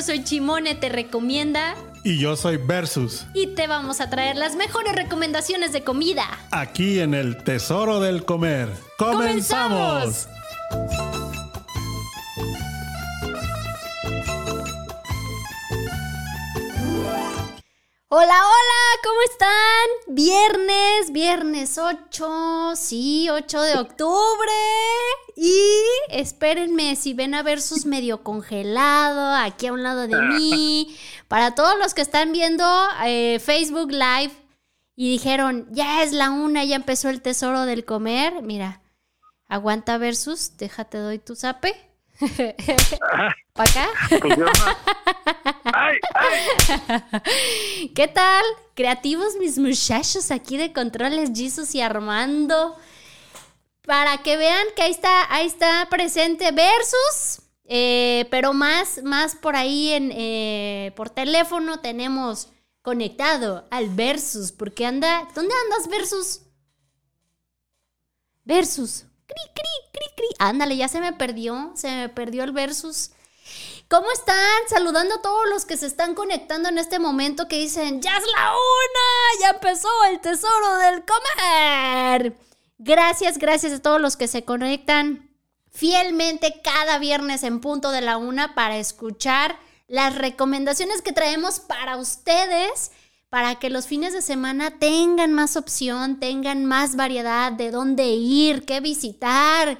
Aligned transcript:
yo 0.00 0.06
soy 0.06 0.24
Chimone, 0.24 0.74
te 0.76 0.88
recomienda. 0.88 1.74
Y 2.04 2.18
yo 2.18 2.34
soy 2.34 2.56
Versus. 2.56 3.26
Y 3.34 3.48
te 3.48 3.66
vamos 3.66 4.00
a 4.00 4.08
traer 4.08 4.34
las 4.34 4.56
mejores 4.56 4.94
recomendaciones 4.94 5.74
de 5.74 5.84
comida. 5.84 6.24
Aquí 6.50 7.00
en 7.00 7.12
el 7.12 7.44
Tesoro 7.44 8.00
del 8.00 8.24
Comer. 8.24 8.70
¡Comenzamos! 8.96 10.26
Hola, 18.12 18.24
hola, 18.24 19.00
¿cómo 19.04 19.20
están? 19.30 20.16
Viernes, 20.16 21.12
viernes 21.12 21.78
8, 21.78 22.72
sí, 22.74 23.28
8 23.30 23.62
de 23.62 23.78
octubre. 23.78 24.52
Y 25.36 25.54
espérenme, 26.08 26.96
si 26.96 27.14
ven 27.14 27.36
a 27.36 27.44
Versus 27.44 27.86
medio 27.86 28.24
congelado 28.24 29.36
aquí 29.36 29.68
a 29.68 29.72
un 29.72 29.84
lado 29.84 30.08
de 30.08 30.20
mí. 30.22 30.98
Para 31.28 31.54
todos 31.54 31.78
los 31.78 31.94
que 31.94 32.02
están 32.02 32.32
viendo 32.32 32.64
eh, 33.04 33.38
Facebook 33.38 33.92
Live 33.92 34.32
y 34.96 35.12
dijeron, 35.12 35.68
ya 35.70 36.02
es 36.02 36.10
la 36.10 36.30
una, 36.30 36.64
ya 36.64 36.74
empezó 36.74 37.10
el 37.10 37.22
tesoro 37.22 37.64
del 37.64 37.84
comer. 37.84 38.42
Mira, 38.42 38.82
aguanta 39.46 39.98
Versus, 39.98 40.56
déjate 40.56 40.98
doy 40.98 41.20
tu 41.20 41.36
zape. 41.36 41.89
¿Para 43.54 43.70
acá? 43.70 43.88
¿Qué 47.94 48.08
tal? 48.08 48.44
Creativos 48.74 49.36
mis 49.36 49.58
muchachos 49.58 50.30
aquí 50.30 50.56
de 50.56 50.72
Controles 50.72 51.30
Jesus 51.34 51.74
y 51.74 51.80
Armando. 51.80 52.76
Para 53.82 54.18
que 54.18 54.36
vean 54.36 54.66
que 54.76 54.82
ahí 54.82 54.90
está, 54.90 55.34
ahí 55.34 55.46
está 55.46 55.88
presente 55.90 56.52
Versus. 56.52 57.42
Eh, 57.64 58.26
pero 58.30 58.52
más, 58.52 59.02
más 59.02 59.34
por 59.34 59.56
ahí 59.56 59.92
en, 59.92 60.12
eh, 60.12 60.92
por 60.96 61.08
teléfono 61.08 61.80
tenemos 61.80 62.48
conectado 62.82 63.66
al 63.70 63.88
Versus. 63.88 64.52
Porque 64.52 64.84
anda. 64.84 65.26
¿Dónde 65.34 65.54
andas, 65.64 65.88
Versus? 65.88 66.42
Versus. 68.44 69.06
Cri, 69.30 69.52
cri, 69.54 69.90
cri, 69.92 70.14
cri. 70.16 70.36
Ándale, 70.40 70.76
ya 70.76 70.88
se 70.88 71.00
me 71.00 71.12
perdió. 71.12 71.72
Se 71.76 71.88
me 71.88 72.08
perdió 72.08 72.42
el 72.42 72.50
Versus. 72.50 73.12
¿Cómo 73.88 74.10
están? 74.12 74.36
Saludando 74.68 75.16
a 75.16 75.22
todos 75.22 75.48
los 75.48 75.66
que 75.66 75.76
se 75.76 75.86
están 75.86 76.14
conectando 76.14 76.68
en 76.68 76.78
este 76.78 76.98
momento 76.98 77.48
que 77.48 77.58
dicen, 77.58 78.00
ya 78.00 78.16
es 78.16 78.24
la 78.36 78.52
una, 78.52 79.40
ya 79.40 79.50
empezó 79.50 79.88
el 80.10 80.20
tesoro 80.20 80.76
del 80.78 81.04
comer. 81.04 82.36
Gracias, 82.78 83.38
gracias 83.38 83.72
a 83.72 83.82
todos 83.82 84.00
los 84.00 84.16
que 84.16 84.28
se 84.28 84.44
conectan 84.44 85.30
fielmente 85.70 86.60
cada 86.62 86.98
viernes 86.98 87.42
en 87.42 87.60
punto 87.60 87.90
de 87.90 88.00
la 88.00 88.16
una 88.16 88.54
para 88.54 88.78
escuchar 88.78 89.58
las 89.88 90.14
recomendaciones 90.14 91.02
que 91.02 91.12
traemos 91.12 91.58
para 91.58 91.96
ustedes, 91.96 92.92
para 93.30 93.54
que 93.54 93.70
los 93.70 93.86
fines 93.86 94.12
de 94.12 94.22
semana 94.22 94.78
tengan 94.78 95.32
más 95.32 95.56
opción, 95.56 96.18
tengan 96.18 96.64
más 96.64 96.96
variedad 96.96 97.52
de 97.52 97.70
dónde 97.70 98.08
ir, 98.08 98.64
qué 98.66 98.80
visitar. 98.80 99.78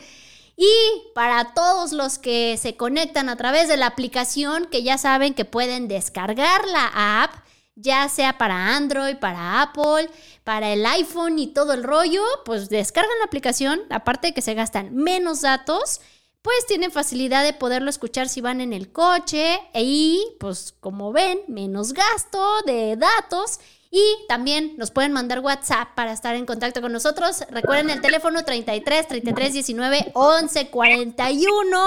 Y 0.57 0.71
para 1.15 1.53
todos 1.53 1.93
los 1.93 2.19
que 2.19 2.57
se 2.59 2.77
conectan 2.77 3.29
a 3.29 3.37
través 3.37 3.67
de 3.67 3.77
la 3.77 3.87
aplicación, 3.87 4.67
que 4.67 4.85
ya 4.85 4.99
saben 4.99 5.35
que 5.35 5.45
pueden 5.45 5.89
descargar 5.89 6.65
la 6.69 7.23
app, 7.23 7.35
ya 7.75 8.09
sea 8.09 8.39
para 8.39 8.77
Android, 8.77 9.17
para 9.17 9.63
Apple, 9.63 10.09
para 10.45 10.73
el 10.73 10.87
iPhone 10.87 11.39
y 11.39 11.49
todo 11.49 11.73
el 11.73 11.83
rollo, 11.83 12.23
pues 12.45 12.69
descargan 12.69 13.19
la 13.19 13.25
aplicación, 13.25 13.81
aparte 13.91 14.29
de 14.29 14.35
que 14.35 14.43
se 14.43 14.55
gastan 14.55 14.95
menos 14.95 15.41
datos, 15.41 16.01
pues 16.43 16.67
tienen 16.67 16.91
facilidad 16.91 17.45
de 17.45 17.53
poderlo 17.53 17.91
escuchar 17.91 18.29
si 18.29 18.41
van 18.41 18.61
en 18.61 18.73
el 18.73 18.93
coche 18.93 19.61
y 19.75 20.25
pues 20.39 20.75
como 20.81 21.13
ven, 21.13 21.41
menos 21.49 21.93
gasto 21.93 22.63
de 22.67 22.97
datos 22.97 23.61
y 23.93 24.03
también 24.29 24.75
nos 24.77 24.93
pueden 24.93 25.13
mandar 25.13 25.41
WhatsApp 25.41 25.89
para 25.97 26.13
estar 26.13 26.37
en 26.37 26.47
contacto 26.47 26.81
con 26.81 26.93
nosotros. 26.93 27.45
Recuerden 27.51 27.91
el 27.91 28.01
teléfono 28.01 28.45
33 28.45 29.09
33 29.09 29.53
19 29.53 30.13
11 30.15 30.71
41. 30.71 31.81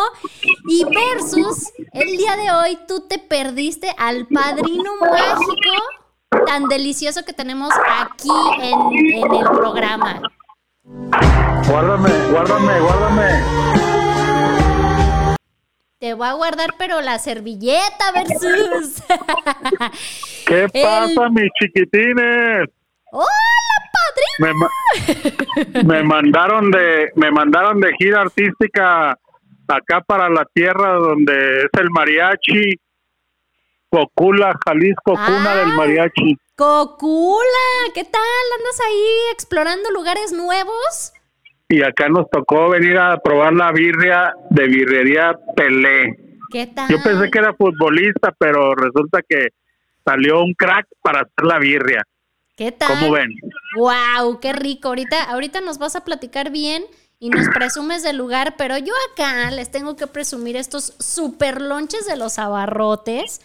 Y 0.67 0.83
versus 0.83 1.71
el 1.93 2.17
día 2.17 2.35
de 2.35 2.51
hoy 2.51 2.77
tú 2.87 3.07
te 3.07 3.19
perdiste 3.19 3.95
al 3.97 4.27
padrino 4.27 4.97
mágico 4.99 6.45
tan 6.45 6.67
delicioso 6.67 7.23
que 7.23 7.31
tenemos 7.31 7.73
aquí 7.87 8.29
en, 8.59 9.23
en 9.23 9.33
el 9.33 9.49
programa. 9.51 10.21
Guárdame, 10.83 12.09
guárdame, 12.31 12.79
guárdame. 12.81 13.92
Te 16.03 16.13
voy 16.13 16.27
a 16.27 16.33
guardar, 16.33 16.71
pero 16.77 16.99
la 16.99 17.17
servilleta 17.17 18.11
versus. 18.13 19.01
¿Qué 20.45 20.67
pasa, 20.83 21.29
mis 21.29 21.49
chiquitines? 21.57 22.67
¡Hola, 23.09 23.29
padrino! 24.35 25.85
Me, 25.85 26.03
mandaron 26.03 26.71
de, 26.71 27.09
me 27.15 27.31
mandaron 27.31 27.79
de 27.79 27.93
gira 27.97 28.19
artística 28.19 29.17
acá 29.65 30.01
para 30.05 30.27
la 30.27 30.43
tierra 30.53 30.95
donde 30.95 31.59
es 31.59 31.79
el 31.79 31.89
mariachi. 31.89 32.77
Cocula, 33.89 34.51
Jalisco, 34.65 35.13
cuna 35.13 35.55
del 35.55 35.69
ah, 35.69 35.75
mariachi. 35.77 36.37
Cocula, 36.57 37.93
¿qué 37.93 38.03
tal? 38.03 38.21
¿Andas 38.57 38.81
ahí 38.85 39.31
explorando 39.31 39.89
lugares 39.91 40.33
nuevos? 40.33 41.13
Y 41.69 41.81
acá 41.81 42.09
nos 42.09 42.29
tocó 42.29 42.69
venir 42.69 42.97
a 42.97 43.17
probar 43.17 43.53
la 43.53 43.71
birria 43.71 44.33
de 44.49 44.67
birrería 44.67 45.35
Pelé. 45.55 46.17
¿Qué 46.51 46.67
tal? 46.67 46.89
Yo 46.89 46.97
pensé 47.01 47.31
que 47.31 47.39
era 47.39 47.53
futbolista, 47.53 48.31
pero 48.37 48.75
resulta 48.75 49.21
que 49.27 49.47
salió 50.05 50.43
un 50.43 50.53
crack 50.53 50.87
para 51.01 51.21
hacer 51.21 51.45
la 51.45 51.57
birria. 51.59 52.03
¿Qué 52.55 52.71
tal? 52.71 52.89
¿Cómo 52.89 53.13
ven? 53.13 53.29
Wow, 53.75 54.39
qué 54.39 54.53
rico. 54.53 54.89
Ahorita, 54.89 55.23
ahorita 55.23 55.61
nos 55.61 55.79
vas 55.79 55.95
a 55.95 56.03
platicar 56.03 56.51
bien 56.51 56.83
y 57.19 57.29
nos 57.29 57.47
presumes 57.53 58.03
del 58.03 58.17
lugar, 58.17 58.55
pero 58.57 58.77
yo 58.77 58.93
acá 59.11 59.49
les 59.49 59.71
tengo 59.71 59.95
que 59.95 60.05
presumir 60.05 60.55
estos 60.55 60.93
super 60.99 61.61
lonches 61.61 62.05
de 62.05 62.17
los 62.17 62.37
abarrotes. 62.37 63.41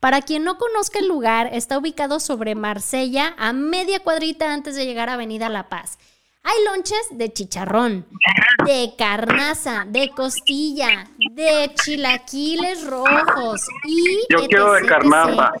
Para 0.00 0.22
quien 0.22 0.44
no 0.44 0.56
conozca 0.58 0.98
el 0.98 1.08
lugar, 1.08 1.50
está 1.52 1.78
ubicado 1.78 2.20
sobre 2.20 2.54
Marsella, 2.54 3.34
a 3.38 3.52
media 3.52 4.00
cuadrita 4.00 4.52
antes 4.52 4.74
de 4.74 4.86
llegar 4.86 5.08
a 5.08 5.14
Avenida 5.14 5.48
La 5.48 5.68
Paz. 5.68 5.98
Hay 6.42 6.64
lonches 6.64 7.06
de 7.10 7.32
chicharrón, 7.32 8.06
de 8.64 8.94
carnaza, 8.96 9.84
de 9.86 10.10
costilla, 10.10 11.06
de 11.32 11.72
chilaquiles 11.74 12.86
rojos 12.86 13.66
y... 13.84 14.20
Yo 14.30 14.46
quiero 14.48 14.72
de 14.72 14.86
carnaza. 14.86 15.52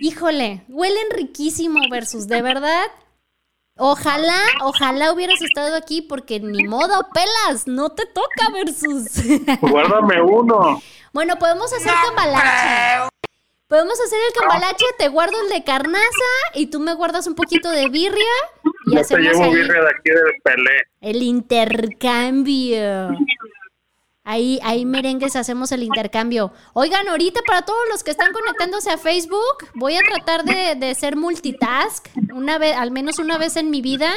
Híjole, 0.00 0.64
huelen 0.68 1.10
riquísimo 1.10 1.80
versus, 1.90 2.28
de 2.28 2.42
verdad. 2.42 2.86
Ojalá, 3.76 4.40
ojalá 4.62 5.12
hubieras 5.12 5.42
estado 5.42 5.74
aquí 5.74 6.02
porque 6.02 6.38
ni 6.38 6.64
modo, 6.64 7.08
pelas, 7.12 7.66
no 7.66 7.90
te 7.90 8.06
toca 8.06 8.50
versus. 8.52 9.24
Guárdame 9.60 10.22
uno. 10.22 10.80
Bueno, 11.12 11.36
podemos 11.38 11.72
hacer 11.72 11.92
cambalache. 12.06 13.09
Podemos 13.70 14.00
hacer 14.00 14.18
el 14.26 14.34
cambalache, 14.34 14.84
te 14.98 15.06
guardo 15.06 15.40
el 15.42 15.48
de 15.48 15.62
carnaza 15.62 16.02
y 16.54 16.66
tú 16.66 16.80
me 16.80 16.92
guardas 16.94 17.28
un 17.28 17.36
poquito 17.36 17.70
de 17.70 17.88
birria. 17.88 18.24
Y 18.86 18.96
Yo 18.96 19.02
te 19.04 19.16
llevo 19.18 19.48
birria 19.48 19.80
de 19.80 19.88
aquí 19.88 20.10
del 20.10 20.34
Pelé. 20.42 20.82
El 21.00 21.22
intercambio. 21.22 23.10
Ahí, 24.24 24.58
ahí 24.64 24.84
merengues 24.84 25.36
hacemos 25.36 25.70
el 25.70 25.84
intercambio. 25.84 26.52
Oigan, 26.72 27.06
ahorita 27.06 27.42
para 27.46 27.62
todos 27.62 27.78
los 27.90 28.02
que 28.02 28.10
están 28.10 28.32
conectándose 28.32 28.90
a 28.90 28.98
Facebook, 28.98 29.68
voy 29.74 29.94
a 29.94 30.00
tratar 30.00 30.42
de, 30.44 30.74
de 30.74 30.92
ser 30.96 31.14
multitask, 31.14 32.08
una 32.34 32.58
vez, 32.58 32.76
al 32.76 32.90
menos 32.90 33.20
una 33.20 33.38
vez 33.38 33.56
en 33.56 33.70
mi 33.70 33.82
vida. 33.82 34.10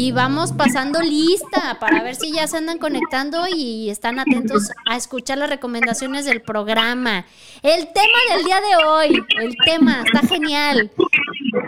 Y 0.00 0.12
vamos 0.12 0.52
pasando 0.52 1.00
lista 1.00 1.76
para 1.80 2.04
ver 2.04 2.14
si 2.14 2.30
ya 2.30 2.46
se 2.46 2.56
andan 2.56 2.78
conectando 2.78 3.48
y 3.52 3.90
están 3.90 4.20
atentos 4.20 4.70
a 4.86 4.96
escuchar 4.96 5.38
las 5.38 5.50
recomendaciones 5.50 6.24
del 6.24 6.40
programa. 6.40 7.26
El 7.64 7.88
tema 7.92 8.18
del 8.32 8.44
día 8.44 8.60
de 8.60 8.84
hoy, 8.86 9.24
el 9.40 9.56
tema, 9.64 10.04
está 10.06 10.20
genial. 10.24 10.92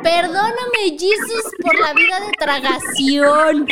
Perdóname, 0.04 0.96
Jesus, 0.96 1.42
por 1.60 1.76
la 1.80 1.92
vida 1.92 2.20
de 2.20 2.30
tragación. 2.38 3.66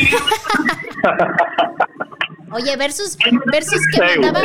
Oye, 2.50 2.76
versus, 2.76 3.16
versus 3.52 3.80
que 3.94 4.00
me 4.00 4.12
andaba, 4.14 4.42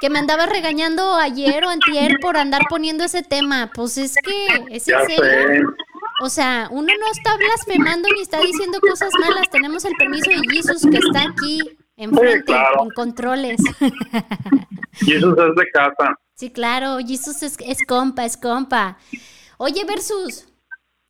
que 0.00 0.08
me 0.08 0.20
andaba 0.20 0.46
regañando 0.46 1.16
ayer 1.16 1.64
o 1.64 1.68
antier 1.68 2.20
por 2.20 2.36
andar 2.36 2.62
poniendo 2.70 3.02
ese 3.02 3.24
tema. 3.24 3.72
Pues 3.74 3.98
es 3.98 4.14
que, 4.22 4.66
¿es 4.70 4.86
en 4.86 5.04
serio? 5.04 5.74
O 6.20 6.28
sea, 6.28 6.68
uno 6.70 6.88
no 6.98 7.10
está 7.12 7.36
blasfemando 7.36 8.08
ni 8.14 8.22
está 8.22 8.40
diciendo 8.40 8.78
cosas 8.80 9.10
malas. 9.20 9.48
Tenemos 9.50 9.84
el 9.84 9.94
permiso 9.94 10.30
de 10.30 10.42
Jesus 10.50 10.82
que 10.82 10.98
está 10.98 11.30
aquí 11.30 11.60
enfrente, 11.96 12.52
en 12.52 12.90
controles. 12.90 13.60
Jesus 14.92 15.34
es 15.38 15.54
de 15.54 15.70
casa. 15.72 16.18
Sí, 16.34 16.50
claro, 16.50 16.98
Jesus 16.98 17.42
es, 17.42 17.56
es 17.60 17.78
compa, 17.86 18.24
es 18.24 18.36
compa. 18.36 18.98
Oye, 19.58 19.84
Versus, 19.84 20.46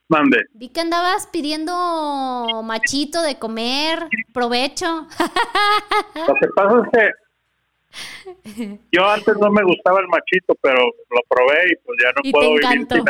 Mande. 0.09 0.39
Vi 0.55 0.71
que 0.71 0.81
andabas 0.81 1.27
pidiendo 1.27 2.63
machito 2.65 3.21
de 3.21 3.39
comer, 3.39 4.09
provecho. 4.33 5.07
Lo 6.27 6.35
que 6.35 6.49
pasa 6.57 6.83
es 6.83 6.91
que 6.93 7.11
Yo 8.93 9.09
antes 9.09 9.37
no 9.39 9.51
me 9.51 9.63
gustaba 9.63 10.01
el 10.01 10.09
machito, 10.09 10.55
pero 10.61 10.81
lo 10.81 11.21
probé 11.29 11.73
y 11.73 11.77
pues 11.85 11.99
ya 12.03 12.11
no 12.13 12.21
Y 12.23 12.33
puedo 12.33 12.55
te 12.55 12.69
vivir 12.69 12.87
sin 12.91 13.05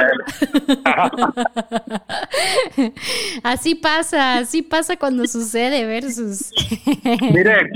él. 2.78 2.92
así 3.42 3.74
pasa, 3.74 4.38
así 4.38 4.62
pasa 4.62 4.96
cuando 4.96 5.26
sucede 5.26 5.86
versus. 5.86 6.52
Mire, 7.20 7.70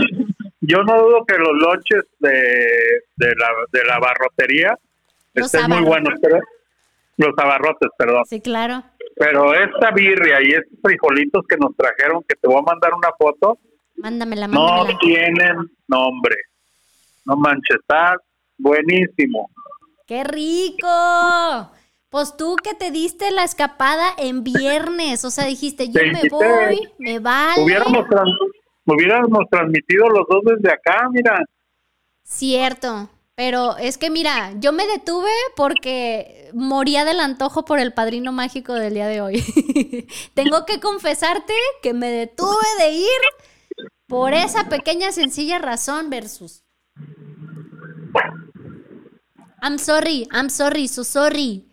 yo 0.61 0.83
no 0.85 1.03
dudo 1.03 1.25
que 1.27 1.37
los 1.39 1.53
lonches 1.55 2.05
de, 2.21 2.31
de, 3.17 3.35
la, 3.37 3.49
de 3.73 3.85
la 3.85 3.99
barrotería 3.99 4.79
Los 5.35 5.53
estén 5.53 5.71
muy 5.71 5.83
buenos, 5.83 6.15
pero 6.21 6.39
los 7.17 7.33
abarrotes, 7.39 7.91
perdón. 7.97 8.25
sí, 8.27 8.41
claro. 8.41 8.83
Pero 9.17 9.55
esta 9.55 9.91
birria 9.91 10.39
y 10.43 10.53
estos 10.53 10.79
frijolitos 10.83 11.45
que 11.47 11.57
nos 11.57 11.77
trajeron, 11.77 12.23
que 12.27 12.35
te 12.37 12.49
voy 12.49 12.59
a 12.59 12.63
mandar 12.63 12.93
una 12.95 13.11
foto, 13.19 13.59
Mándamela, 13.97 14.49
no 14.49 14.87
tienen 15.01 15.71
nombre. 15.87 16.37
No 17.25 17.37
manches, 17.37 17.79
está 17.81 18.17
buenísimo. 18.59 19.51
¡Qué 20.07 20.25
rico! 20.25 20.89
Pues 22.09 22.37
tú 22.37 22.57
que 22.63 22.75
te 22.75 22.91
diste 22.91 23.31
la 23.31 23.45
escapada 23.45 24.11
en 24.19 24.45
viernes, 24.45 25.25
o 25.25 25.31
sea, 25.31 25.47
dijiste, 25.47 25.89
yo 25.89 26.03
me 26.13 26.29
voy, 26.29 26.93
me 26.99 27.19
vale. 27.21 27.65
Hubiéramos, 27.65 28.05
hubiéramos 28.85 29.45
transmitido 29.51 30.09
los 30.09 30.27
dos 30.29 30.43
desde 30.45 30.75
acá, 30.75 31.09
mira. 31.11 31.43
Cierto, 32.23 33.09
pero 33.35 33.77
es 33.79 33.97
que 33.97 34.11
mira, 34.11 34.53
yo 34.59 34.73
me 34.73 34.87
detuve 34.87 35.31
porque 35.57 36.51
moría 36.53 37.05
del 37.05 37.21
antojo 37.21 37.65
por 37.65 37.79
el 37.79 37.95
padrino 37.95 38.31
mágico 38.31 38.75
del 38.75 38.95
día 38.95 39.07
de 39.07 39.23
hoy. 39.23 39.43
Tengo 40.35 40.67
que 40.67 40.81
confesarte 40.81 41.55
que 41.83 41.95
me 41.95 42.11
detuve 42.11 42.67
de 42.79 42.91
ir 42.91 43.21
por 44.07 44.35
esa 44.35 44.69
pequeña 44.69 45.13
sencilla 45.13 45.59
razón 45.59 46.11
versus. 46.11 46.62
I'm 49.63 49.79
sorry, 49.79 50.27
I'm 50.33 50.51
sorry, 50.51 50.89
so 50.89 51.05
sorry. 51.05 51.65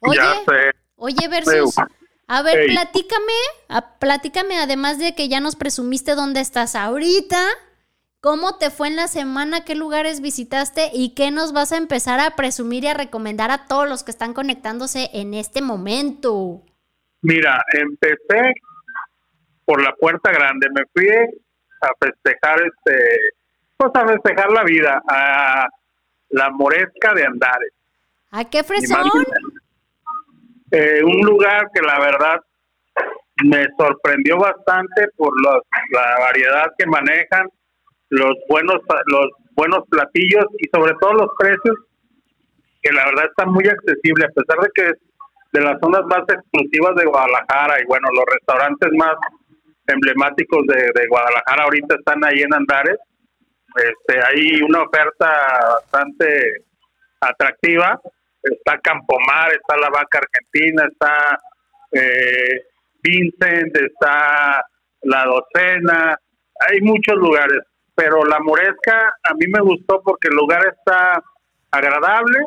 Oye, 0.00 0.20
oye 0.96 1.28
versus. 1.28 1.76
A 2.28 2.42
ver, 2.42 2.66
platícame, 2.66 3.32
a- 3.68 3.98
platícame 3.98 4.58
además 4.58 4.98
de 4.98 5.14
que 5.14 5.28
ya 5.28 5.40
nos 5.40 5.56
presumiste 5.56 6.14
dónde 6.14 6.40
estás 6.40 6.74
ahorita. 6.74 7.40
¿Cómo 8.20 8.58
te 8.58 8.70
fue 8.70 8.88
en 8.88 8.96
la 8.96 9.06
semana? 9.06 9.64
¿Qué 9.64 9.76
lugares 9.76 10.20
visitaste? 10.20 10.90
¿Y 10.92 11.14
qué 11.14 11.30
nos 11.30 11.52
vas 11.52 11.70
a 11.70 11.76
empezar 11.76 12.18
a 12.18 12.34
presumir 12.34 12.82
y 12.84 12.88
a 12.88 12.94
recomendar 12.94 13.50
a 13.52 13.66
todos 13.68 13.88
los 13.88 14.02
que 14.02 14.10
están 14.10 14.34
conectándose 14.34 15.10
en 15.12 15.34
este 15.34 15.62
momento? 15.62 16.62
Mira, 17.22 17.62
empecé 17.72 18.54
por 19.64 19.80
la 19.82 19.94
puerta 19.94 20.32
grande, 20.32 20.66
me 20.74 20.82
fui 20.92 21.08
a 21.08 21.88
festejar 22.00 22.60
este, 22.62 23.18
pues 23.76 23.90
a 23.94 24.06
festejar 24.06 24.50
la 24.52 24.64
vida, 24.64 25.02
a 25.08 25.68
la 26.30 26.50
Moresca 26.50 27.14
de 27.14 27.24
Andares. 27.26 27.72
¿A 28.32 28.44
qué 28.48 28.62
fresón? 28.64 29.02
Eh, 30.72 31.00
un 31.04 31.20
lugar 31.24 31.68
que 31.72 31.80
la 31.82 31.98
verdad 32.00 32.40
me 33.44 33.66
sorprendió 33.78 34.36
bastante 34.38 35.08
por 35.16 35.32
los- 35.42 35.62
la 35.92 36.18
variedad 36.20 36.66
que 36.76 36.86
manejan, 36.86 37.48
los 38.08 38.32
buenos 38.48 38.76
los 39.06 39.26
buenos 39.52 39.84
platillos 39.88 40.44
y 40.58 40.68
sobre 40.74 40.94
todo 41.00 41.12
los 41.14 41.30
precios 41.38 41.76
que 42.82 42.92
la 42.92 43.04
verdad 43.06 43.24
están 43.26 43.50
muy 43.52 43.66
accesibles 43.66 44.28
a 44.28 44.32
pesar 44.40 44.58
de 44.62 44.68
que 44.74 44.82
es 44.90 44.98
de 45.52 45.60
las 45.62 45.78
zonas 45.80 46.02
más 46.06 46.22
exclusivas 46.28 46.94
de 46.96 47.04
Guadalajara 47.06 47.80
y 47.80 47.86
bueno 47.86 48.06
los 48.14 48.24
restaurantes 48.32 48.90
más 48.98 49.14
emblemáticos 49.86 50.66
de, 50.66 50.90
de 50.94 51.06
Guadalajara 51.08 51.64
ahorita 51.64 51.94
están 51.96 52.22
ahí 52.24 52.42
en 52.42 52.52
Andares 52.54 52.98
este 53.78 54.20
hay 54.24 54.62
una 54.62 54.82
oferta 54.82 55.30
bastante 55.80 56.64
atractiva. 57.20 58.00
Está 58.42 58.78
Campomar 58.78 59.52
está 59.52 59.76
la 59.76 59.90
vaca 59.90 60.20
argentina 60.20 60.88
está 60.90 61.38
eh, 61.92 62.66
Vincent 63.02 63.76
está 63.76 64.64
la 65.02 65.24
docena. 65.24 66.18
Hay 66.68 66.80
muchos 66.80 67.16
lugares 67.16 67.60
pero 67.94 68.24
la 68.24 68.38
moresca 68.40 69.14
a 69.22 69.34
mí 69.34 69.46
me 69.48 69.60
gustó 69.60 70.02
porque 70.02 70.28
el 70.28 70.34
lugar 70.34 70.60
está 70.66 71.22
agradable 71.70 72.38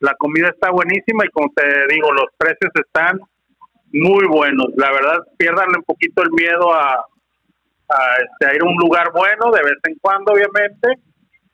la 0.00 0.14
comida 0.14 0.48
está 0.48 0.70
buenísima 0.70 1.24
y 1.24 1.30
como 1.30 1.50
te 1.54 1.64
digo 1.92 2.12
los 2.12 2.28
precios 2.36 2.70
están 2.74 3.20
muy 3.92 4.26
buenos. 4.26 4.66
La 4.76 4.92
verdad 4.92 5.18
piérdanle 5.36 5.78
un 5.78 5.84
poquito 5.84 6.22
el 6.22 6.30
miedo 6.32 6.72
a, 6.72 7.04
a, 7.88 8.22
este, 8.22 8.56
ir 8.56 8.62
a 8.62 8.66
un 8.66 8.76
lugar 8.76 9.12
bueno 9.12 9.50
de 9.50 9.62
vez 9.62 9.78
en 9.84 9.96
cuando 10.00 10.32
obviamente 10.32 10.88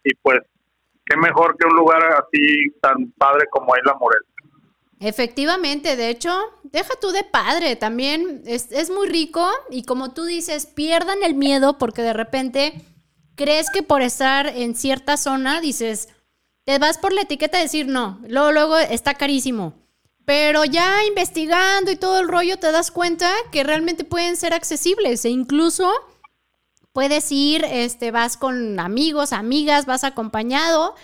y 0.05 0.15
pues 0.17 0.41
qué 1.07 1.17
mejor 1.17 1.57
que 1.57 1.67
un 1.67 1.77
lugar 1.77 2.03
así 2.05 2.71
tan 2.81 3.13
padre 3.13 3.47
como 3.51 3.75
es 3.77 3.83
la 3.85 3.95
moresca 3.95 4.35
Efectivamente, 5.01 5.97
de 5.97 6.09
hecho, 6.09 6.33
deja 6.63 6.95
tú 7.01 7.11
de 7.11 7.25
padre, 7.25 7.77
también 7.77 8.43
es, 8.47 8.73
es 8.73 8.91
muy 8.91 9.09
rico 9.09 9.47
y 9.71 9.83
como 9.83 10.15
tú 10.15 10.25
dices, 10.25 10.67
pierdan 10.67 11.23
el 11.23 11.35
miedo 11.35 11.77
porque 11.79 12.01
de 12.01 12.15
repente 12.15 12.73
crees 13.35 13.67
que 13.71 13.83
por 13.83 14.03
estar 14.03 14.47
en 14.47 14.75
cierta 14.75 15.17
zona 15.17 15.61
dices, 15.61 16.09
te 16.65 16.79
vas 16.79 16.97
por 16.97 17.13
la 17.13 17.23
etiqueta 17.23 17.59
a 17.59 17.63
decir 17.63 17.87
no, 17.87 18.19
luego, 18.29 18.53
luego 18.53 18.79
está 18.79 19.15
carísimo. 19.15 19.75
Pero 20.25 20.65
ya 20.65 21.05
investigando 21.05 21.91
y 21.91 21.97
todo 21.97 22.21
el 22.21 22.29
rollo 22.29 22.57
te 22.59 22.73
das 22.73 22.91
cuenta 22.91 23.31
que 23.53 23.63
realmente 23.63 24.05
pueden 24.05 24.37
ser 24.37 24.55
accesibles 24.55 25.25
e 25.27 25.29
incluso 25.29 25.93
puedes 26.95 27.31
ir, 27.33 27.65
este, 27.69 28.11
vas 28.13 28.37
con 28.39 28.79
amigos, 28.81 29.33
amigas, 29.35 29.85
vas 29.85 30.05
acompañado 30.05 30.95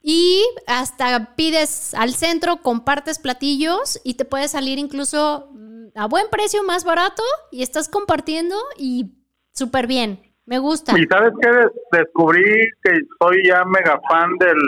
y 0.00 0.42
hasta 0.66 1.34
pides 1.34 1.92
al 1.92 2.14
centro, 2.14 2.62
compartes 2.62 3.18
platillos 3.18 4.00
y 4.04 4.14
te 4.14 4.24
puede 4.24 4.48
salir 4.48 4.78
incluso 4.78 5.50
mm, 5.52 5.88
a 5.96 6.06
buen 6.06 6.26
precio, 6.30 6.62
más 6.62 6.84
barato 6.84 7.22
y 7.50 7.62
estás 7.62 7.88
compartiendo 7.88 8.54
y 8.78 9.10
súper 9.52 9.86
bien. 9.86 10.22
Me 10.46 10.58
gusta. 10.58 10.98
y 10.98 11.04
sabes 11.06 11.32
qué 11.42 11.48
Des- 11.48 11.72
descubrí 11.92 12.42
que 12.82 12.90
soy 13.20 13.42
ya 13.46 13.62
mega 13.66 14.00
fan 14.08 14.30
del 14.38 14.58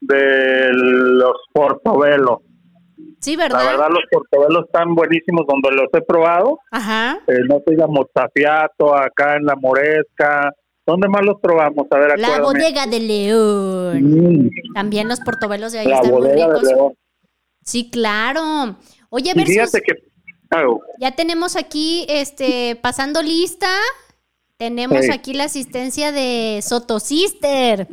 de 0.00 0.68
los 0.72 1.32
portobelos 1.52 2.38
Sí, 3.20 3.36
la 3.36 3.44
¿verdad? 3.44 3.66
verdad 3.72 3.88
los 3.90 4.02
portobelos 4.10 4.64
están 4.66 4.94
buenísimos 4.94 5.44
donde 5.46 5.70
los 5.72 5.88
he 5.92 6.02
probado 6.02 6.58
Ajá. 6.70 7.18
eh, 7.26 7.38
no 7.48 7.60
se 7.64 7.70
diga 7.72 7.86
Mozafiato, 7.86 8.94
acá 8.94 9.36
en 9.36 9.44
La 9.46 9.56
Moresca. 9.56 10.52
¿Dónde 10.86 11.08
más 11.08 11.24
los 11.24 11.40
probamos? 11.40 11.86
A 11.90 11.96
ver, 11.98 12.18
La 12.18 12.28
acuérdame. 12.28 12.42
bodega 12.44 12.86
de 12.86 13.00
León. 13.00 14.44
Mm, 14.44 14.50
También 14.74 15.08
los 15.08 15.20
portobelos 15.20 15.72
de 15.72 15.78
ahí 15.80 15.86
la 15.88 15.94
están 15.96 16.10
muy 16.10 16.20
bodega 16.20 16.46
de 16.48 16.54
ricos. 16.54 16.62
León. 16.68 16.92
Sí, 17.62 17.90
claro. 17.90 18.76
Oye, 19.08 19.32
versus, 19.34 19.54
fíjate 19.54 19.80
que... 19.80 19.94
oh, 20.66 20.80
ya 21.00 21.12
tenemos 21.12 21.56
aquí, 21.56 22.04
este, 22.10 22.76
pasando 22.82 23.22
lista, 23.22 23.68
tenemos 24.58 25.08
aquí 25.10 25.32
la 25.32 25.44
asistencia 25.44 26.12
de 26.12 26.60
Soto 26.62 27.00
Sister. 27.00 27.88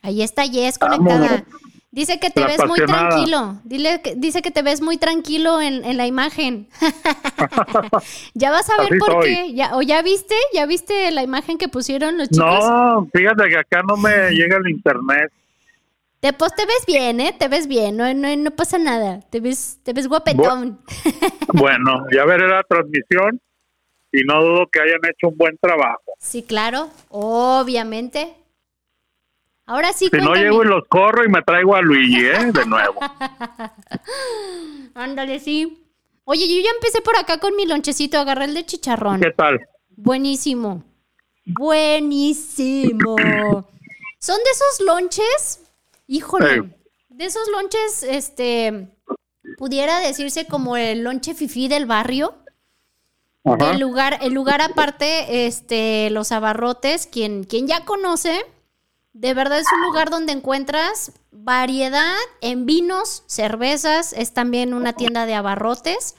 Ahí 0.00 0.22
está 0.22 0.44
Jess 0.44 0.78
Vámonos. 0.78 1.42
Dice 1.98 2.20
que 2.20 2.30
te 2.30 2.44
ves 2.44 2.64
muy 2.64 2.78
tranquilo. 2.78 3.58
Dile 3.64 4.00
que, 4.00 4.14
dice 4.14 4.40
que 4.40 4.52
te 4.52 4.62
ves 4.62 4.80
muy 4.80 4.98
tranquilo 4.98 5.60
en, 5.60 5.84
en 5.84 5.96
la 5.96 6.06
imagen. 6.06 6.68
ya 8.34 8.52
vas 8.52 8.70
a 8.70 8.76
ver 8.80 8.90
Así 8.92 8.98
por 9.00 9.14
soy. 9.14 9.24
qué. 9.24 9.54
Ya, 9.54 9.74
¿O 9.74 9.82
ya 9.82 10.00
viste? 10.02 10.36
¿Ya 10.54 10.64
viste 10.66 11.10
la 11.10 11.24
imagen 11.24 11.58
que 11.58 11.66
pusieron 11.66 12.16
los 12.16 12.28
chicos? 12.28 12.64
No, 12.64 13.08
fíjate 13.12 13.48
que 13.48 13.58
acá 13.58 13.82
no 13.82 13.96
me 13.96 14.10
llega 14.30 14.58
el 14.58 14.68
internet. 14.70 15.32
Te, 16.20 16.32
pues 16.32 16.54
te 16.54 16.66
ves 16.66 16.84
bien, 16.86 17.20
¿eh? 17.20 17.34
Te 17.36 17.48
ves 17.48 17.66
bien, 17.66 17.96
no, 17.96 18.14
no, 18.14 18.36
no 18.36 18.52
pasa 18.52 18.78
nada. 18.78 19.18
Te 19.30 19.40
ves, 19.40 19.80
te 19.82 19.92
ves 19.92 20.06
guapetón. 20.06 20.78
Bueno, 21.52 22.06
ya 22.14 22.24
veré 22.26 22.46
la 22.46 22.62
transmisión 22.62 23.40
y 24.12 24.22
no 24.22 24.40
dudo 24.40 24.68
que 24.70 24.80
hayan 24.82 25.00
hecho 25.04 25.30
un 25.30 25.36
buen 25.36 25.58
trabajo. 25.58 26.12
Sí, 26.20 26.44
claro, 26.44 26.90
obviamente. 27.08 28.36
Ahora 29.68 29.92
sí, 29.92 30.06
Si 30.10 30.16
no 30.16 30.28
cuéntame. 30.28 30.40
llego 30.40 30.64
y 30.64 30.66
los 30.66 30.84
corro 30.88 31.24
y 31.24 31.28
me 31.28 31.42
traigo 31.42 31.76
a 31.76 31.82
Luigi, 31.82 32.24
¿eh? 32.24 32.52
De 32.52 32.64
nuevo. 32.64 32.98
Ándale, 34.94 35.38
sí. 35.40 35.84
Oye, 36.24 36.48
yo 36.48 36.62
ya 36.62 36.70
empecé 36.70 37.02
por 37.02 37.16
acá 37.16 37.38
con 37.38 37.54
mi 37.54 37.66
lonchecito, 37.66 38.18
agarré 38.18 38.46
el 38.46 38.54
de 38.54 38.64
chicharrón. 38.64 39.20
¿Qué 39.20 39.30
tal? 39.30 39.60
Buenísimo. 39.90 40.82
Buenísimo. 41.44 43.16
Son 44.18 44.36
de 44.36 44.50
esos 44.52 44.86
lonches, 44.86 45.60
híjole, 46.06 46.74
de 47.10 47.24
esos 47.26 47.46
lonches, 47.48 48.02
este, 48.02 48.88
pudiera 49.58 50.00
decirse 50.00 50.46
como 50.46 50.78
el 50.78 51.04
lonche 51.04 51.34
fifí 51.34 51.68
del 51.68 51.84
barrio. 51.84 52.34
Ajá. 53.44 53.72
El 53.72 53.80
lugar, 53.80 54.18
el 54.22 54.32
lugar 54.32 54.62
aparte, 54.62 55.46
este, 55.46 56.08
los 56.10 56.32
abarrotes, 56.32 57.06
quien, 57.06 57.44
quien 57.44 57.66
ya 57.66 57.84
conoce, 57.84 58.44
de 59.12 59.34
verdad 59.34 59.58
es 59.58 59.66
un 59.74 59.82
lugar 59.82 60.10
donde 60.10 60.32
encuentras 60.32 61.12
variedad 61.30 62.16
en 62.40 62.66
vinos, 62.66 63.24
cervezas, 63.26 64.12
es 64.12 64.32
también 64.34 64.74
una 64.74 64.92
tienda 64.92 65.26
de 65.26 65.34
abarrotes. 65.34 66.16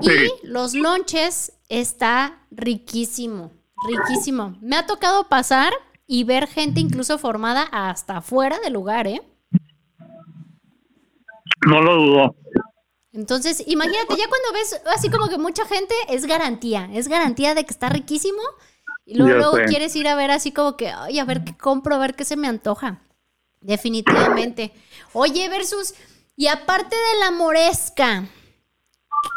Y 0.00 0.10
Sí. 0.10 0.30
los 0.42 0.74
lonches 0.74 1.52
está 1.68 2.38
riquísimo, 2.50 3.52
riquísimo. 3.88 4.56
Me 4.60 4.76
ha 4.76 4.86
tocado 4.86 5.28
pasar 5.28 5.72
y 6.06 6.24
ver 6.24 6.46
gente 6.46 6.80
incluso 6.80 7.18
formada 7.18 7.62
hasta 7.72 8.18
afuera 8.18 8.58
del 8.60 8.74
lugar, 8.74 9.06
¿eh? 9.06 9.22
No 11.66 11.80
lo 11.80 11.96
dudo. 11.96 12.36
Entonces, 13.12 13.64
imagínate, 13.66 14.14
ya 14.16 14.28
cuando 14.28 14.52
ves 14.52 14.80
así 14.94 15.08
como 15.08 15.28
que 15.28 15.38
mucha 15.38 15.64
gente, 15.64 15.94
es 16.10 16.26
garantía, 16.26 16.90
es 16.92 17.08
garantía 17.08 17.54
de 17.54 17.64
que 17.64 17.72
está 17.72 17.88
riquísimo. 17.88 18.42
Y 19.06 19.14
luego, 19.14 19.52
quieres 19.68 19.94
ir 19.94 20.08
a 20.08 20.16
ver 20.16 20.32
así 20.32 20.50
como 20.50 20.76
que, 20.76 20.88
ay, 20.88 21.20
a 21.20 21.24
ver 21.24 21.44
qué 21.44 21.56
compro, 21.56 21.94
a 21.94 21.98
ver 21.98 22.14
qué 22.16 22.24
se 22.24 22.36
me 22.36 22.48
antoja. 22.48 23.00
Definitivamente. 23.60 24.72
Oye, 25.12 25.48
versus, 25.48 25.94
y 26.36 26.48
aparte 26.48 26.96
de 26.96 27.20
la 27.20 27.30
moresca, 27.30 28.24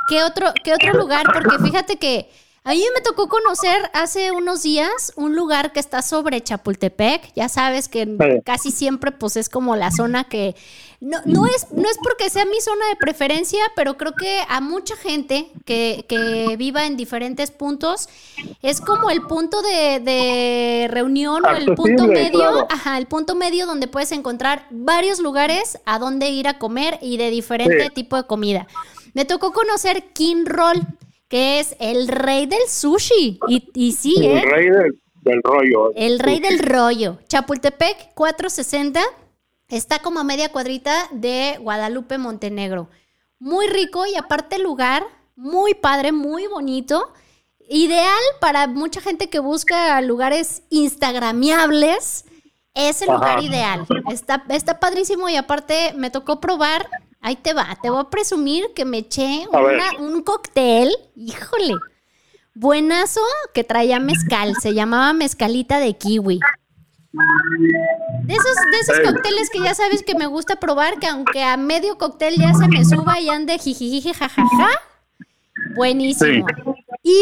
¿qué 0.09 0.23
otro, 0.23 0.51
qué 0.63 0.73
otro 0.73 0.93
lugar? 0.93 1.27
Porque 1.31 1.59
fíjate 1.63 1.97
que 1.97 2.31
a 2.69 2.73
mí 2.73 2.83
me 2.93 3.01
tocó 3.01 3.27
conocer 3.27 3.89
hace 3.93 4.31
unos 4.31 4.61
días 4.61 5.11
un 5.15 5.35
lugar 5.35 5.71
que 5.73 5.79
está 5.79 6.01
sobre 6.03 6.41
Chapultepec. 6.41 7.33
Ya 7.35 7.49
sabes 7.49 7.87
que 7.87 8.05
Sí. 8.05 8.41
casi 8.45 8.71
siempre 8.71 9.11
pues 9.11 9.35
es 9.37 9.49
como 9.49 9.75
la 9.75 9.91
zona 9.91 10.25
que 10.25 10.55
no, 11.01 11.17
no 11.25 11.47
es 11.47 11.67
no 11.71 11.89
es 11.89 11.97
porque 12.03 12.29
sea 12.29 12.45
mi 12.45 12.59
zona 12.61 12.85
de 12.89 12.95
preferencia, 12.97 13.59
pero 13.75 13.97
creo 13.97 14.13
que 14.13 14.41
a 14.47 14.61
mucha 14.61 14.95
gente 14.97 15.49
que, 15.65 16.05
que 16.07 16.55
viva 16.57 16.85
en 16.85 16.95
diferentes 16.97 17.49
puntos 17.51 18.07
es 18.61 18.81
como 18.81 19.09
el 19.09 19.23
punto 19.23 19.61
de, 19.63 19.99
de 20.01 20.87
reunión 20.91 21.43
o 21.45 21.49
el 21.49 21.73
punto 21.73 22.05
medio, 22.05 22.31
claro. 22.39 22.67
ajá, 22.69 22.97
el 22.97 23.07
punto 23.07 23.33
medio 23.33 23.65
donde 23.65 23.87
puedes 23.87 24.11
encontrar 24.11 24.67
varios 24.69 25.19
lugares 25.19 25.79
a 25.85 25.97
donde 25.97 26.29
ir 26.29 26.47
a 26.47 26.59
comer 26.59 26.99
y 27.01 27.17
de 27.17 27.29
diferente 27.31 27.85
Sí. 27.85 27.89
tipo 27.95 28.15
de 28.15 28.23
comida. 28.27 28.67
Me 29.13 29.25
tocó 29.25 29.53
conocer 29.53 30.11
King 30.13 30.43
Roll, 30.45 30.85
que 31.29 31.59
es 31.59 31.75
el 31.79 32.07
rey 32.09 32.47
del 32.47 32.67
sushi. 32.67 33.39
Y, 33.47 33.69
y 33.73 33.93
sí, 33.93 34.15
El 34.17 34.37
¿eh? 34.39 34.41
rey 34.41 34.69
del, 34.69 35.01
del 35.21 35.41
rollo. 35.43 35.93
El 35.95 36.19
rey 36.19 36.39
del 36.39 36.59
rollo. 36.59 37.19
Chapultepec 37.29 38.13
460 38.15 39.01
está 39.69 39.99
como 39.99 40.19
a 40.19 40.23
media 40.23 40.51
cuadrita 40.51 41.07
de 41.11 41.57
Guadalupe, 41.61 42.17
Montenegro. 42.17 42.89
Muy 43.37 43.67
rico 43.67 44.05
y 44.05 44.15
aparte 44.17 44.57
el 44.57 44.63
lugar, 44.63 45.05
muy 45.35 45.75
padre, 45.75 46.11
muy 46.11 46.47
bonito. 46.47 47.13
Ideal 47.69 48.19
para 48.41 48.67
mucha 48.67 48.99
gente 48.99 49.29
que 49.29 49.39
busca 49.39 50.01
lugares 50.01 50.63
instagramiables. 50.71 52.25
Es 52.73 53.01
el 53.03 53.09
Ajá. 53.09 53.17
lugar 53.17 53.43
ideal. 53.43 53.85
Está, 54.11 54.43
está 54.49 54.79
padrísimo 54.79 55.29
y 55.29 55.35
aparte 55.35 55.93
me 55.95 56.09
tocó 56.09 56.39
probar. 56.41 56.89
Ahí 57.21 57.35
te 57.35 57.53
va, 57.53 57.77
te 57.81 57.89
voy 57.89 57.99
a 58.01 58.09
presumir 58.09 58.67
que 58.75 58.85
me 58.85 58.99
eché 58.99 59.45
una- 59.73 59.99
un 59.99 60.21
cóctel. 60.23 60.89
Híjole. 61.15 61.73
Buenazo 62.55 63.21
que 63.53 63.63
traía 63.63 63.99
mezcal, 63.99 64.53
se 64.61 64.73
llamaba 64.73 65.13
mezcalita 65.13 65.79
de 65.79 65.97
kiwi. 65.97 66.39
De 68.23 68.33
esos, 68.33 68.55
de 68.71 68.79
esos 68.81 68.99
cócteles 69.11 69.49
que 69.49 69.59
ya 69.61 69.73
sabes 69.73 70.03
que 70.03 70.15
me 70.15 70.27
gusta 70.27 70.57
probar, 70.57 70.99
que 70.99 71.07
aunque 71.07 71.43
a 71.43 71.57
medio 71.57 71.97
cóctel 71.97 72.35
ya 72.35 72.53
se 72.53 72.67
me 72.67 72.83
suba 72.85 73.19
y 73.19 73.29
ande 73.29 73.57
jijijiji 73.59 74.13
jajaja. 74.13 74.69
Buenísimo. 75.75 76.45
Y 77.03 77.15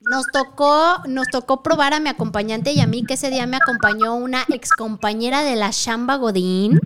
nos 0.00 0.26
tocó, 0.32 0.98
nos 1.06 1.28
tocó 1.28 1.62
probar 1.62 1.94
a 1.94 2.00
mi 2.00 2.08
acompañante 2.08 2.72
y 2.72 2.80
a 2.80 2.86
mí, 2.86 3.04
que 3.04 3.14
ese 3.14 3.30
día 3.30 3.46
me 3.46 3.56
acompañó 3.56 4.14
una 4.16 4.44
ex 4.48 4.70
compañera 4.70 5.42
de 5.42 5.56
la 5.56 5.70
Shamba 5.72 6.16
Godín 6.16 6.80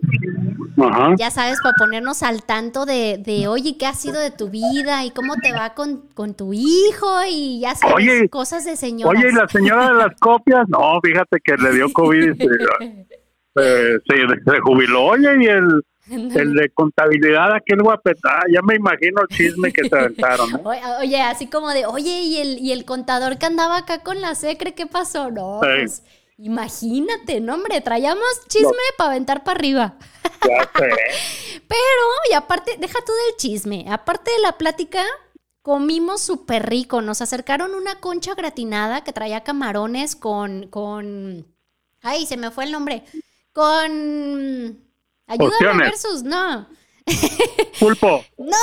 Ajá. 0.77 1.15
ya 1.17 1.31
sabes, 1.31 1.59
para 1.61 1.73
ponernos 1.77 2.23
al 2.23 2.43
tanto 2.43 2.85
de, 2.85 3.17
de, 3.17 3.47
oye, 3.47 3.77
¿qué 3.77 3.85
ha 3.85 3.93
sido 3.93 4.19
de 4.19 4.31
tu 4.31 4.49
vida? 4.49 5.03
¿Y 5.05 5.11
cómo 5.11 5.35
te 5.35 5.51
va 5.51 5.73
con, 5.73 6.07
con 6.13 6.33
tu 6.35 6.53
hijo? 6.53 7.07
Y 7.29 7.59
ya 7.61 7.75
sabes, 7.75 7.95
Oye, 7.95 8.29
cosas 8.29 8.63
de 8.65 8.75
señoras. 8.75 9.19
Oye, 9.19 9.29
¿y 9.31 9.35
la 9.35 9.47
señora 9.47 9.87
de 9.87 9.93
las 9.95 10.15
copias? 10.19 10.67
No, 10.69 10.99
fíjate 11.03 11.39
que 11.43 11.55
le 11.57 11.73
dio 11.73 11.91
COVID 11.91 12.33
y 12.33 12.37
se, 12.37 12.45
eh, 13.55 13.97
se, 14.07 14.15
se 14.51 14.59
jubiló. 14.61 15.05
Oye, 15.05 15.29
y 15.41 15.45
el, 15.47 15.67
el 16.09 16.53
de 16.53 16.69
contabilidad, 16.73 17.53
aquel 17.53 17.81
guapetá, 17.81 18.39
ya 18.53 18.61
me 18.61 18.75
imagino 18.75 19.21
el 19.21 19.35
chisme 19.35 19.71
que 19.73 19.89
se 19.89 19.95
aventaron. 19.97 20.49
¿eh? 20.51 20.61
Oye, 20.63 20.81
oye, 21.01 21.21
así 21.21 21.47
como 21.47 21.69
de, 21.71 21.85
oye, 21.85 22.21
¿y 22.21 22.37
el, 22.37 22.59
y 22.59 22.71
el 22.71 22.85
contador 22.85 23.37
que 23.37 23.45
andaba 23.45 23.77
acá 23.77 24.03
con 24.03 24.21
la 24.21 24.35
secre, 24.35 24.73
¿qué 24.73 24.85
pasó? 24.85 25.31
No, 25.31 25.59
Sí. 25.63 25.67
pues, 25.79 26.03
imagínate, 26.37 27.39
no, 27.39 27.55
hombre, 27.55 27.81
traíamos 27.81 28.25
chisme 28.47 28.71
para 28.97 29.11
aventar 29.11 29.43
para 29.43 29.57
arriba. 29.57 29.95
Ya 30.47 30.63
sé. 30.77 30.89
Pero, 31.67 32.03
y 32.31 32.33
aparte, 32.33 32.77
deja 32.79 32.99
tú 33.05 33.11
del 33.11 33.37
chisme, 33.37 33.85
aparte 33.89 34.31
de 34.31 34.39
la 34.39 34.53
plática, 34.57 35.03
comimos 35.61 36.21
súper 36.21 36.69
rico. 36.69 37.01
Nos 37.01 37.21
acercaron 37.21 37.75
una 37.75 37.99
concha 37.99 38.35
gratinada 38.35 39.03
que 39.03 39.13
traía 39.13 39.43
camarones 39.43 40.15
con, 40.15 40.67
con, 40.67 41.45
ay, 42.01 42.25
se 42.25 42.37
me 42.37 42.51
fue 42.51 42.65
el 42.65 42.71
nombre, 42.71 43.03
con, 43.51 44.79
ayúdame 45.27 45.55
Opciones. 45.55 45.89
versus, 45.89 46.23
no, 46.23 46.69
Pulpo, 47.79 48.23
no, 48.37 48.57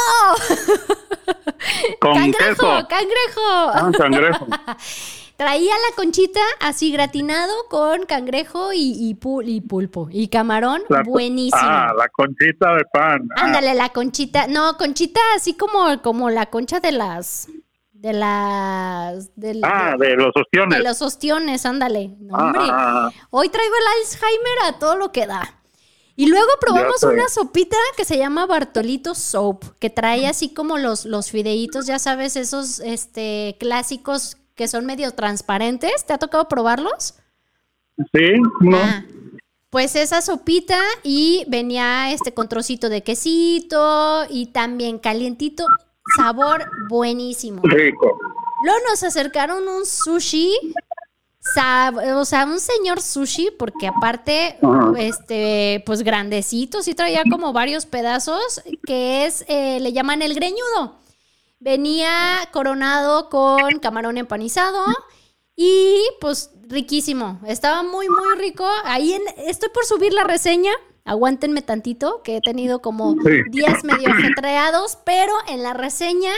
con 2.01 2.15
cangrejo, 2.15 2.39
queso. 2.39 2.89
cangrejo. 2.89 3.41
Ah, 3.73 3.91
cangrejo. 3.97 4.47
Traía 5.37 5.73
la 5.91 5.97
conchita 5.97 6.41
así 6.61 6.93
gratinado 6.93 7.53
con 7.69 8.07
cangrejo 8.07 8.73
y, 8.73 8.93
y, 8.97 9.15
pul- 9.17 9.49
y 9.49 9.61
pulpo 9.61 10.09
y 10.11 10.29
camarón, 10.29 10.83
La- 10.89 11.03
buenísimo. 11.03 11.61
Ah, 11.61 11.93
la 11.99 12.09
conchita 12.09 12.75
de 12.77 12.85
pan. 12.93 13.29
Ah, 13.37 13.47
Ándale, 13.47 13.75
la 13.75 13.89
conchita. 13.89 14.47
No, 14.47 14.77
conchita 14.77 15.21
así 15.35 15.55
como, 15.55 16.01
como 16.03 16.31
la 16.31 16.47
concha 16.47 16.79
de 16.79 16.93
las. 16.93 17.49
De 17.93 18.13
las. 18.13 19.29
Ah, 19.63 19.95
de 19.99 20.15
los 20.15 20.33
de 20.35 20.41
ostiones. 20.41 20.85
los 20.85 21.03
ostiones, 21.03 21.67
ándale. 21.67 22.15
No, 22.21 22.37
Ah, 22.37 22.45
hombre. 22.45 22.61
ah. 22.71 23.11
Hoy 23.31 23.49
traigo 23.49 23.75
el 23.75 24.03
Alzheimer 24.03 24.59
a 24.75 24.79
todo 24.79 24.95
lo 24.97 25.11
que 25.11 25.27
da. 25.27 25.61
Y 26.17 26.27
luego 26.29 26.47
probamos 26.61 27.03
una 27.03 27.29
sopita 27.29 27.77
que 27.97 28.05
se 28.05 28.17
llama 28.19 28.47
Bartolito 28.47 29.17
Soap, 29.17 29.65
que 29.81 29.91
trae 29.91 30.29
así 30.29 30.55
como 30.55 30.79
los, 30.79 31.07
los 31.07 31.33
fideitos, 31.33 31.87
ya 31.87 31.99
sabes, 31.99 32.37
esos 32.37 32.79
este, 32.79 33.57
clásicos 33.59 34.37
que 34.55 34.69
son 34.69 34.87
medio 34.87 35.13
transparentes. 35.13 36.05
¿Te 36.05 36.13
ha 36.13 36.19
tocado 36.19 36.49
probarlos? 36.49 37.15
Sí, 38.13 38.41
no. 38.61 38.77
Ah, 38.77 39.05
pues 39.71 39.97
esa 39.97 40.23
sopita 40.23 40.79
y 41.03 41.45
venía 41.49 42.13
este 42.13 42.33
con 42.33 42.49
trocito 42.49 42.89
de 42.89 43.03
quesito 43.03 44.25
y 44.31 44.47
también 44.47 44.99
calientito, 44.99 45.67
sabor 46.17 46.65
buenísimo. 46.89 47.61
Rico. 47.65 48.19
Luego 48.63 48.79
nos 48.89 49.03
acercaron 49.03 49.67
un 49.69 49.85
sushi, 49.85 50.53
o 52.17 52.25
sea, 52.25 52.47
un 52.47 52.61
señor 52.61 53.03
sushi, 53.03 53.51
porque 53.59 53.89
aparte, 53.89 54.59
Ajá. 54.63 54.93
este, 54.97 55.83
pues 55.85 56.03
grandecito, 56.03 56.83
sí 56.83 56.95
traía 56.95 57.25
como 57.29 57.53
varios 57.53 57.85
pedazos, 57.85 58.63
que 58.87 59.27
es, 59.27 59.45
eh, 59.49 59.81
le 59.81 59.93
llaman 59.93 60.23
el 60.23 60.35
greñudo. 60.35 61.04
Venía 61.65 62.47
coronado 62.53 63.31
con 63.31 63.79
camarón 63.79 64.19
empanizado 64.19 64.85
y 65.57 65.99
pues 66.21 66.51
riquísimo. 66.69 67.41
Estaba 67.47 67.83
muy, 67.83 68.07
muy 68.11 68.37
rico. 68.39 68.67
Ahí 68.85 69.15
en, 69.15 69.23
estoy 69.49 69.71
por 69.71 69.87
subir 69.87 70.13
la 70.13 70.25
reseña. 70.25 70.73
Aguántenme 71.07 71.63
tantito, 71.63 72.21
que 72.23 72.37
he 72.37 72.41
tenido 72.43 72.83
como 72.83 73.15
días 73.51 73.83
medio 73.83 74.11
ajetreados, 74.11 74.99
pero 75.07 75.33
en 75.49 75.63
la 75.63 75.73
reseña 75.73 76.33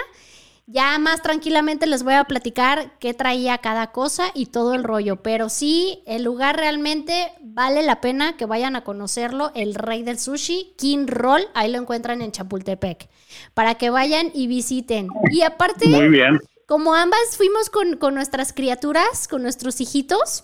ya 0.66 0.98
más 0.98 1.22
tranquilamente 1.22 1.86
les 1.86 2.02
voy 2.02 2.14
a 2.14 2.24
platicar 2.24 2.98
qué 2.98 3.14
traía 3.14 3.58
cada 3.58 3.92
cosa 3.92 4.32
y 4.34 4.46
todo 4.46 4.74
el 4.74 4.82
rollo. 4.82 5.22
Pero 5.22 5.48
sí, 5.48 6.02
el 6.06 6.24
lugar 6.24 6.56
realmente 6.56 7.32
vale 7.40 7.82
la 7.82 8.00
pena 8.00 8.36
que 8.36 8.46
vayan 8.46 8.74
a 8.74 8.82
conocerlo. 8.82 9.52
El 9.54 9.76
rey 9.76 10.02
del 10.02 10.18
sushi, 10.18 10.74
King 10.76 11.06
Roll, 11.06 11.46
ahí 11.54 11.70
lo 11.70 11.78
encuentran 11.78 12.20
en 12.20 12.32
Chapultepec. 12.32 13.08
Para 13.54 13.76
que 13.76 13.90
vayan 13.90 14.30
y 14.34 14.48
visiten. 14.48 15.08
Y 15.30 15.42
aparte, 15.42 15.88
Muy 15.88 16.08
bien. 16.08 16.40
como 16.66 16.94
ambas 16.94 17.36
fuimos 17.36 17.70
con, 17.70 17.96
con 17.96 18.14
nuestras 18.14 18.52
criaturas, 18.52 19.28
con 19.28 19.42
nuestros 19.42 19.80
hijitos, 19.80 20.42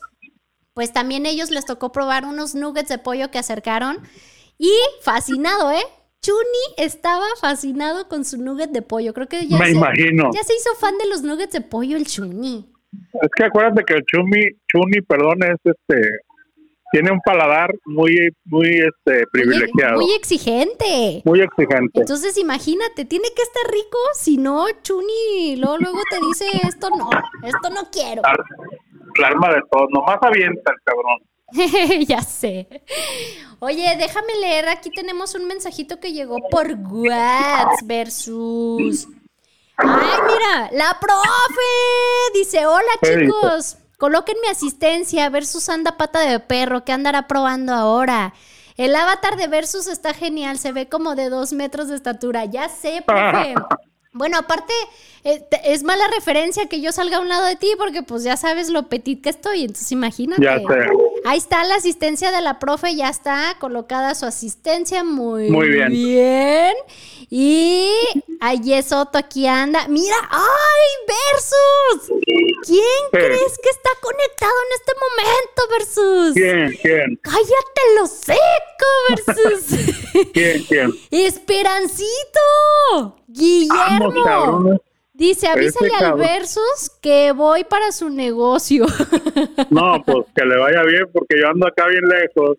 pues 0.72 0.92
también 0.92 1.26
ellos 1.26 1.50
les 1.50 1.64
tocó 1.66 1.90
probar 1.90 2.26
unos 2.26 2.54
nuggets 2.54 2.88
de 2.88 2.98
pollo 2.98 3.32
que 3.32 3.38
acercaron. 3.38 3.98
Y 4.56 4.72
fascinado, 5.02 5.72
¿eh? 5.72 5.82
Chuni 6.22 6.74
estaba 6.76 7.24
fascinado 7.40 8.08
con 8.08 8.24
su 8.24 8.40
nugget 8.40 8.70
de 8.70 8.80
pollo. 8.82 9.12
Creo 9.12 9.26
que 9.26 9.46
ya, 9.48 9.58
Me 9.58 9.66
se, 9.66 9.72
imagino. 9.72 10.30
ya 10.32 10.42
se 10.44 10.54
hizo 10.54 10.72
fan 10.78 10.96
de 10.98 11.08
los 11.08 11.22
nuggets 11.22 11.52
de 11.52 11.60
pollo 11.62 11.96
el 11.96 12.06
Chuni. 12.06 12.64
Es 13.20 13.28
que 13.36 13.44
acuérdate 13.44 13.82
que 13.84 13.94
el 13.94 14.04
chumi, 14.04 14.50
chuni, 14.70 15.00
perdón, 15.00 15.38
es 15.42 15.56
este, 15.64 16.10
tiene 16.92 17.10
un 17.10 17.18
paladar 17.24 17.74
muy, 17.86 18.14
muy 18.44 18.68
este, 18.68 19.26
privilegiado, 19.32 19.96
Muy 19.96 20.04
muy, 20.06 20.14
exigente. 20.14 21.16
exigente. 21.16 22.00
Entonces 22.00 22.36
imagínate, 22.38 23.04
tiene 23.06 23.28
que 23.34 23.42
estar 23.42 23.72
rico, 23.72 23.98
si 24.14 24.36
no, 24.36 24.66
Chuni 24.82 25.56
luego, 25.56 25.78
luego 25.78 25.98
te 26.10 26.18
dice 26.26 26.44
esto 26.68 26.90
no, 26.90 27.08
esto 27.44 27.70
no 27.70 27.88
quiero. 27.90 28.22
Al- 28.24 28.36
El 29.18 29.24
alma 29.24 29.54
de 29.54 29.62
todos, 29.72 29.88
nomás 29.90 30.18
avienta 30.22 30.70
el 30.70 30.78
cabrón. 30.84 31.18
ya 32.08 32.22
sé. 32.22 32.68
Oye, 33.58 33.96
déjame 33.96 34.34
leer. 34.40 34.68
Aquí 34.68 34.90
tenemos 34.90 35.34
un 35.34 35.46
mensajito 35.46 36.00
que 36.00 36.12
llegó 36.12 36.36
por 36.50 36.72
WhatsApp 36.72 37.72
versus. 37.84 39.06
Ay, 39.76 40.18
mira, 40.26 40.70
la 40.72 40.98
profe 41.00 42.34
dice: 42.34 42.66
Hola 42.66 42.92
chicos, 43.02 43.76
Colóquenme 44.02 44.48
asistencia 44.50 45.28
versus 45.28 45.68
anda 45.68 45.96
pata 45.96 46.18
de 46.18 46.40
perro. 46.40 46.84
¿Qué 46.84 46.90
andará 46.90 47.28
probando 47.28 47.72
ahora? 47.72 48.34
El 48.76 48.96
avatar 48.96 49.36
de 49.36 49.46
Versus 49.46 49.86
está 49.86 50.12
genial, 50.12 50.58
se 50.58 50.72
ve 50.72 50.88
como 50.88 51.14
de 51.14 51.28
dos 51.28 51.52
metros 51.52 51.86
de 51.86 51.94
estatura. 51.94 52.44
Ya 52.46 52.68
sé, 52.68 53.04
profe. 53.06 53.54
Bueno, 54.14 54.36
aparte, 54.36 54.74
eh, 55.24 55.42
es 55.64 55.84
mala 55.84 56.06
referencia 56.08 56.66
que 56.66 56.82
yo 56.82 56.92
salga 56.92 57.16
a 57.16 57.20
un 57.20 57.28
lado 57.28 57.46
de 57.46 57.56
ti 57.56 57.72
porque 57.78 58.02
pues 58.02 58.24
ya 58.24 58.36
sabes 58.36 58.68
lo 58.68 58.86
petit 58.88 59.22
que 59.22 59.30
estoy, 59.30 59.62
entonces 59.62 59.90
imagínate. 59.90 60.42
Ya 60.42 60.58
sé. 60.58 60.90
Ahí 61.24 61.38
está 61.38 61.64
la 61.64 61.76
asistencia 61.76 62.30
de 62.30 62.42
la 62.42 62.58
profe, 62.58 62.94
ya 62.94 63.08
está 63.08 63.56
colocada 63.58 64.14
su 64.14 64.26
asistencia, 64.26 65.02
muy, 65.02 65.48
Muy 65.48 65.68
bien. 65.68 65.88
bien. 65.90 66.74
Y 67.30 67.90
Aye 68.40 68.82
Soto 68.82 69.16
aquí 69.16 69.46
anda. 69.46 69.88
Mira, 69.88 70.16
¡ay, 70.30 71.06
Versus! 71.06 72.12
¿Quién 72.66 72.82
crees 73.12 73.58
que 73.62 73.70
está 73.70 73.88
conectado 74.02 74.52
en 74.66 74.72
este 74.74 74.92
momento, 75.00 75.62
Versus? 75.70 76.34
¿Quién? 76.34 76.76
¿Quién? 76.82 77.18
¡Cállate 77.22 77.94
lo 77.96 78.06
seco, 78.06 78.90
Versus! 79.26 79.64
¿Quién? 80.34 80.64
¿Quién? 80.64 80.92
¡Esperancito! 81.10 83.16
¡Guillermo! 83.32 84.80
Dice, 85.14 85.46
avísale 85.46 85.88
Ese 85.88 86.04
al. 86.04 86.14
Versus 86.14 86.90
que 87.00 87.32
voy 87.32 87.64
para 87.64 87.92
su 87.92 88.10
negocio. 88.10 88.86
No, 89.70 90.02
pues 90.04 90.26
que 90.34 90.44
le 90.44 90.58
vaya 90.58 90.82
bien 90.82 91.04
porque 91.12 91.36
yo 91.40 91.48
ando 91.48 91.66
acá 91.66 91.86
bien 91.86 92.04
lejos. 92.06 92.58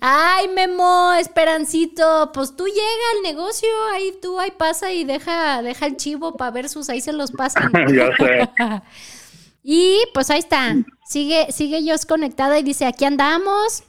Ay, 0.00 0.48
Memo, 0.48 1.12
Esperancito, 1.18 2.30
pues 2.32 2.56
tú 2.56 2.66
llega 2.66 2.80
al 3.16 3.22
negocio, 3.22 3.68
ahí 3.92 4.14
tú 4.22 4.38
ahí 4.38 4.50
pasa 4.56 4.90
y 4.92 5.04
deja, 5.04 5.62
deja 5.62 5.86
el 5.86 5.96
chivo 5.96 6.36
para 6.36 6.50
Versus, 6.50 6.88
ahí 6.88 7.00
se 7.00 7.12
los 7.12 7.32
pasan. 7.32 7.70
ya 7.94 8.10
sé. 8.16 8.48
Y 9.64 9.98
pues 10.12 10.28
ahí 10.30 10.40
está. 10.40 10.74
Sigue, 11.06 11.52
sigue 11.52 11.88
Jos 11.88 12.04
conectada 12.04 12.58
y 12.58 12.64
dice, 12.64 12.84
aquí 12.84 13.04
andamos. 13.04 13.84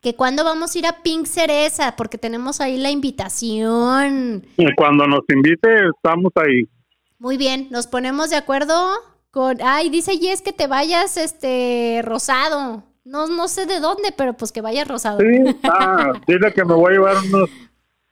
Que 0.00 0.16
cuando 0.16 0.44
vamos 0.44 0.74
a 0.74 0.78
ir 0.78 0.86
a 0.86 1.02
Pink 1.02 1.26
Cereza, 1.26 1.94
porque 1.96 2.16
tenemos 2.16 2.60
ahí 2.60 2.78
la 2.78 2.90
invitación. 2.90 4.46
Y 4.56 4.74
Cuando 4.74 5.06
nos 5.06 5.20
invite, 5.28 5.68
estamos 5.94 6.32
ahí. 6.36 6.64
Muy 7.18 7.36
bien, 7.36 7.68
nos 7.70 7.86
ponemos 7.86 8.30
de 8.30 8.36
acuerdo 8.36 8.74
con. 9.30 9.58
Ay, 9.62 9.90
dice 9.90 10.18
Yes 10.18 10.40
que 10.40 10.54
te 10.54 10.66
vayas 10.66 11.18
este 11.18 12.00
rosado. 12.02 12.82
No, 13.04 13.26
no 13.26 13.46
sé 13.48 13.66
de 13.66 13.78
dónde, 13.80 14.12
pero 14.16 14.34
pues 14.34 14.52
que 14.52 14.62
vayas 14.62 14.88
rosado. 14.88 15.18
Sí, 15.20 15.56
ah, 15.64 16.12
dile 16.26 16.52
que 16.54 16.64
me 16.64 16.74
voy 16.74 16.92
a 16.92 16.96
llevar 16.96 17.16
unos 17.18 17.50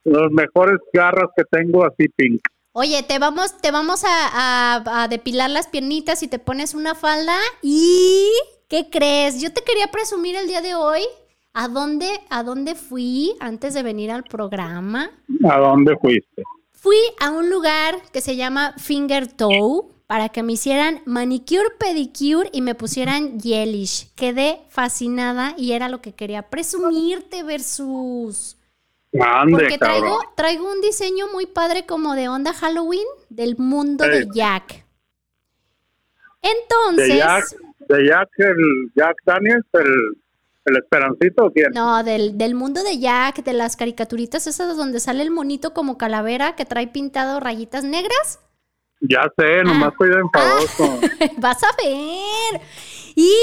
los 0.03 0.31
mejores 0.31 0.77
garras 0.93 1.29
que 1.35 1.43
tengo 1.49 1.83
así 1.85 2.07
pink. 2.15 2.39
Oye, 2.71 3.01
te 3.01 3.17
vamos, 3.17 3.57
te 3.61 3.71
vamos 3.71 4.03
a, 4.03 4.09
a- 4.77 5.03
a 5.03 5.07
depilar 5.07 5.49
las 5.49 5.67
piernitas 5.67 6.21
y 6.21 6.27
te 6.27 6.37
pones 6.37 6.75
una 6.75 6.93
falda. 6.93 7.35
¿Y 7.63 8.29
qué 8.67 8.89
crees? 8.91 9.41
Yo 9.41 9.51
te 9.51 9.63
quería 9.63 9.87
presumir 9.87 10.35
el 10.35 10.47
día 10.47 10.61
de 10.61 10.75
hoy. 10.75 11.01
¿A 11.61 11.67
dónde, 11.67 12.07
a 12.29 12.41
dónde 12.43 12.73
fui 12.73 13.35
antes 13.41 13.73
de 13.73 13.83
venir 13.83 14.11
al 14.11 14.23
programa? 14.23 15.11
¿A 15.43 15.57
dónde 15.59 15.97
fuiste? 15.97 16.43
Fui 16.71 16.95
a 17.19 17.31
un 17.31 17.49
lugar 17.49 17.95
que 18.13 18.21
se 18.21 18.37
llama 18.37 18.73
Finger 18.77 19.27
Toe 19.27 19.83
para 20.07 20.29
que 20.29 20.41
me 20.41 20.53
hicieran 20.53 21.01
manicure, 21.05 21.69
pedicure 21.77 22.49
y 22.53 22.61
me 22.61 22.75
pusieran 22.75 23.41
gelish. 23.41 24.09
Quedé 24.15 24.61
fascinada 24.69 25.53
y 25.57 25.73
era 25.73 25.89
lo 25.89 25.99
que 26.01 26.13
quería 26.13 26.43
presumirte 26.49 27.43
versus... 27.43 28.55
Ande, 29.19 29.51
Porque 29.57 29.77
traigo, 29.77 30.05
cabrón. 30.05 30.33
traigo 30.37 30.71
un 30.71 30.79
diseño 30.79 31.25
muy 31.33 31.45
padre 31.45 31.85
como 31.85 32.15
de 32.15 32.29
onda 32.29 32.53
Halloween 32.53 33.05
del 33.27 33.57
mundo 33.57 34.05
Sí. 34.05 34.11
de 34.11 34.27
Jack. 34.33 34.85
Entonces... 36.41 37.09
De 37.09 37.17
Jack, 37.17 37.43
de 37.89 38.07
Jack, 38.07 38.29
el 38.37 38.91
Jack 38.95 39.17
Daniels, 39.25 39.65
el, 39.73 40.18
el 40.69 40.77
Esperancito, 40.77 41.45
¿o 41.45 41.51
¿quién? 41.51 41.71
No, 41.73 42.03
del, 42.03 42.37
del 42.37 42.55
mundo 42.55 42.83
de 42.83 42.97
Jack, 42.99 43.43
de 43.43 43.53
las 43.53 43.75
caricaturitas 43.75 44.47
esas 44.47 44.77
donde 44.77 44.99
sale 44.99 45.23
el 45.23 45.31
monito 45.31 45.73
como 45.73 45.97
calavera 45.97 46.55
que 46.55 46.65
trae 46.65 46.87
pintado 46.87 47.39
rayitas 47.39 47.83
negras. 47.83 48.39
Ya 49.01 49.23
sé, 49.37 49.63
nomás 49.63 49.91
Ah. 49.93 49.95
soy 49.97 50.09
enfadoso. 50.11 50.99
Vas 51.37 51.63
a 51.63 51.69
ver. 51.83 52.61
Y 53.15 53.33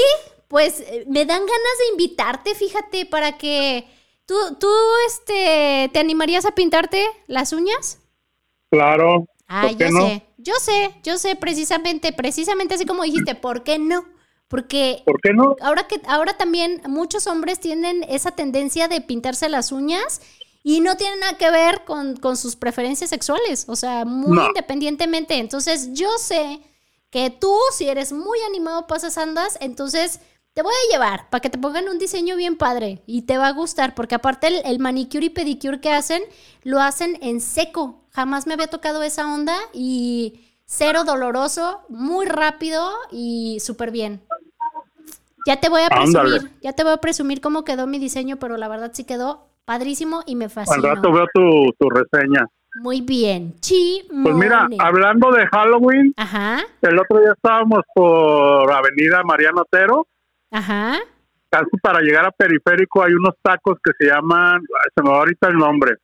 pues 0.47 0.83
me 1.07 1.25
dan 1.25 1.39
ganas 1.41 1.77
de 1.79 1.87
invitarte, 1.91 2.55
fíjate, 2.55 3.05
para 3.05 3.37
que 3.37 3.85
tú, 4.25 4.35
tú, 4.59 4.69
este, 5.07 5.89
¿te 5.91 5.99
animarías 5.99 6.45
a 6.45 6.51
pintarte 6.55 7.03
las 7.27 7.53
uñas? 7.53 7.99
Claro. 8.69 9.25
Ah, 9.47 9.63
¿por 9.67 9.77
qué 9.77 9.85
yo 9.85 9.91
no? 9.91 10.01
sé, 10.07 10.23
yo 10.37 10.53
sé, 10.59 10.95
yo 11.03 11.17
sé, 11.17 11.35
precisamente, 11.35 12.11
precisamente 12.13 12.75
así 12.75 12.85
como 12.85 13.03
dijiste, 13.03 13.33
¿por 13.35 13.63
qué 13.63 13.79
no? 13.79 14.05
Porque 14.47 15.03
¿Por 15.03 15.19
qué 15.21 15.33
no? 15.33 15.55
ahora 15.61 15.87
que 15.87 16.01
ahora 16.07 16.37
también 16.37 16.81
muchos 16.87 17.27
hombres 17.27 17.59
tienen 17.59 18.03
esa 18.09 18.31
tendencia 18.31 18.87
de 18.87 19.01
pintarse 19.01 19.49
las 19.49 19.71
uñas 19.71 20.21
y 20.63 20.81
no 20.81 20.97
tiene 20.97 21.17
nada 21.17 21.37
que 21.37 21.49
ver 21.51 21.83
con, 21.85 22.15
con 22.17 22.37
sus 22.37 22.55
preferencias 22.55 23.09
sexuales, 23.09 23.65
o 23.67 23.75
sea, 23.75 24.05
muy 24.05 24.37
No. 24.37 24.45
independientemente. 24.45 25.35
Entonces, 25.35 25.93
yo 25.93 26.09
sé 26.17 26.59
que 27.09 27.29
tú, 27.29 27.55
si 27.71 27.87
eres 27.87 28.11
muy 28.11 28.39
animado 28.47 28.85
para 28.87 28.97
esas 28.99 29.17
andas, 29.17 29.57
entonces 29.61 30.19
te 30.53 30.61
voy 30.63 30.73
a 30.73 30.91
llevar 30.91 31.29
para 31.29 31.41
que 31.41 31.49
te 31.49 31.57
pongan 31.57 31.87
un 31.87 31.99
diseño 31.99 32.35
bien 32.35 32.57
padre 32.57 33.03
y 33.05 33.21
te 33.23 33.37
va 33.37 33.47
a 33.47 33.51
gustar, 33.53 33.95
porque 33.95 34.15
aparte 34.15 34.47
el, 34.47 34.61
el 34.65 34.79
manicure 34.79 35.25
y 35.27 35.29
pedicure 35.29 35.79
que 35.79 35.91
hacen, 35.91 36.23
lo 36.63 36.81
hacen 36.81 37.17
en 37.21 37.39
seco. 37.41 38.03
Jamás 38.11 38.47
me 38.47 38.53
había 38.55 38.67
tocado 38.67 39.03
esa 39.03 39.31
onda 39.33 39.57
y 39.73 40.41
cero 40.65 41.03
doloroso, 41.05 41.81
muy 41.89 42.25
rápido 42.25 42.91
y 43.11 43.59
súper 43.61 43.91
bien. 43.91 44.21
Ya 45.47 45.59
te 45.59 45.69
voy 45.69 45.81
a 45.81 45.87
presumir, 45.89 46.17
Ándale. 46.17 46.39
ya 46.61 46.73
te 46.73 46.83
voy 46.83 46.91
a 46.93 46.97
presumir 46.97 47.39
cómo 47.41 47.63
quedó 47.63 47.87
mi 47.87 47.99
diseño, 47.99 48.37
pero 48.37 48.57
la 48.57 48.67
verdad 48.67 48.91
sí 48.93 49.05
quedó 49.05 49.47
padrísimo 49.65 50.21
y 50.25 50.35
me 50.35 50.45
Al 50.45 50.51
fascinó. 50.51 50.93
rato 50.93 51.11
veo 51.11 51.25
tu, 51.33 51.73
tu 51.79 51.89
reseña. 51.89 52.45
Muy 52.81 53.01
bien. 53.01 53.55
Chi. 53.61 54.05
Pues 54.23 54.35
mira, 54.35 54.67
hablando 54.79 55.31
de 55.31 55.47
Halloween, 55.47 56.13
Ajá, 56.17 56.59
el 56.81 56.99
otro 56.99 57.19
día 57.21 57.31
estábamos 57.33 57.79
por 57.95 58.71
Avenida 58.71 59.23
Mariano 59.23 59.61
Otero, 59.61 60.05
ajá. 60.51 60.99
casi 61.49 61.77
para 61.81 62.01
llegar 62.01 62.25
a 62.25 62.31
Periférico 62.31 63.03
hay 63.03 63.13
unos 63.13 63.33
tacos 63.41 63.77
que 63.83 63.91
se 63.97 64.05
llaman, 64.11 64.61
se 64.93 65.01
me 65.01 65.09
va 65.09 65.17
ahorita 65.19 65.47
el 65.47 65.55
nombre, 65.57 65.95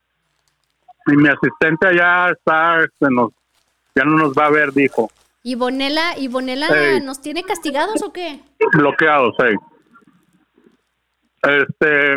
y 1.08 1.18
mi 1.18 1.28
asistente 1.30 1.86
allá 1.90 2.32
está, 2.32 2.80
este, 2.80 3.14
nos, 3.14 3.32
ya 3.94 4.04
no 4.06 4.18
nos 4.18 4.34
va 4.34 4.46
a 4.48 4.52
ver, 4.52 4.72
dijo, 4.74 5.12
¿Y 5.46 5.56
Bonela, 5.56 6.18
y 6.18 6.30
Bonela 6.30 6.68
nos 7.02 7.22
tiene 7.22 7.44
castigados 7.44 8.02
o 8.02 8.14
qué? 8.14 8.40
bloqueados, 8.78 9.36
sí. 9.38 9.56
Este, 11.44 12.16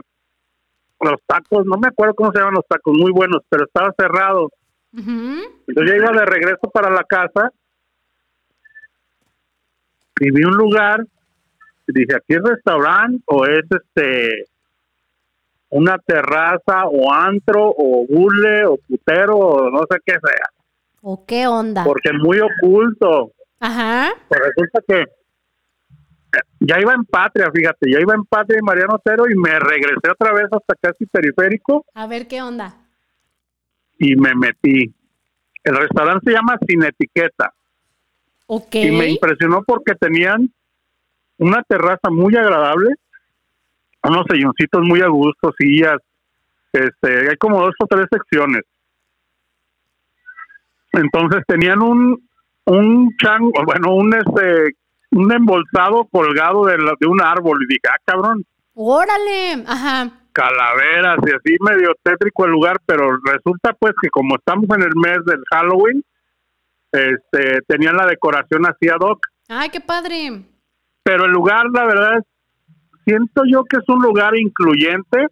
los 1.00 1.20
tacos, 1.26 1.66
no 1.66 1.76
me 1.76 1.88
acuerdo 1.88 2.14
cómo 2.14 2.30
se 2.30 2.38
llaman 2.38 2.54
los 2.54 2.66
tacos, 2.68 2.96
muy 2.96 3.10
buenos, 3.10 3.42
pero 3.48 3.64
estaba 3.64 3.92
cerrado. 3.98 4.50
Entonces 4.92 5.64
yo 5.66 5.94
iba 5.96 6.12
de 6.12 6.24
regreso 6.24 6.70
para 6.72 6.88
la 6.88 7.02
casa 7.02 7.50
y 10.20 10.30
vi 10.30 10.44
un 10.44 10.56
lugar 10.56 11.04
y 11.88 11.92
dije, 11.92 12.16
¿aquí 12.16 12.34
es 12.34 12.42
restaurante 12.42 13.22
o 13.26 13.44
es 13.44 13.64
este 13.70 14.44
una 15.68 15.98
terraza 15.98 16.86
o 16.86 17.12
antro 17.12 17.74
o 17.76 18.06
bule 18.08 18.64
o 18.66 18.78
putero 18.78 19.36
o 19.36 19.70
no 19.70 19.80
sé 19.90 19.98
qué 20.06 20.12
sea? 20.12 20.55
¿O 21.08 21.24
qué 21.24 21.46
onda? 21.46 21.84
Porque 21.84 22.08
es 22.08 22.18
muy 22.18 22.40
oculto. 22.40 23.30
Ajá. 23.60 24.10
Pues 24.26 24.40
resulta 24.40 24.80
que 24.88 25.04
ya 26.58 26.80
iba 26.80 26.94
en 26.94 27.04
Patria, 27.04 27.48
fíjate, 27.54 27.88
ya 27.92 28.00
iba 28.00 28.12
en 28.12 28.24
Patria 28.24 28.58
y 28.60 28.64
Mariano 28.64 28.96
Otero 28.96 29.30
y 29.30 29.36
me 29.36 29.56
regresé 29.60 30.10
otra 30.10 30.32
vez 30.32 30.48
hasta 30.50 30.74
casi 30.80 31.06
periférico 31.06 31.84
A 31.94 32.08
ver 32.08 32.26
qué 32.26 32.42
onda. 32.42 32.74
y 34.00 34.16
me 34.16 34.34
metí. 34.34 34.92
El 35.62 35.76
restaurante 35.76 36.28
se 36.28 36.36
llama 36.36 36.58
Sin 36.66 36.82
Etiqueta. 36.82 37.54
Ok. 38.48 38.74
y 38.74 38.90
me 38.90 39.10
impresionó 39.10 39.62
porque 39.64 39.94
tenían 39.94 40.52
una 41.38 41.62
terraza 41.62 42.10
muy 42.10 42.34
agradable, 42.34 42.96
unos 44.02 44.24
silloncitos 44.28 44.82
muy 44.82 45.02
a 45.02 45.08
gusto, 45.08 45.52
sillas, 45.56 45.98
este, 46.72 47.30
hay 47.30 47.36
como 47.36 47.60
dos 47.60 47.74
o 47.80 47.86
tres 47.86 48.06
secciones. 48.10 48.62
Entonces 50.96 51.42
tenían 51.46 51.82
un 51.82 52.26
un 52.68 53.14
chango, 53.22 53.52
bueno, 53.64 53.94
un 53.94 54.12
este 54.14 54.74
un 55.12 55.32
embolsado 55.32 56.04
colgado 56.10 56.64
de, 56.66 56.78
la- 56.78 56.94
de 56.98 57.06
un 57.06 57.22
árbol 57.22 57.58
y 57.62 57.66
dije, 57.68 57.80
ah, 57.88 57.98
cabrón, 58.04 58.44
Órale. 58.74 59.64
Ajá. 59.66 60.10
calaveras 60.32 61.18
y 61.26 61.30
así 61.30 61.56
medio 61.60 61.92
tétrico 62.02 62.44
el 62.44 62.50
lugar, 62.50 62.78
pero 62.84 63.16
resulta 63.24 63.72
pues 63.78 63.94
que 64.02 64.08
como 64.10 64.34
estamos 64.36 64.66
en 64.76 64.82
el 64.82 64.94
mes 64.96 65.18
del 65.24 65.42
Halloween, 65.50 66.02
este 66.92 67.60
tenían 67.68 67.96
la 67.96 68.06
decoración 68.06 68.66
así 68.66 68.88
ad 68.88 69.00
hoc 69.00 69.26
Ay, 69.48 69.68
qué 69.70 69.80
padre. 69.80 70.42
pero 71.04 71.24
el 71.26 71.30
lugar, 71.30 71.66
la 71.72 71.84
verdad, 71.86 72.22
siento 73.04 73.42
yo 73.50 73.62
que 73.64 73.76
es 73.76 73.84
un 73.88 74.02
lugar 74.02 74.36
incluyente. 74.36 75.28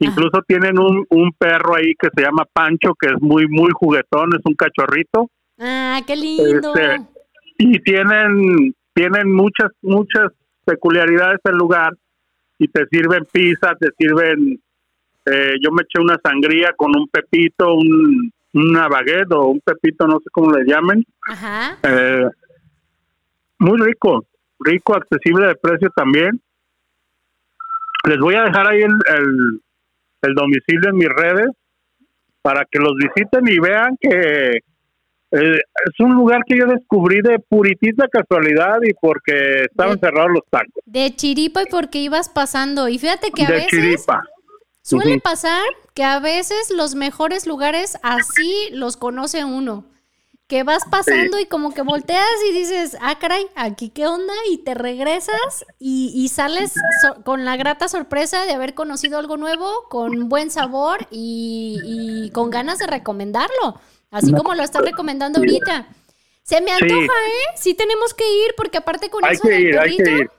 Incluso 0.00 0.42
tienen 0.46 0.78
un, 0.78 1.06
un 1.10 1.32
perro 1.32 1.76
ahí 1.76 1.94
que 1.94 2.08
se 2.14 2.22
llama 2.22 2.46
Pancho, 2.52 2.94
que 2.98 3.08
es 3.08 3.20
muy, 3.20 3.46
muy 3.48 3.70
juguetón, 3.72 4.30
es 4.34 4.44
un 4.44 4.54
cachorrito. 4.54 5.30
Ah, 5.58 6.00
qué 6.06 6.16
lindo. 6.16 6.74
Este, 6.74 7.00
y 7.58 7.78
tienen 7.80 8.74
tienen 8.94 9.32
muchas, 9.32 9.70
muchas 9.82 10.32
peculiaridades 10.64 11.40
el 11.44 11.56
lugar 11.56 11.96
y 12.58 12.68
te 12.68 12.86
sirven 12.90 13.26
pizza, 13.32 13.74
te 13.78 13.88
sirven, 13.98 14.60
eh, 15.26 15.54
yo 15.62 15.70
me 15.70 15.82
eché 15.82 16.00
una 16.00 16.18
sangría 16.22 16.72
con 16.76 16.90
un 16.94 17.08
pepito, 17.08 17.74
un, 17.74 18.30
una 18.52 18.88
baguette 18.88 19.32
o 19.32 19.46
un 19.46 19.60
pepito, 19.60 20.06
no 20.06 20.18
sé 20.18 20.28
cómo 20.32 20.52
le 20.52 20.64
llamen. 20.64 21.04
Ajá. 21.26 21.78
Eh, 21.82 22.28
muy 23.58 23.80
rico, 23.80 24.26
rico, 24.58 24.94
accesible 24.94 25.46
de 25.46 25.54
precio 25.54 25.90
también. 25.96 26.40
Les 28.06 28.18
voy 28.18 28.34
a 28.34 28.44
dejar 28.44 28.66
ahí 28.66 28.82
el, 28.82 28.92
el, 28.92 29.60
el 30.22 30.34
domicilio 30.34 30.90
en 30.90 30.96
mis 30.96 31.08
redes 31.08 31.48
para 32.42 32.64
que 32.70 32.78
los 32.78 32.92
visiten 32.96 33.46
y 33.48 33.58
vean 33.58 33.96
que 34.00 34.58
eh, 35.32 35.58
es 35.60 36.00
un 36.00 36.14
lugar 36.14 36.40
que 36.46 36.58
yo 36.58 36.66
descubrí 36.66 37.20
de 37.22 37.38
puritita 37.38 38.08
casualidad 38.08 38.78
y 38.82 38.92
porque 38.94 39.64
estaban 39.70 39.94
De- 39.94 40.00
cerrados 40.00 40.30
los 40.32 40.42
tacos. 40.50 40.82
De 40.86 41.14
chiripa 41.14 41.62
y 41.62 41.66
porque 41.66 41.98
ibas 41.98 42.28
pasando. 42.28 42.88
Y 42.88 42.98
fíjate 42.98 43.30
que 43.30 43.44
a 43.44 43.46
de 43.46 43.52
veces 43.54 43.68
chiripa. 43.70 44.22
suele 44.82 45.20
pasar 45.20 45.62
que 45.94 46.02
a 46.02 46.18
veces 46.18 46.72
los 46.76 46.94
mejores 46.94 47.46
lugares 47.46 47.96
así 48.02 48.70
los 48.72 48.96
conoce 48.96 49.44
uno. 49.44 49.84
Que 50.50 50.64
vas 50.64 50.82
pasando 50.90 51.38
y 51.38 51.46
como 51.46 51.72
que 51.72 51.82
volteas 51.82 52.26
y 52.50 52.52
dices, 52.52 52.96
ah, 53.00 53.16
caray, 53.20 53.46
aquí 53.54 53.88
qué 53.88 54.08
onda, 54.08 54.34
y 54.50 54.58
te 54.58 54.74
regresas 54.74 55.64
y, 55.78 56.12
y 56.14 56.26
sales 56.28 56.72
so- 57.02 57.22
con 57.22 57.44
la 57.44 57.56
grata 57.56 57.86
sorpresa 57.86 58.44
de 58.44 58.52
haber 58.52 58.74
conocido 58.74 59.18
algo 59.18 59.36
nuevo, 59.36 59.84
con 59.88 60.28
buen 60.28 60.50
sabor 60.50 61.06
y, 61.10 61.78
y 61.84 62.30
con 62.32 62.50
ganas 62.50 62.80
de 62.80 62.88
recomendarlo, 62.88 63.80
así 64.10 64.32
como 64.32 64.54
lo 64.56 64.64
estás 64.64 64.82
recomendando 64.82 65.38
ahorita. 65.38 65.86
Se 66.42 66.60
me 66.60 66.72
Sí. 66.76 66.82
antoja, 66.82 67.04
¿eh? 67.04 67.54
Sí 67.56 67.74
tenemos 67.74 68.12
que 68.12 68.24
ir, 68.44 68.54
porque 68.56 68.78
aparte 68.78 69.08
con 69.08 69.24
Hay 69.24 69.34
eso 69.34 69.44
que 69.44 69.50
del 69.50 69.60
ir, 69.68 69.78
hay 69.78 69.96
que 69.96 70.02
perrito, 70.02 70.22
ir. 70.24 70.30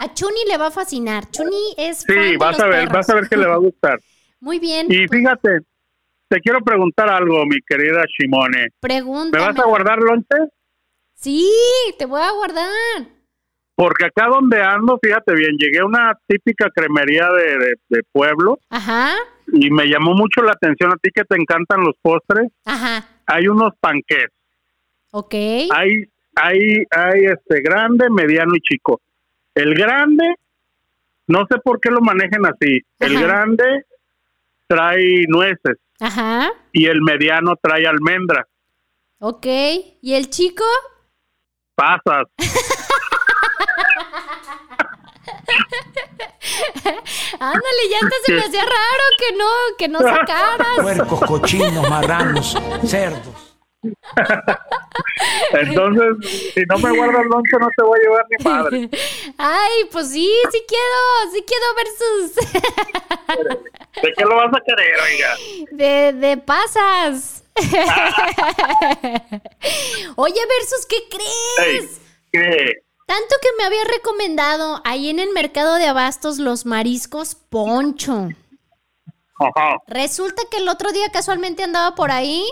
a 0.00 0.12
Chuni 0.12 0.44
le 0.48 0.58
va 0.58 0.66
a 0.66 0.70
fascinar. 0.70 1.30
Chuni 1.30 1.74
es 1.78 2.04
fan 2.04 2.14
Sí, 2.16 2.30
de 2.32 2.36
vas 2.36 2.58
los 2.58 2.60
a 2.60 2.66
ver, 2.66 2.80
perros. 2.80 2.92
vas 2.92 3.08
a 3.08 3.14
ver 3.14 3.28
que 3.30 3.36
le 3.38 3.46
va 3.46 3.54
a 3.54 3.58
gustar. 3.58 3.98
Muy 4.38 4.58
bien. 4.58 4.86
Y 4.90 5.08
fíjate, 5.08 5.60
te 6.30 6.40
quiero 6.40 6.60
preguntar 6.60 7.10
algo, 7.10 7.44
mi 7.44 7.60
querida 7.66 8.04
Shimone. 8.06 8.62
¿Me 8.62 8.68
Pregúntame. 8.80 9.44
vas 9.44 9.58
a 9.58 9.66
guardar 9.66 9.98
lonche? 9.98 10.36
Sí, 11.14 11.46
te 11.98 12.06
voy 12.06 12.22
a 12.22 12.30
guardar. 12.30 12.68
Porque 13.74 14.06
acá 14.06 14.26
donde 14.28 14.62
ando, 14.62 14.98
fíjate 15.02 15.34
bien, 15.34 15.56
llegué 15.58 15.80
a 15.80 15.86
una 15.86 16.12
típica 16.26 16.68
cremería 16.74 17.28
de, 17.32 17.58
de- 17.58 17.74
de 17.88 18.00
pueblo 18.12 18.58
Ajá, 18.68 19.14
y 19.52 19.70
me 19.70 19.86
llamó 19.86 20.14
mucho 20.14 20.42
la 20.42 20.52
atención 20.52 20.92
a 20.92 20.96
ti 20.96 21.10
que 21.14 21.24
te 21.24 21.36
encantan 21.36 21.80
los 21.80 21.94
postres. 22.00 22.48
ajá. 22.64 23.06
Hay 23.26 23.48
unos 23.48 23.72
panqués, 23.80 24.26
Ok. 25.12 25.34
hay, 25.72 26.04
hay, 26.36 26.84
hay 26.90 27.24
este 27.26 27.60
grande, 27.60 28.08
mediano 28.10 28.54
y 28.56 28.60
chico. 28.60 29.00
El 29.54 29.74
grande, 29.74 30.34
no 31.26 31.46
sé 31.50 31.58
por 31.62 31.80
qué 31.80 31.90
lo 31.90 32.00
manejan 32.00 32.44
así. 32.46 32.80
El 32.98 33.20
grande 33.20 33.84
trae 34.66 35.24
nueces 35.28 35.76
Ajá. 36.00 36.50
y 36.72 36.86
el 36.86 37.02
mediano 37.02 37.54
trae 37.62 37.86
almendra. 37.86 38.46
Ok. 39.18 39.46
¿Y 40.02 40.14
el 40.14 40.30
chico? 40.30 40.64
Pasas. 41.74 42.24
Ándale, 47.38 47.88
ya 47.90 47.98
antes 48.02 48.18
se 48.26 48.32
me 48.32 48.40
hacía 48.44 48.62
raro 48.62 49.04
que 49.18 49.36
no, 49.36 49.46
que 49.78 49.88
no 49.88 49.98
sacaras. 50.00 50.80
Puercos, 50.80 51.20
cochinos, 51.20 51.88
marranos, 51.88 52.56
cerdos. 52.86 53.49
Entonces, 55.52 56.52
si 56.54 56.62
no 56.68 56.78
me 56.78 56.90
guardas 56.96 57.24
lonche, 57.26 57.56
no 57.58 57.68
te 57.76 57.82
voy 57.82 57.98
a 57.98 58.02
llevar 58.02 58.26
ni 58.28 58.44
madre. 58.44 58.90
Ay, 59.38 59.84
pues 59.90 60.10
sí, 60.10 60.30
sí 60.50 60.62
quiero, 60.68 61.30
sí 61.32 61.44
quiero 61.46 61.64
versus 61.76 62.34
¿De 64.02 64.12
qué 64.16 64.24
lo 64.24 64.36
vas 64.36 64.52
a 64.54 64.60
querer, 64.60 64.94
oiga? 65.00 65.34
de, 65.72 66.12
de 66.12 66.36
pasas. 66.36 67.44
Oye, 70.16 70.40
versus, 70.58 70.86
¿qué 70.88 70.96
crees? 71.10 72.00
Tanto 73.06 73.34
que 73.42 73.48
me 73.58 73.64
había 73.64 73.84
recomendado 73.84 74.80
ahí 74.84 75.08
en 75.10 75.18
el 75.18 75.30
mercado 75.30 75.74
de 75.76 75.86
abastos 75.86 76.38
los 76.38 76.64
mariscos 76.66 77.34
poncho. 77.34 78.28
Ajá. 79.38 79.78
Resulta 79.88 80.42
que 80.50 80.58
el 80.58 80.68
otro 80.68 80.92
día 80.92 81.10
casualmente 81.10 81.62
andaba 81.62 81.94
por 81.94 82.10
ahí 82.12 82.44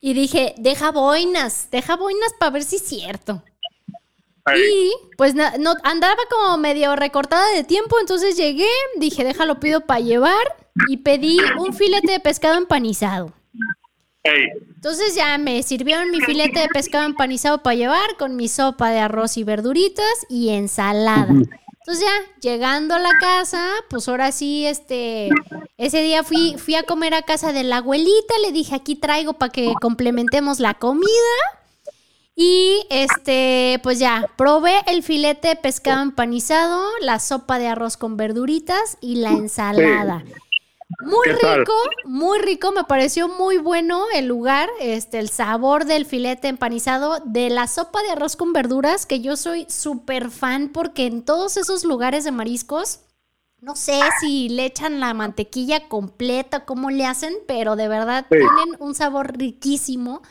y 0.00 0.14
dije, 0.14 0.54
deja 0.58 0.90
boinas, 0.90 1.68
deja 1.70 1.96
boinas 1.96 2.32
para 2.38 2.50
ver 2.50 2.64
si 2.64 2.76
es 2.76 2.82
cierto. 2.82 3.42
Y 4.56 4.92
pues 5.16 5.34
no, 5.34 5.44
andaba 5.84 6.22
como 6.30 6.56
medio 6.56 6.96
recortada 6.96 7.54
de 7.54 7.62
tiempo, 7.62 8.00
entonces 8.00 8.36
llegué, 8.36 8.68
dije, 8.96 9.22
déjalo 9.22 9.60
pido 9.60 9.82
para 9.82 10.00
llevar 10.00 10.56
y 10.88 10.98
pedí 10.98 11.38
un 11.58 11.72
filete 11.72 12.12
de 12.12 12.20
pescado 12.20 12.56
empanizado. 12.56 13.32
Entonces 14.22 15.14
ya 15.14 15.36
me 15.38 15.62
sirvieron 15.62 16.10
mi 16.10 16.20
filete 16.20 16.60
de 16.60 16.68
pescado 16.68 17.06
empanizado 17.06 17.62
para 17.62 17.76
llevar 17.76 18.16
con 18.18 18.36
mi 18.36 18.48
sopa 18.48 18.90
de 18.90 18.98
arroz 18.98 19.36
y 19.36 19.44
verduritas 19.44 20.26
y 20.28 20.50
ensalada. 20.50 21.28
Entonces 21.90 22.08
ya, 22.08 22.50
llegando 22.50 22.94
a 22.94 23.00
la 23.00 23.10
casa, 23.20 23.68
pues 23.88 24.06
ahora 24.08 24.30
sí, 24.30 24.64
este, 24.64 25.28
ese 25.76 26.02
día 26.02 26.22
fui, 26.22 26.54
fui 26.56 26.76
a 26.76 26.84
comer 26.84 27.14
a 27.14 27.22
casa 27.22 27.52
de 27.52 27.64
la 27.64 27.78
abuelita, 27.78 28.32
le 28.42 28.52
dije, 28.52 28.76
aquí 28.76 28.94
traigo 28.94 29.32
para 29.32 29.50
que 29.50 29.72
complementemos 29.80 30.60
la 30.60 30.74
comida. 30.74 31.08
Y 32.36 32.86
este, 32.90 33.80
pues 33.82 33.98
ya, 33.98 34.30
probé 34.36 34.74
el 34.86 35.02
filete 35.02 35.48
de 35.48 35.56
pescado 35.56 36.02
empanizado, 36.02 36.80
la 37.00 37.18
sopa 37.18 37.58
de 37.58 37.66
arroz 37.66 37.96
con 37.96 38.16
verduritas 38.16 38.96
y 39.00 39.16
la 39.16 39.30
ensalada. 39.30 40.22
Muy 40.98 41.28
rico, 41.28 41.72
muy 42.04 42.38
rico, 42.40 42.72
me 42.72 42.84
pareció 42.84 43.28
muy 43.28 43.58
bueno 43.58 44.04
el 44.12 44.26
lugar, 44.26 44.68
este, 44.80 45.18
el 45.18 45.30
sabor 45.30 45.84
del 45.84 46.04
filete 46.04 46.48
empanizado, 46.48 47.18
de 47.24 47.48
la 47.48 47.68
sopa 47.68 48.02
de 48.02 48.10
arroz 48.10 48.36
con 48.36 48.52
verduras, 48.52 49.06
que 49.06 49.20
yo 49.20 49.36
soy 49.36 49.66
súper 49.70 50.30
fan 50.30 50.70
porque 50.70 51.06
en 51.06 51.24
todos 51.24 51.56
esos 51.56 51.84
lugares 51.84 52.24
de 52.24 52.32
mariscos, 52.32 53.00
no 53.60 53.76
sé 53.76 54.00
si 54.20 54.48
le 54.48 54.64
echan 54.66 55.00
la 55.00 55.14
mantequilla 55.14 55.88
completa, 55.88 56.64
cómo 56.64 56.90
le 56.90 57.06
hacen, 57.06 57.34
pero 57.46 57.76
de 57.76 57.88
verdad 57.88 58.26
Sí. 58.30 58.36
tienen 58.38 58.76
un 58.80 58.94
sabor 58.94 59.36
riquísimo. 59.38 60.22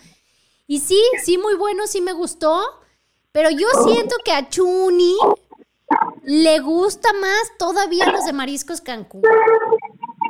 Y 0.67 0.79
sí, 0.81 1.01
sí, 1.23 1.37
muy 1.37 1.55
bueno, 1.55 1.87
sí 1.87 2.01
me 2.01 2.13
gustó, 2.13 2.61
pero 3.31 3.49
yo 3.49 3.67
siento 3.87 4.15
que 4.25 4.33
a 4.33 4.49
Chuni 4.49 5.15
le 6.23 6.59
gusta 6.59 7.11
más 7.13 7.57
todavía 7.57 8.11
los 8.11 8.25
de 8.25 8.33
mariscos 8.33 8.81
Cancún. 8.81 9.23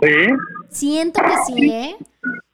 ¿Sí? 0.01 0.27
Siento 0.69 1.21
que 1.21 1.33
sí, 1.53 1.69
¿eh? 1.71 1.97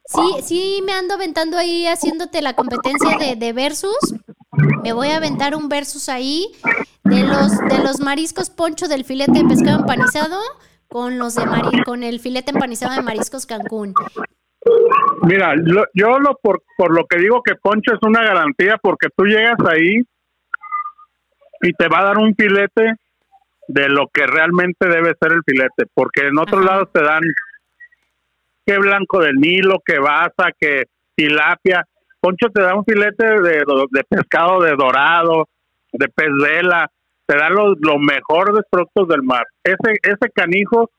Sí, 0.06 0.20
sí 0.42 0.82
me 0.86 0.92
ando 0.92 1.14
aventando 1.14 1.58
ahí 1.58 1.86
haciéndote 1.86 2.40
la 2.40 2.54
competencia 2.54 3.18
de, 3.18 3.36
de 3.36 3.52
versus. 3.52 4.14
Me 4.82 4.92
voy 4.92 5.08
a 5.08 5.16
aventar 5.16 5.54
un 5.54 5.68
versus 5.68 6.08
ahí 6.08 6.48
de 7.04 7.22
los, 7.24 7.58
de 7.58 7.78
los 7.82 8.00
mariscos 8.00 8.48
poncho 8.50 8.88
del 8.88 9.04
filete 9.04 9.32
de 9.42 9.44
pescado 9.44 9.80
empanizado 9.80 10.38
con 10.88 11.18
los 11.18 11.34
de 11.34 11.44
mari- 11.44 11.82
con 11.84 12.02
el 12.04 12.20
filete 12.20 12.52
empanizado 12.52 12.94
de 12.94 13.02
mariscos 13.02 13.46
Cancún. 13.46 13.94
Mira, 15.22 15.54
lo- 15.56 15.86
yo 15.94 16.18
lo 16.18 16.36
por, 16.40 16.62
por 16.78 16.94
lo 16.94 17.06
que 17.06 17.18
digo 17.18 17.42
que 17.42 17.54
Poncho 17.56 17.92
es 17.92 17.98
una 18.02 18.22
garantía 18.22 18.78
porque 18.80 19.08
tú 19.16 19.24
llegas 19.24 19.58
ahí 19.68 20.00
y 21.62 21.72
te 21.72 21.88
va 21.88 22.00
a 22.00 22.04
dar 22.04 22.18
un 22.18 22.34
filete 22.34 22.94
de 23.68 23.88
lo 23.88 24.08
que 24.12 24.26
realmente 24.26 24.88
debe 24.88 25.14
ser 25.20 25.32
el 25.32 25.42
filete, 25.44 25.86
porque 25.94 26.26
en 26.28 26.38
otros 26.38 26.64
Ajá. 26.64 26.72
lados 26.74 26.92
te 26.92 27.02
dan 27.02 27.22
que 28.64 28.78
blanco 28.78 29.20
del 29.20 29.36
Nilo, 29.36 29.80
que 29.84 29.98
baza, 29.98 30.50
que 30.58 30.84
tilapia. 31.14 31.84
Poncho 32.20 32.48
te 32.52 32.62
da 32.62 32.74
un 32.74 32.84
filete 32.84 33.24
de, 33.40 33.64
de 33.90 34.04
pescado 34.08 34.60
de 34.60 34.74
dorado, 34.76 35.48
de 35.92 36.08
pez 36.08 36.28
vela, 36.42 36.90
te 37.26 37.36
da 37.36 37.48
lo, 37.50 37.74
lo 37.74 37.98
mejor 37.98 38.54
de 38.54 38.62
productos 38.70 39.08
del 39.08 39.22
mar. 39.22 39.44
Ese 39.62 39.94
ese 40.02 40.30
canijo 40.34 40.90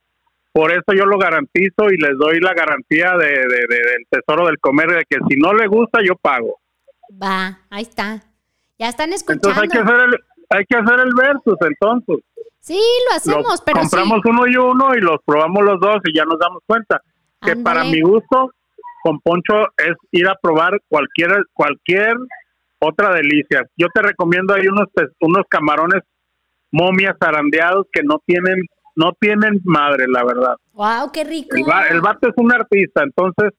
por 0.53 0.71
eso 0.71 0.85
yo 0.95 1.05
lo 1.05 1.17
garantizo 1.19 1.85
y 1.91 1.97
les 1.97 2.17
doy 2.17 2.39
la 2.39 2.53
garantía 2.53 3.11
de, 3.17 3.27
de- 3.27 3.67
de- 3.69 3.91
del 3.91 4.05
tesoro 4.09 4.47
del 4.47 4.57
comer 4.59 4.87
de 4.89 5.03
que 5.07 5.17
si 5.29 5.39
no 5.39 5.53
le 5.53 5.67
gusta 5.67 5.99
yo 6.03 6.15
pago. 6.15 6.59
Va, 7.21 7.59
ahí 7.69 7.83
está. 7.83 8.23
Ya 8.79 8.89
están 8.89 9.11
Entonces 9.13 9.55
hay 9.55 9.67
que 9.67 9.77
escuchando. 9.77 9.93
hacer 9.93 10.09
el 10.09 10.15
hay 10.49 10.65
que 10.65 10.77
hacer 10.77 10.99
el 11.01 11.11
versus 11.15 11.57
entonces. 11.61 12.25
Sí, 12.67 12.79
lo 13.09 13.15
hacemos, 13.15 13.43
Los 13.49 13.61
pero 13.61 13.79
compramos 13.79 14.19
sí. 14.23 14.29
uno 14.29 14.47
y 14.47 14.55
uno 14.57 14.95
y 14.95 15.01
los 15.01 15.17
probamos 15.25 15.63
los 15.63 15.79
dos 15.79 15.97
y 16.05 16.15
ya 16.17 16.25
nos 16.25 16.37
damos 16.39 16.61
cuenta 16.65 17.01
que 17.41 17.55
para 17.55 17.83
mi 17.85 18.01
gusto 18.01 18.51
con 19.03 19.19
Poncho 19.21 19.67
es 19.77 19.95
ir 20.11 20.27
a 20.27 20.35
probar 20.41 20.79
cualquier 20.89 21.45
cualquier 21.53 22.13
otra 22.79 23.13
delicia. 23.13 23.63
Yo 23.77 23.87
te 23.93 24.01
recomiendo 24.01 24.53
hay 24.53 24.67
unos 24.67 24.87
unos 25.21 25.43
camarones 25.49 26.01
momias 26.71 27.15
zarandeados 27.23 27.85
que 27.91 28.01
no 28.03 28.19
tienen 28.25 28.61
no 28.95 29.11
tienen 29.19 29.61
madre, 29.63 30.05
la 30.09 30.23
verdad. 30.25 30.55
Wow, 30.73 31.11
qué 31.13 31.23
rico. 31.23 31.55
El, 31.55 31.65
el 31.95 32.01
vato 32.01 32.27
es 32.29 32.33
un 32.37 32.51
artista, 32.51 33.03
entonces 33.03 33.51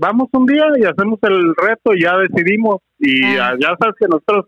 vamos 0.00 0.28
un 0.32 0.46
día 0.46 0.64
y 0.76 0.84
hacemos 0.84 1.18
el 1.22 1.52
reto 1.56 1.92
y 1.94 2.02
ya 2.04 2.16
decidimos. 2.16 2.76
Y 3.00 3.24
Ah. 3.36 3.56
ya 3.60 3.76
sabes 3.78 3.96
que 3.98 4.06
nosotros 4.06 4.46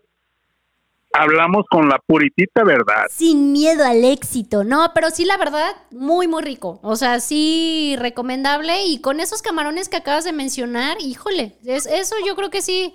hablamos 1.13 1.65
con 1.69 1.89
la 1.89 1.99
puritita 2.05 2.63
verdad. 2.63 3.05
Sin 3.09 3.51
miedo 3.51 3.83
al 3.85 4.03
éxito. 4.03 4.63
No, 4.63 4.91
pero 4.93 5.09
sí, 5.09 5.25
la 5.25 5.37
verdad, 5.37 5.75
muy, 5.91 6.27
muy 6.27 6.41
rico. 6.41 6.79
O 6.83 6.95
sea, 6.95 7.19
sí, 7.19 7.95
recomendable. 7.99 8.85
Y 8.85 9.01
con 9.01 9.19
esos 9.19 9.41
camarones 9.41 9.89
que 9.89 9.97
acabas 9.97 10.23
de 10.23 10.33
mencionar, 10.33 10.97
híjole, 11.01 11.55
es, 11.65 11.85
eso 11.85 12.15
yo 12.25 12.35
creo 12.35 12.49
que 12.49 12.61
sí. 12.61 12.93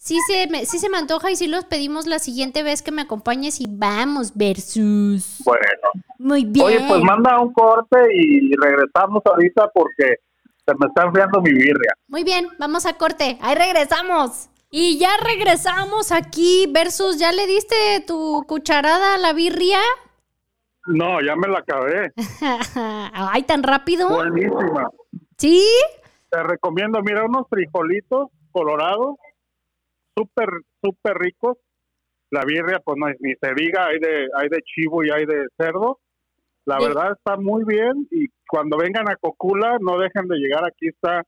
Sí 0.00 0.16
se, 0.28 0.46
me, 0.46 0.64
sí 0.64 0.78
se 0.78 0.88
me 0.88 0.96
antoja 0.96 1.28
y 1.32 1.34
sí 1.34 1.48
los 1.48 1.64
pedimos 1.64 2.06
la 2.06 2.20
siguiente 2.20 2.62
vez 2.62 2.82
que 2.82 2.92
me 2.92 3.02
acompañes 3.02 3.60
y 3.60 3.66
vamos, 3.68 4.32
versus. 4.36 5.42
Bueno. 5.44 5.88
Muy 6.18 6.44
bien. 6.44 6.66
Oye, 6.66 6.84
pues 6.86 7.02
manda 7.02 7.40
un 7.40 7.52
corte 7.52 7.98
y 8.14 8.54
regresamos 8.56 9.22
ahorita 9.24 9.68
porque 9.74 10.20
se 10.64 10.74
me 10.78 10.86
está 10.86 11.04
enfriando 11.04 11.40
mi 11.40 11.52
birria. 11.52 11.94
Muy 12.06 12.22
bien, 12.22 12.46
vamos 12.60 12.86
a 12.86 12.92
corte. 12.92 13.38
Ahí 13.40 13.56
regresamos. 13.56 14.48
Y 14.70 14.98
ya 14.98 15.10
regresamos 15.24 16.12
aquí 16.12 16.66
versus, 16.72 17.18
¿ya 17.18 17.32
le 17.32 17.46
diste 17.46 17.74
tu 18.06 18.44
cucharada 18.46 19.14
a 19.14 19.18
la 19.18 19.32
birria? 19.32 19.78
No, 20.86 21.20
ya 21.22 21.36
me 21.36 21.48
la 21.48 21.60
acabé. 21.60 22.12
Ay, 23.14 23.42
tan 23.44 23.62
rápido. 23.62 24.08
Buenísima. 24.08 24.90
¿Sí? 25.38 25.64
Te 26.30 26.42
recomiendo, 26.42 27.00
mira, 27.02 27.24
unos 27.24 27.46
frijolitos 27.48 28.28
colorados, 28.52 29.16
súper, 30.16 30.48
súper 30.82 31.14
ricos. 31.16 31.56
La 32.30 32.44
birria, 32.44 32.80
pues 32.84 32.98
no, 32.98 33.06
ni 33.20 33.34
se 33.40 33.54
diga, 33.54 33.86
hay 33.86 33.98
de, 34.00 34.28
hay 34.36 34.48
de 34.50 34.60
chivo 34.62 35.02
y 35.02 35.10
hay 35.10 35.24
de 35.24 35.46
cerdo. 35.56 35.98
La 36.66 36.78
Sí. 36.78 36.86
verdad 36.88 37.12
está 37.16 37.38
muy 37.38 37.64
bien 37.64 38.06
y 38.10 38.26
cuando 38.46 38.76
vengan 38.76 39.08
a 39.08 39.16
Cocula 39.16 39.78
no 39.80 39.98
dejen 39.98 40.28
de 40.28 40.36
llegar, 40.36 40.66
aquí 40.66 40.88
está 40.88 41.22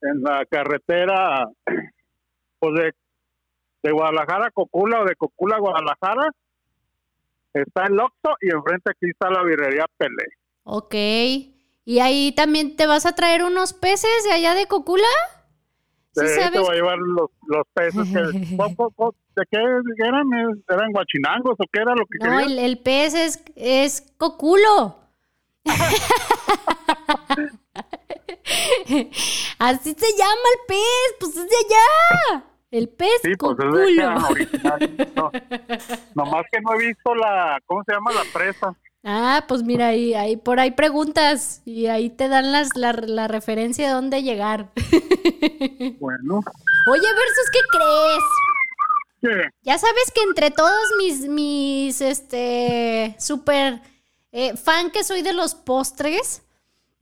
en 0.00 0.22
la 0.22 0.46
carretera 0.46 1.46
pues 2.70 2.84
de, 2.84 2.94
de 3.88 3.92
Guadalajara 3.92 4.46
a 4.46 4.50
Cocula 4.50 5.02
o 5.02 5.04
de 5.04 5.14
Cocula 5.16 5.56
a 5.56 5.60
Guadalajara. 5.60 6.30
Está 7.54 7.84
el 7.86 7.98
Oxxo 7.98 8.36
y 8.42 8.50
enfrente 8.54 8.90
aquí 8.90 9.08
está 9.10 9.30
la 9.30 9.42
birrería 9.42 9.86
Pelé. 9.96 10.26
Ok. 10.64 10.94
¿Y 11.84 12.00
ahí 12.00 12.32
también 12.32 12.76
te 12.76 12.86
vas 12.86 13.06
a 13.06 13.14
traer 13.14 13.44
unos 13.44 13.72
peces 13.72 14.24
de 14.24 14.32
allá 14.32 14.54
de 14.54 14.66
Cocula? 14.66 15.06
¿Sí 16.12 16.20
Eh, 16.22 16.24
te 16.24 16.42
sabes? 16.42 16.60
voy 16.60 16.70
a 16.70 16.74
llevar 16.74 16.98
los, 16.98 17.30
los 17.46 17.66
peces 17.72 18.08
que... 18.12 18.56
¿cu- 18.56 18.74
cu- 18.76 18.92
cu- 18.94 19.14
¿De 19.36 19.44
qué 19.50 19.58
eran? 19.58 20.26
¿Eran 20.68 20.92
guachinangos 20.92 21.54
o 21.58 21.64
qué 21.70 21.80
era 21.82 21.94
lo 21.94 22.04
que 22.06 22.18
No, 22.26 22.40
el, 22.40 22.58
el 22.58 22.78
pez 22.78 23.14
es, 23.14 23.42
es 23.54 24.12
coculo. 24.16 24.98
Así 29.58 29.94
se 29.94 30.12
llama 30.16 30.48
el 30.54 30.60
pez, 30.66 31.14
pues 31.20 31.36
es 31.36 31.48
de 31.48 31.56
allá. 31.56 32.44
El 32.70 32.88
pez 32.88 33.08
Sí, 33.22 33.32
pues 33.38 33.52
es 33.58 33.64
de 33.64 33.96
coculo. 33.96 34.10
acá, 34.10 34.28
original. 34.28 35.10
No, 35.14 35.30
nomás 36.14 36.44
que 36.50 36.60
no 36.60 36.74
he 36.74 36.86
visto 36.88 37.14
la... 37.14 37.58
¿Cómo 37.66 37.84
se 37.84 37.92
llama 37.92 38.12
la 38.12 38.24
presa? 38.32 38.74
Ah, 39.04 39.44
pues 39.46 39.62
mira, 39.62 39.86
ahí, 39.88 40.14
ahí 40.14 40.36
por 40.36 40.58
ahí 40.58 40.72
preguntas 40.72 41.62
y 41.64 41.86
ahí 41.86 42.10
te 42.10 42.26
dan 42.28 42.50
las, 42.50 42.70
la, 42.74 42.92
la 42.92 43.28
referencia 43.28 43.86
de 43.86 43.92
dónde 43.94 44.22
llegar. 44.22 44.70
Bueno, 46.00 46.40
Oye, 46.88 47.00
Versus, 47.02 47.50
¿qué 47.52 47.58
crees? 47.70 48.24
¿qué? 49.20 49.50
Ya 49.62 49.78
sabes 49.78 50.10
que 50.14 50.22
entre 50.22 50.50
todos 50.50 50.92
mis, 50.98 51.20
mis, 51.28 52.00
este, 52.00 53.14
súper 53.18 53.80
eh, 54.32 54.56
fan 54.56 54.90
que 54.90 55.04
soy 55.04 55.22
de 55.22 55.32
los 55.32 55.54
postres, 55.54 56.42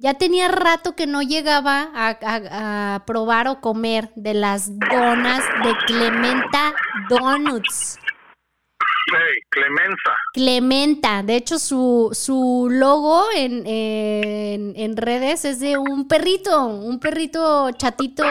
ya 0.05 0.13
tenía 0.15 0.49
rato 0.49 0.95
que 0.95 1.07
no 1.07 1.23
llegaba 1.23 1.89
a, 1.95 2.11
a- 2.21 2.95
a 2.97 3.05
probar 3.07 3.49
o 3.49 3.63
comer 3.63 4.11
de 4.17 4.35
las 4.35 4.79
donas 4.79 5.43
de 5.65 5.75
Clementa 5.87 6.75
Donuts. 7.09 7.99
Hey, 9.07 9.39
Clemenza. 9.49 10.11
Clementa, 10.35 11.23
de 11.23 11.37
hecho 11.37 11.59
su, 11.59 12.11
su 12.13 12.69
logo 12.71 13.25
en, 13.35 13.67
en, 13.67 14.75
en 14.77 14.97
redes 14.99 15.47
es 15.47 15.61
de 15.61 15.79
un 15.79 16.07
perrito, 16.07 16.67
un 16.67 17.01
perrito 17.01 17.71
chatito, 17.73 18.25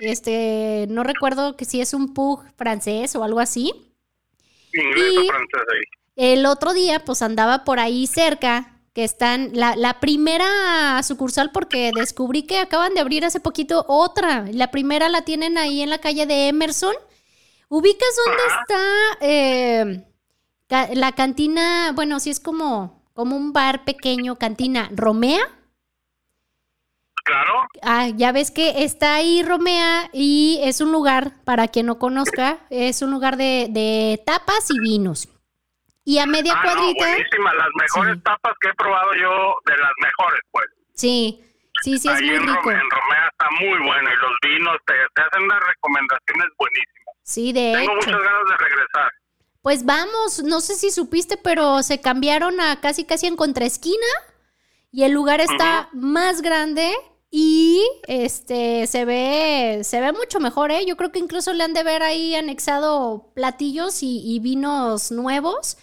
este, 0.00 0.86
no 0.88 1.02
recuerdo 1.04 1.56
que 1.56 1.66
si 1.66 1.82
es 1.82 1.92
un 1.92 2.14
pug 2.14 2.44
francés 2.56 3.14
o 3.14 3.24
algo 3.24 3.40
así. 3.40 3.72
Inglés 4.72 5.12
Y- 5.12 5.18
o 5.18 5.32
francés 5.32 5.60
ahí. 5.72 5.82
El 6.16 6.46
otro 6.46 6.72
día, 6.74 7.00
pues 7.04 7.20
andaba 7.22 7.64
por 7.64 7.80
ahí 7.80 8.06
cerca, 8.06 8.73
que 8.94 9.04
están, 9.04 9.50
la, 9.54 9.74
la 9.76 9.98
primera 10.00 11.02
sucursal, 11.02 11.50
porque 11.52 11.90
descubrí 11.94 12.44
que 12.44 12.58
acaban 12.58 12.94
de 12.94 13.00
abrir 13.00 13.24
hace 13.24 13.40
poquito 13.40 13.84
otra. 13.88 14.46
La 14.52 14.70
primera 14.70 15.08
la 15.08 15.22
tienen 15.22 15.58
ahí 15.58 15.82
en 15.82 15.90
la 15.90 15.98
calle 15.98 16.26
de 16.26 16.48
Emerson. 16.48 16.94
¿Ubicas 17.68 18.08
dónde 18.24 18.42
está 18.60 18.80
eh, 19.20 20.04
ca- 20.68 20.88
la 20.94 21.10
cantina? 21.12 21.92
Bueno, 21.94 22.20
sí 22.20 22.30
es 22.30 22.38
como, 22.38 23.02
como 23.14 23.36
un 23.36 23.52
bar 23.52 23.84
pequeño, 23.84 24.36
cantina 24.36 24.88
Romea. 24.94 25.42
Claro. 27.24 27.66
Ah, 27.82 28.10
ya 28.10 28.32
ves 28.32 28.50
que 28.52 28.84
está 28.84 29.14
ahí 29.16 29.42
Romea 29.42 30.10
y 30.12 30.60
es 30.62 30.80
un 30.80 30.92
lugar, 30.92 31.42
para 31.44 31.66
quien 31.68 31.86
no 31.86 31.98
conozca, 31.98 32.58
es 32.70 33.02
un 33.02 33.10
lugar 33.10 33.38
de, 33.38 33.68
de 33.70 34.22
tapas 34.24 34.70
y 34.70 34.78
vinos. 34.78 35.28
Y 36.04 36.18
a 36.18 36.26
media 36.26 36.52
Ah, 36.54 36.62
no, 36.66 36.72
cuadrita. 36.74 37.06
buenísima. 37.06 37.54
Las 37.54 37.68
mejores 37.80 38.14
Sí. 38.16 38.20
tapas 38.24 38.52
que 38.60 38.68
he 38.68 38.74
probado 38.74 39.14
yo, 39.14 39.54
de 39.66 39.76
las 39.76 39.92
mejores, 40.02 40.40
pues. 40.52 40.66
Sí, 40.94 41.42
sí, 41.82 41.98
sí, 41.98 42.08
es 42.08 42.14
Ahí 42.14 42.26
muy 42.26 42.36
en, 42.36 42.42
rico. 42.42 42.60
Rome- 42.62 42.72
en 42.74 42.90
Romea 42.90 43.28
está 43.32 43.46
muy 43.60 43.78
bueno 43.86 44.10
y 44.10 44.16
los 44.16 44.32
vinos 44.42 44.76
te, 44.86 44.94
te 45.14 45.22
hacen 45.22 45.42
unas 45.42 45.60
recomendaciones 45.66 46.46
buenísimas. 46.58 47.14
Sí, 47.22 47.52
de 47.52 47.72
Tengo 47.72 47.92
hecho. 47.92 47.94
muchas 47.94 48.22
ganas 48.22 48.48
de 48.50 48.56
regresar. 48.58 49.10
Pues 49.62 49.84
vamos, 49.86 50.42
no 50.44 50.60
sé 50.60 50.74
si 50.74 50.90
supiste, 50.90 51.38
pero 51.38 51.82
se 51.82 52.00
cambiaron 52.02 52.60
a 52.60 52.80
casi 52.82 53.04
casi 53.06 53.26
en 53.26 53.36
contraesquina 53.36 54.06
y 54.92 55.04
el 55.04 55.12
lugar 55.12 55.40
está 55.40 55.88
más 55.94 56.42
grande 56.42 56.92
y 57.30 57.82
este 58.06 58.86
se 58.86 59.06
ve 59.06 59.80
se 59.82 60.00
ve 60.02 60.12
mucho 60.12 60.38
mejor, 60.38 60.70
¿eh? 60.70 60.84
Yo 60.86 60.98
creo 60.98 61.10
que 61.12 61.18
incluso 61.18 61.54
le 61.54 61.64
han 61.64 61.72
de 61.72 61.82
ver 61.82 62.02
ahí 62.02 62.34
anexado 62.34 63.32
platillos 63.34 64.02
y, 64.02 64.20
y 64.22 64.38
vinos 64.38 65.10
nuevos 65.10 65.78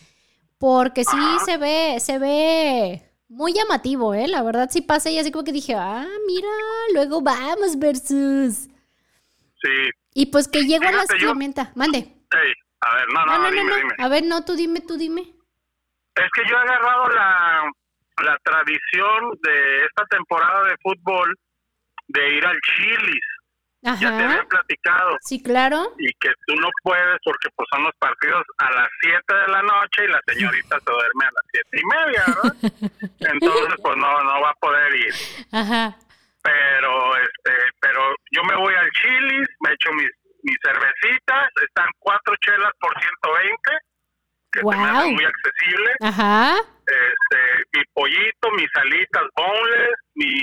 porque 0.62 1.04
sí 1.04 1.17
se 1.43 1.58
ve 1.58 2.00
se 2.00 2.19
ve 2.19 3.02
muy 3.28 3.52
llamativo, 3.52 4.13
¿eh? 4.13 4.28
La 4.28 4.43
verdad 4.43 4.69
sí 4.71 4.82
pasé 4.82 5.12
y 5.12 5.17
así 5.19 5.32
como 5.32 5.43
que 5.43 5.52
dije, 5.52 5.74
ah, 5.76 6.06
mira, 6.28 6.47
luego 6.93 7.21
vamos 7.21 7.80
versus. 7.80 8.69
Sí. 9.62 9.89
Y 10.13 10.28
pues 10.28 10.47
que 10.47 10.63
llego 10.63 10.86
a 10.86 10.91
yo- 11.17 11.32
Clementa, 11.32 11.71
mande. 11.76 11.97
Ey, 12.00 12.54
a 12.82 12.95
ver, 12.95 13.08
no, 13.13 13.26
no, 13.26 13.32
No, 13.32 13.38
no, 13.39 13.43
no, 13.45 13.52
dime, 13.52 13.69
no. 13.71 13.76
dime. 13.76 13.93
A 13.97 14.08
ver, 14.08 14.24
no, 14.24 14.45
tú 14.45 14.56
dime, 14.56 14.82
tú 14.82 14.97
dime. 14.97 15.21
Es 15.21 16.30
que 16.36 16.41
yo 16.47 16.56
he 16.56 16.60
agarrado 16.60 17.08
la, 17.10 17.63
la 18.24 18.38
tradición 18.43 19.39
de 19.41 19.86
esta 19.86 20.06
temporada 20.12 20.63
de 20.67 20.76
fútbol 20.84 21.36
de 22.10 22.38
ir 22.38 22.45
al 22.45 22.58
Chilis. 22.62 23.24
Ya 23.83 23.97
te 23.97 24.05
había 24.05 24.25
Ajá. 24.37 24.45
platicado. 24.47 25.17
Sí, 25.21 25.41
claro. 25.41 25.93
Y 25.97 26.13
que 26.19 26.29
tú 26.45 26.55
no 26.55 26.69
puedes 26.83 27.17
porque 27.23 27.49
pues 27.55 27.67
son 27.71 27.83
los 27.83 27.93
partidos 27.99 28.43
a 28.59 28.71
las 28.71 28.89
7 29.01 29.21
de 29.33 29.47
la 29.47 29.61
noche 29.63 30.05
y 30.05 30.07
la 30.07 30.21
señorita 30.27 30.77
se 30.79 30.91
duerme 30.91 31.25
a 31.25 31.31
las 31.31 31.45
siete 31.51 31.79
y 31.81 31.85
media, 31.85 32.23
¿verdad? 32.27 32.55
Entonces 33.33 33.75
pues 33.81 33.97
no, 33.97 34.23
no 34.23 34.41
va 34.41 34.49
a 34.51 34.55
poder 34.55 34.95
ir. 34.95 35.13
Ajá. 35.51 35.95
pero 36.43 37.15
este 37.17 37.51
pero 37.79 38.15
yo 38.31 38.43
me 38.43 38.55
voy 38.55 38.73
al 38.73 38.89
Chilis 38.91 39.47
me 39.61 39.73
echo 39.73 39.91
mis 39.93 40.09
mis 40.43 40.57
cervecitas 40.63 41.49
están 41.67 41.87
cuatro 41.99 42.33
chelas 42.41 42.71
por 42.79 42.91
120 42.99 43.57
que 44.51 44.59
se 44.59 44.65
me 44.65 44.73
Guau. 44.75 44.97
hacen 44.97 45.13
muy 45.13 45.25
accesible 45.25 45.91
Ajá. 46.01 46.55
este 46.85 47.39
mi 47.73 47.83
pollito 47.93 48.51
mis 48.57 48.69
alitas 48.75 49.23
boneless 49.35 49.95
mi 50.15 50.33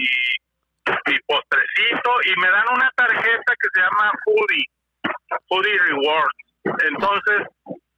mi 1.06 1.18
postrecito 1.26 2.10
y 2.24 2.40
me 2.40 2.48
dan 2.50 2.64
una 2.74 2.90
tarjeta 2.96 3.52
que 3.60 3.68
se 3.74 3.80
llama 3.80 4.12
Foodie 4.24 4.64
Foodie 5.48 5.78
Rewards 5.78 6.38
entonces 6.84 7.46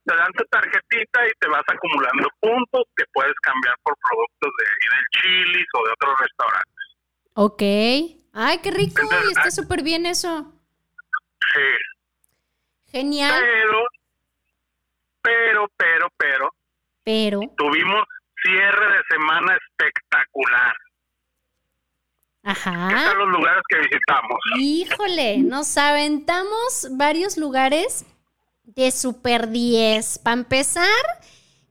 te 0.05 0.17
dan 0.17 0.33
tu 0.33 0.45
tarjetita 0.47 1.27
y 1.27 1.31
te 1.39 1.49
vas 1.49 1.63
acumulando 1.69 2.29
puntos 2.41 2.83
que 2.97 3.05
puedes 3.13 3.35
cambiar 3.43 3.75
por 3.83 3.95
productos 4.09 4.51
de, 4.59 4.65
del 4.97 5.07
Chilis 5.23 5.67
o 5.75 5.87
de 5.87 5.93
otros 5.93 6.21
restaurantes 6.21 6.75
Ok. 7.35 7.63
Ay, 8.33 8.59
qué 8.63 8.71
rico. 8.71 9.01
Entonces, 9.03 9.29
Y 9.29 9.33
está 9.33 9.45
ah- 9.49 9.51
súper 9.51 9.83
bien 9.83 10.05
eso. 10.07 10.53
sí 11.55 12.91
Genial. 12.91 13.41
Pero, 13.41 13.79
pero, 15.23 15.69
pero, 15.77 16.09
pero, 16.17 16.51
Pero, 17.05 17.41
tuvimos 17.57 18.05
cierre 18.43 18.97
de 18.97 19.03
semana 19.11 19.57
espectacular. 19.57 20.75
¿Qué 22.43 22.51
ajá. 22.51 23.11
son 23.11 23.19
los 23.19 23.29
lugares 23.29 23.63
que 23.69 23.79
visitamos? 23.79 24.39
Híjole, 24.59 25.39
nos 25.39 25.77
aventamos 25.77 26.89
varios 26.93 27.37
lugares 27.37 28.07
de 28.65 28.91
Super 28.91 29.51
10. 29.51 30.19
Para 30.21 30.35
empezar, 30.35 31.05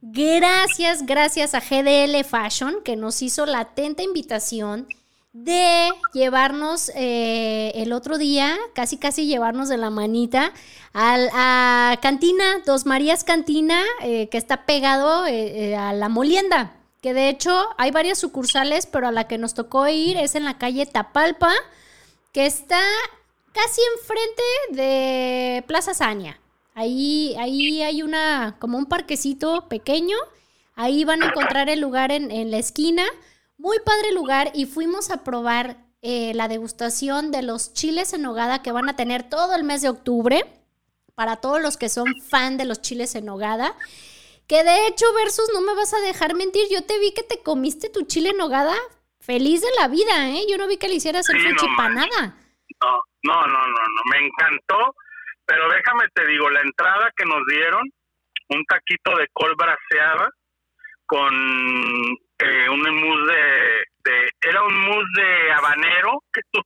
gracias, 0.01 1.05
gracias 1.05 1.55
a 1.55 1.60
GDL 1.60 2.23
Fashion 2.23 2.84
que 2.84 2.95
nos 2.95 3.21
hizo 3.21 3.45
la 3.45 3.62
atenta 3.62 4.03
invitación 4.03 4.88
de 5.32 5.89
llevarnos 6.13 6.91
eh, 6.95 7.71
el 7.75 7.93
otro 7.93 8.17
día, 8.17 8.58
casi 8.73 8.97
casi 8.97 9.27
llevarnos 9.27 9.69
de 9.69 9.77
la 9.77 9.89
manita 9.89 10.53
al, 10.93 11.29
a 11.34 11.97
Cantina, 12.01 12.60
Dos 12.65 12.86
Marías 12.86 13.23
Cantina, 13.23 13.82
eh, 14.01 14.27
que 14.29 14.38
está 14.38 14.65
pegado 14.65 15.25
eh, 15.27 15.75
a 15.75 15.93
la 15.93 16.10
molienda. 16.10 16.79
Que 17.02 17.14
de 17.14 17.30
hecho 17.30 17.68
hay 17.78 17.92
varias 17.92 18.20
sucursales, 18.20 18.86
pero 18.86 19.08
a 19.08 19.12
la 19.12 19.28
que 19.28 19.38
nos 19.38 19.54
tocó 19.54 19.88
ir 19.88 20.18
es 20.18 20.36
en 20.36 20.44
la 20.44 20.58
calle 20.58 20.86
Tapalpa, 20.86 21.54
que 22.34 22.46
está 22.46 22.82
casi 23.54 23.82
enfrente 23.96 24.44
de 24.72 25.64
Plaza 25.68 25.94
Zaña. 25.94 26.40
Ahí, 26.76 27.36
ahí 27.40 27.82
hay 27.82 28.04
una, 28.04 28.58
como 28.60 28.78
un 28.78 28.86
parquecito 28.86 29.68
pequeño. 29.68 30.18
Ahí 30.76 31.04
van 31.04 31.24
a 31.24 31.28
encontrar 31.28 31.70
el 31.70 31.80
lugar 31.80 32.12
en, 32.12 32.32
en 32.32 32.52
la 32.52 32.58
esquina. 32.58 33.04
Muy 33.58 33.78
padre 33.80 34.14
lugar 34.14 34.52
y 34.54 34.66
fuimos 34.66 35.10
a 35.10 35.24
probar 35.24 35.78
eh, 36.02 36.34
la 36.34 36.48
degustación 36.48 37.32
de 37.32 37.42
los 37.42 37.74
chiles 37.74 38.14
en 38.14 38.22
nogada 38.22 38.62
que 38.62 38.72
van 38.72 38.88
a 38.88 38.96
tener 38.96 39.24
todo 39.24 39.56
el 39.56 39.66
mes 39.66 39.82
de 39.82 39.90
octubre. 39.90 40.46
Para 41.16 41.38
todos 41.38 41.62
los 41.62 41.76
que 41.76 41.90
son 41.90 42.08
fan 42.30 42.56
de 42.56 42.64
los 42.64 42.82
chiles 42.82 43.14
en 43.16 43.26
nogada. 43.26 43.76
Que 44.50 44.64
de 44.64 44.88
hecho, 44.88 45.06
Versus, 45.14 45.48
no 45.54 45.62
me 45.62 45.76
vas 45.76 45.94
a 45.94 46.00
dejar 46.00 46.34
mentir. 46.36 46.64
Yo 46.72 46.84
te 46.84 46.98
vi 47.00 47.14
que 47.14 47.22
te 47.24 47.42
comiste 47.44 47.90
tu 47.90 48.06
chile 48.08 48.32
en 48.32 48.38
nogada 48.38 48.76
feliz 49.22 49.62
de 49.62 49.68
la 49.80 49.88
vida, 49.88 50.30
¿eh? 50.32 50.42
Yo 50.50 50.58
no 50.58 50.68
vi 50.68 50.78
que 50.78 50.88
le 50.88 50.96
hicieras 50.96 51.30
el 51.30 51.40
Sí, 51.40 51.48
no 51.50 51.60
fuchipanada. 51.60 52.36
No, 52.82 53.00
no, 53.24 53.48
no, 53.48 53.60
no, 53.68 53.68
no, 53.68 54.02
me 54.12 54.26
encantó, 54.26 54.96
pero 55.46 55.70
déjame 55.70 56.06
te 56.16 56.26
digo, 56.26 56.50
la 56.50 56.62
entrada 56.62 57.12
que 57.16 57.26
nos 57.26 57.46
dieron, 57.46 57.84
un 58.50 58.66
taquito 58.66 59.16
de 59.18 59.28
col 59.34 59.54
braseada 59.56 60.30
con 61.06 61.32
eh, 62.40 62.70
un 62.70 62.80
mousse 62.80 63.32
de, 63.32 64.12
de- 64.12 64.32
era 64.42 64.64
un 64.64 64.80
mousse 64.82 65.22
de 65.22 65.52
habanero 65.52 66.24
que 66.34 66.42
tú, 66.52 66.62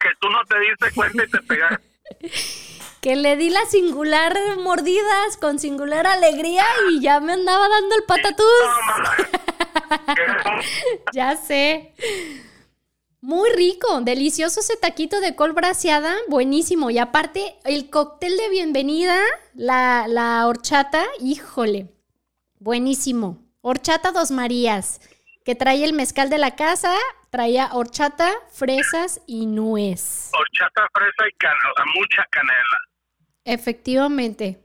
que 0.00 0.08
tú 0.20 0.28
no 0.30 0.42
te 0.44 0.58
diste 0.58 0.90
cuenta 0.94 1.24
y 1.24 1.28
te 1.30 1.38
pegaste. 1.42 1.84
Que 3.00 3.16
le 3.16 3.36
di 3.36 3.50
las 3.50 3.70
singular 3.70 4.36
mordidas 4.58 5.36
con 5.40 5.58
singular 5.58 6.06
alegría 6.06 6.64
y 6.90 7.00
ya 7.00 7.20
me 7.20 7.32
andaba 7.32 7.68
dando 7.68 7.94
el 7.94 8.04
patatús. 8.04 8.46
Ya 11.14 11.36
sé. 11.36 11.94
Muy 13.20 13.50
rico, 13.50 14.00
delicioso 14.02 14.60
ese 14.60 14.76
taquito 14.76 15.20
de 15.20 15.34
col 15.34 15.52
braseada, 15.52 16.14
buenísimo. 16.28 16.90
Y 16.90 16.98
aparte, 16.98 17.56
el 17.64 17.90
cóctel 17.90 18.36
de 18.36 18.48
bienvenida, 18.48 19.18
la, 19.54 20.06
la 20.08 20.46
horchata, 20.46 21.04
híjole, 21.20 21.92
buenísimo. 22.60 23.38
Horchata 23.60 24.12
Dos 24.12 24.30
Marías, 24.30 25.00
que 25.44 25.54
trae 25.54 25.82
el 25.84 25.94
mezcal 25.94 26.30
de 26.30 26.38
la 26.38 26.54
casa, 26.54 26.94
traía 27.30 27.70
horchata, 27.72 28.32
fresas 28.52 29.20
y 29.26 29.46
nuez. 29.46 30.30
horchata, 30.32 30.88
fresa 30.92 31.28
y 31.28 31.32
canela, 31.38 31.70
o 31.70 31.74
sea, 31.76 31.84
mucha 32.00 32.24
canela. 32.30 32.78
Efectivamente. 33.44 34.58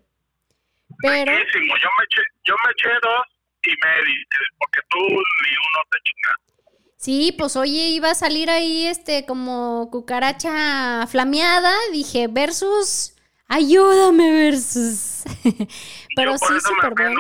Pero, 1.02 1.32
Riquísimo. 1.32 1.76
Yo 1.78 1.90
me 1.98 2.04
eché, 2.06 2.22
yo 2.46 2.56
me 2.66 2.72
eché 2.72 2.90
dos 3.02 3.26
y 3.66 3.70
medio, 3.70 4.26
porque 4.60 4.80
tú 4.90 5.00
ni 5.00 5.10
uno 5.16 5.80
te 5.90 5.98
chingaste. 6.04 6.94
sí, 6.98 7.36
pues 7.38 7.56
oye, 7.56 7.90
iba 7.90 8.12
a 8.12 8.16
salir 8.16 8.50
ahí 8.50 8.88
este 8.88 9.26
como 9.26 9.90
cucaracha 9.92 11.06
flameada. 11.08 11.74
Dije, 11.92 12.28
versus, 12.30 13.16
ayúdame, 13.48 14.32
versus. 14.32 15.24
Pero 16.16 16.32
Yo 16.34 16.38
sí, 16.38 16.60
súper 16.62 16.94
bueno. 16.94 17.20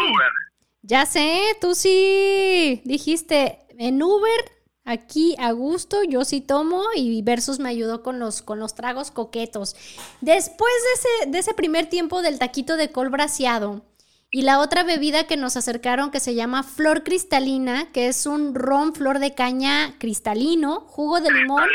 Ya 0.81 1.05
sé, 1.05 1.57
tú 1.61 1.75
sí 1.75 2.81
dijiste 2.85 3.59
en 3.79 4.03
Uber, 4.03 4.51
aquí 4.85 5.35
a 5.39 5.51
gusto, 5.51 6.03
yo 6.03 6.25
sí 6.25 6.41
tomo 6.41 6.83
y 6.95 7.21
Versus 7.21 7.59
me 7.59 7.69
ayudó 7.69 8.03
con 8.03 8.19
los, 8.19 8.41
con 8.41 8.59
los 8.59 8.75
tragos 8.75 9.11
coquetos. 9.11 9.75
Después 10.21 10.73
de 10.83 10.93
ese, 10.93 11.31
de 11.31 11.39
ese 11.39 11.53
primer 11.53 11.87
tiempo 11.87 12.21
del 12.21 12.39
taquito 12.39 12.75
de 12.75 12.91
col 12.91 13.09
braseado 13.09 13.81
y 14.29 14.41
la 14.41 14.59
otra 14.59 14.83
bebida 14.83 15.27
que 15.27 15.37
nos 15.37 15.57
acercaron 15.57 16.09
que 16.09 16.19
se 16.19 16.33
llama 16.33 16.63
flor 16.63 17.03
cristalina, 17.03 17.91
que 17.91 18.07
es 18.07 18.25
un 18.25 18.55
ron 18.55 18.95
flor 18.95 19.19
de 19.19 19.35
caña 19.35 19.95
cristalino, 19.99 20.81
jugo 20.87 21.21
de 21.21 21.31
limón, 21.31 21.69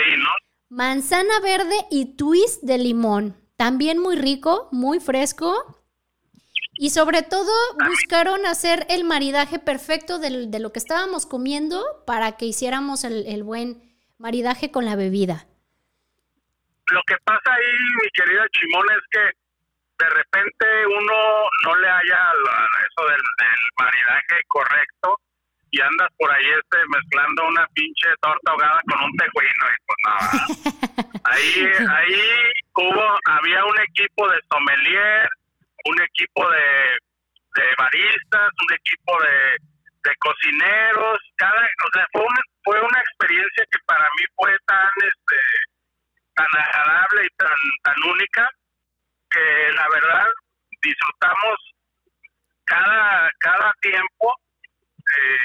manzana 0.69 1.39
verde 1.41 1.77
y 1.89 2.17
twist 2.17 2.63
de 2.63 2.79
limón. 2.79 3.37
También 3.57 3.99
muy 3.99 4.17
rico, 4.17 4.69
muy 4.73 4.99
fresco. 4.99 5.78
Y 6.79 6.91
sobre 6.91 7.23
todo 7.23 7.51
buscaron 7.89 8.47
hacer 8.47 8.87
el 8.89 9.03
maridaje 9.05 9.59
perfecto 9.59 10.19
del- 10.21 10.51
de, 10.51 10.61
lo 10.61 10.73
que 10.73 10.79
estábamos 10.79 11.27
comiendo 11.27 11.85
para 12.07 12.37
que 12.37 12.45
hiciéramos 12.47 13.03
el, 13.05 13.27
el 13.27 13.43
buen 13.43 13.83
maridaje 14.19 14.71
con 14.71 14.85
la 14.85 14.95
bebida. 14.95 15.47
Lo 16.91 17.03
que 17.07 17.17
pasa 17.25 17.53
ahí, 17.53 17.73
mi 18.03 18.09
querida 18.15 18.45
Chimón, 18.53 18.87
es 18.93 19.05
que 19.11 20.05
de 20.05 20.09
repente 20.11 20.67
uno 20.87 21.15
no 21.65 21.77
le 21.77 21.89
haya 21.89 22.19
eso 22.87 23.09
del, 23.09 23.21
del 23.21 23.61
maridaje 23.79 24.37
correcto 24.47 25.21
y 25.71 25.81
andas 25.81 26.09
por 26.17 26.31
ahí 26.31 26.45
este 26.47 26.79
mezclando 26.89 27.47
una 27.49 27.67
pinche 27.75 28.09
torta 28.23 28.53
ahogada 28.53 28.81
con 28.89 29.03
un 29.05 29.17
tejuino 29.17 29.65
y 29.75 29.77
pues 29.85 29.99
nada. 30.07 31.11
ahí, 31.25 31.67
ahí 31.91 32.23
hubo, 32.77 33.19
había 33.27 33.65
un 33.65 33.79
equipo 33.81 34.29
de 34.31 34.39
sommelier, 34.51 35.29
un 35.85 36.03
equipo 36.03 36.51
de, 36.51 36.99
de 37.55 37.75
baristas, 37.79 38.51
un 38.69 38.75
equipo 38.75 39.23
de, 39.23 39.57
de 40.05 40.17
cocineros, 40.21 41.19
cada, 41.37 41.63
o 41.63 41.91
sea, 41.93 42.07
fue 42.13 42.23
una, 42.23 42.43
fue 42.65 42.81
una 42.81 43.01
experiencia 43.01 43.65
que 43.71 43.79
para 43.87 44.05
mí 44.19 44.25
fue 44.37 44.57
tan, 44.67 44.91
este, 44.97 45.41
tan 46.35 46.49
agradable 46.53 47.27
y 47.27 47.37
tan, 47.37 47.57
tan 47.83 48.11
única 48.11 48.49
que 49.31 49.73
la 49.75 49.89
verdad 49.93 50.27
disfrutamos 50.83 51.57
cada, 52.65 53.31
cada 53.41 53.73
tiempo. 53.81 54.35
eh, 55.17 55.39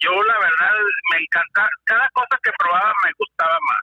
yo 0.00 0.10
la 0.22 0.38
verdad 0.38 0.74
me 1.12 1.18
encanta, 1.18 1.68
cada 1.84 2.08
cosa 2.12 2.38
que 2.42 2.52
probaba 2.58 2.92
me 3.04 3.10
gustaba 3.18 3.58
más, 3.62 3.80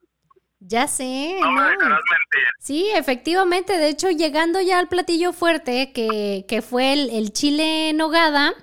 Ya 0.66 0.88
sé, 0.88 1.36
no 1.42 1.52
¿no? 1.52 1.98
Sí, 2.60 2.90
efectivamente. 2.96 3.78
De 3.78 3.90
hecho, 3.90 4.10
llegando 4.10 4.62
ya 4.62 4.80
al 4.80 4.88
platillo 4.88 5.34
fuerte, 5.34 5.92
que, 5.92 6.46
que 6.48 6.62
fue 6.62 6.94
el, 6.94 7.10
el 7.10 7.34
chile 7.34 7.90
en 7.90 7.98
nogada, 7.98 8.54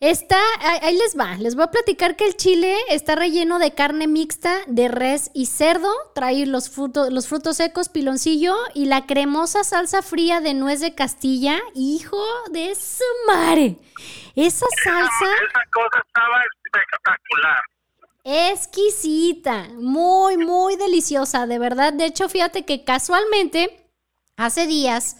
está, 0.00 0.40
ahí, 0.62 0.80
ahí 0.82 0.98
les 0.98 1.16
va. 1.16 1.36
Les 1.36 1.54
voy 1.54 1.62
a 1.62 1.70
platicar 1.70 2.16
que 2.16 2.26
el 2.26 2.36
chile 2.36 2.74
está 2.88 3.14
relleno 3.14 3.60
de 3.60 3.72
carne 3.72 4.08
mixta 4.08 4.58
de 4.66 4.88
res 4.88 5.30
y 5.32 5.46
cerdo. 5.46 5.92
Trae 6.12 6.44
los 6.44 6.70
frutos, 6.70 7.12
los 7.12 7.28
frutos 7.28 7.58
secos, 7.58 7.88
piloncillo 7.88 8.56
y 8.74 8.86
la 8.86 9.06
cremosa 9.06 9.62
salsa 9.62 10.02
fría 10.02 10.40
de 10.40 10.54
nuez 10.54 10.80
de 10.80 10.96
Castilla. 10.96 11.60
Hijo 11.74 12.24
de 12.50 12.74
su 12.74 13.04
madre. 13.28 13.76
Esa 14.34 14.66
salsa 14.82 15.24
Esa 15.24 15.70
cosa 15.70 16.02
estaba 16.04 16.42
espectacular. 16.64 17.75
Exquisita, 18.28 19.68
muy, 19.78 20.36
muy 20.36 20.74
deliciosa, 20.74 21.46
de 21.46 21.60
verdad. 21.60 21.92
De 21.92 22.06
hecho, 22.06 22.28
fíjate 22.28 22.64
que 22.64 22.82
casualmente, 22.82 23.88
hace 24.36 24.66
días, 24.66 25.18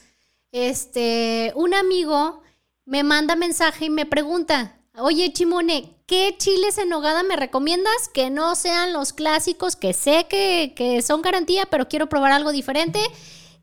este, 0.50 1.52
un 1.54 1.72
amigo 1.72 2.42
me 2.84 3.04
manda 3.04 3.36
mensaje 3.36 3.84
y 3.84 3.90
me 3.90 4.06
pregunta, 4.06 4.80
oye, 4.98 5.32
Chimone, 5.32 6.02
¿qué 6.06 6.34
chiles 6.36 6.78
en 6.78 6.88
nogada 6.88 7.22
me 7.22 7.36
recomiendas? 7.36 8.08
Que 8.12 8.28
no 8.28 8.56
sean 8.56 8.92
los 8.92 9.12
clásicos, 9.12 9.76
que 9.76 9.92
sé 9.92 10.26
que, 10.28 10.72
que 10.74 11.00
son 11.00 11.22
garantía, 11.22 11.66
pero 11.66 11.88
quiero 11.88 12.08
probar 12.08 12.32
algo 12.32 12.50
diferente. 12.50 12.98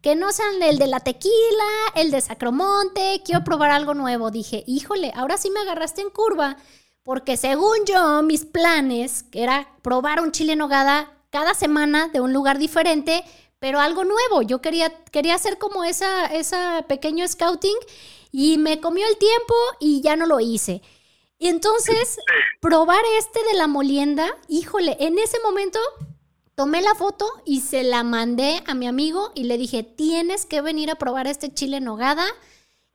Que 0.01 0.15
no 0.15 0.32
sean 0.32 0.62
el 0.62 0.77
de 0.77 0.88
la 0.88 1.01
tequila, 1.01 1.34
el 1.95 2.12
de 2.12 2.21
Sacromonte, 2.21 3.21
quiero 3.25 3.43
probar 3.43 3.71
algo 3.71 3.93
nuevo. 3.93 4.32
Dije, 4.32 4.63
híjole, 4.67 5.12
ahora 5.15 5.38
sí 5.38 5.49
me 5.49 5.62
agarraste 5.62 6.01
en 6.01 6.10
curva, 6.10 6.58
porque 7.03 7.37
según 7.37 7.85
yo, 7.85 8.23
mis 8.23 8.45
planes 8.45 9.25
era 9.33 9.69
probar 9.81 10.21
un 10.21 10.31
chile 10.31 10.53
en 10.53 10.59
nogada 10.59 11.11
cada 11.29 11.53
semana 11.53 12.07
de 12.07 12.21
un 12.21 12.32
lugar 12.32 12.57
diferente, 12.57 13.23
pero 13.59 13.80
algo 13.80 14.03
nuevo. 14.03 14.41
Yo 14.41 14.61
quería, 14.61 14.89
quería 15.11 15.36
hacer 15.36 15.57
como 15.57 15.84
esa, 15.84 16.28
esa 16.28 16.86
pequeño 16.88 17.28
scouting 17.28 17.75
y 18.32 18.57
me 18.57 18.80
comió 18.80 19.07
el 19.07 19.17
tiempo 19.17 19.53
y 19.80 20.01
ya 20.01 20.15
no 20.15 20.25
lo 20.25 20.39
hice. 20.39 20.82
Y 21.38 21.47
entonces, 21.47 22.17
probar 22.61 23.01
este 23.19 23.43
de 23.51 23.57
la 23.57 23.67
molienda, 23.67 24.28
híjole, 24.47 24.95
en 24.99 25.19
ese 25.19 25.38
momento 25.43 25.80
tomé 26.55 26.82
la 26.82 26.95
foto 26.95 27.25
y 27.45 27.61
se 27.61 27.84
la 27.84 28.03
mandé 28.03 28.63
a 28.65 28.75
mi 28.75 28.88
amigo 28.88 29.32
y 29.36 29.43
le 29.43 29.57
dije, 29.57 29.84
tienes 29.84 30.45
que 30.45 30.61
venir 30.61 30.89
a 30.89 30.95
probar 30.95 31.28
este 31.28 31.53
chile 31.53 31.78
en 31.78 31.86
nogada. 31.86 32.25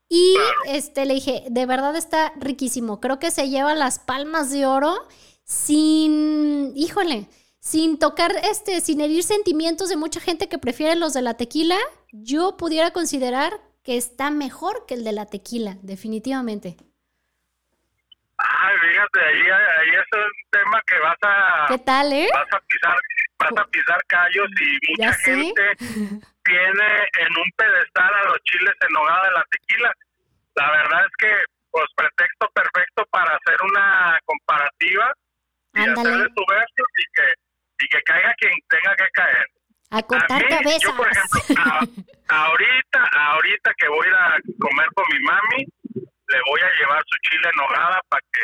Y 0.09 0.37
este 0.67 1.05
le 1.05 1.15
dije, 1.15 1.45
de 1.51 1.67
verdad 1.67 1.95
está 1.97 2.33
riquísimo. 2.37 3.01
Creo 3.01 3.19
que 3.19 3.31
se 3.31 3.51
lleva 3.51 3.75
las 3.75 3.99
palmas 3.99 4.51
de 4.51 4.65
oro 4.67 5.07
sin, 5.45 6.73
híjole, 6.75 7.29
sin 7.61 7.99
tocar 7.99 8.33
este, 8.51 8.81
sin 8.81 9.01
herir 9.01 9.23
sentimientos 9.23 9.91
de 9.91 9.97
mucha 9.97 10.21
gente 10.21 10.49
que 10.49 10.59
prefiere 10.59 10.95
los 10.95 11.13
de 11.13 11.23
la 11.23 11.35
tequila. 11.35 11.77
Yo 12.11 12.57
pudiera 12.57 12.93
considerar 12.93 13.53
que 13.83 13.97
está 13.97 14.31
mejor 14.31 14.87
que 14.87 14.95
el 14.95 15.05
de 15.05 15.13
la 15.13 15.27
tequila, 15.27 15.77
definitivamente. 15.83 16.77
Ay, 18.39 18.77
fíjate, 18.81 19.21
ahí, 19.21 19.41
ahí 19.51 19.89
es 19.91 20.07
un 20.13 20.51
tema 20.51 20.83
que 20.87 20.99
vas 21.01 21.19
a, 21.23 21.67
¿Qué 21.69 21.79
tal, 21.79 22.13
eh? 22.13 22.29
vas 22.33 22.47
a 22.53 22.61
pisar, 22.61 22.97
vas 23.39 23.53
a 23.59 23.71
pisar 23.71 24.05
callos 24.07 24.49
y 24.61 25.01
Ya 25.03 25.09
mucha 25.09 25.19
sé. 25.19 25.55
tiene 26.49 26.89
en 27.21 27.29
un 27.39 27.51
pedestal 27.57 28.13
a 28.15 28.25
los 28.25 28.39
chiles 28.45 28.75
en 28.81 28.93
nogada 28.93 29.23
de 29.29 29.33
la 29.33 29.45
tequila. 29.51 29.93
La 30.57 30.71
verdad 30.73 31.01
es 31.07 31.13
que, 31.19 31.33
pues, 31.71 31.87
pretexto 31.95 32.49
perfecto 32.55 33.07
para 33.11 33.37
hacer 33.37 33.57
una 33.63 34.19
comparativa 34.25 35.13
y 35.75 35.81
Ándale. 35.81 36.01
hacerle 36.01 36.27
su 36.35 36.45
verso 36.49 36.83
y 36.97 37.05
que, 37.15 37.85
y 37.85 37.89
que 37.89 38.03
caiga 38.03 38.35
quien 38.39 38.53
tenga 38.69 38.97
que 38.97 39.09
caer. 39.13 39.47
A 39.91 40.03
cortar 40.03 40.37
A 40.43 40.45
mí, 40.45 40.49
cabezas. 40.49 40.83
Yo, 40.83 40.97
por 40.97 41.09
ejemplo, 41.09 41.41
a- 41.63 41.81
ahorita, 42.45 43.01
ahorita 43.13 43.73
que 43.79 43.89
voy 43.89 44.09
a 44.09 44.37
comer 44.61 44.89
con 44.95 45.05
mi 45.13 45.21
mami, 45.21 45.65
le 46.29 46.39
voy 46.47 46.61
a 46.61 46.71
llevar 46.81 47.03
su 47.07 47.17
chile 47.31 47.49
en 47.53 47.57
nogada 47.57 48.01
para 48.09 48.23
que... 48.33 48.41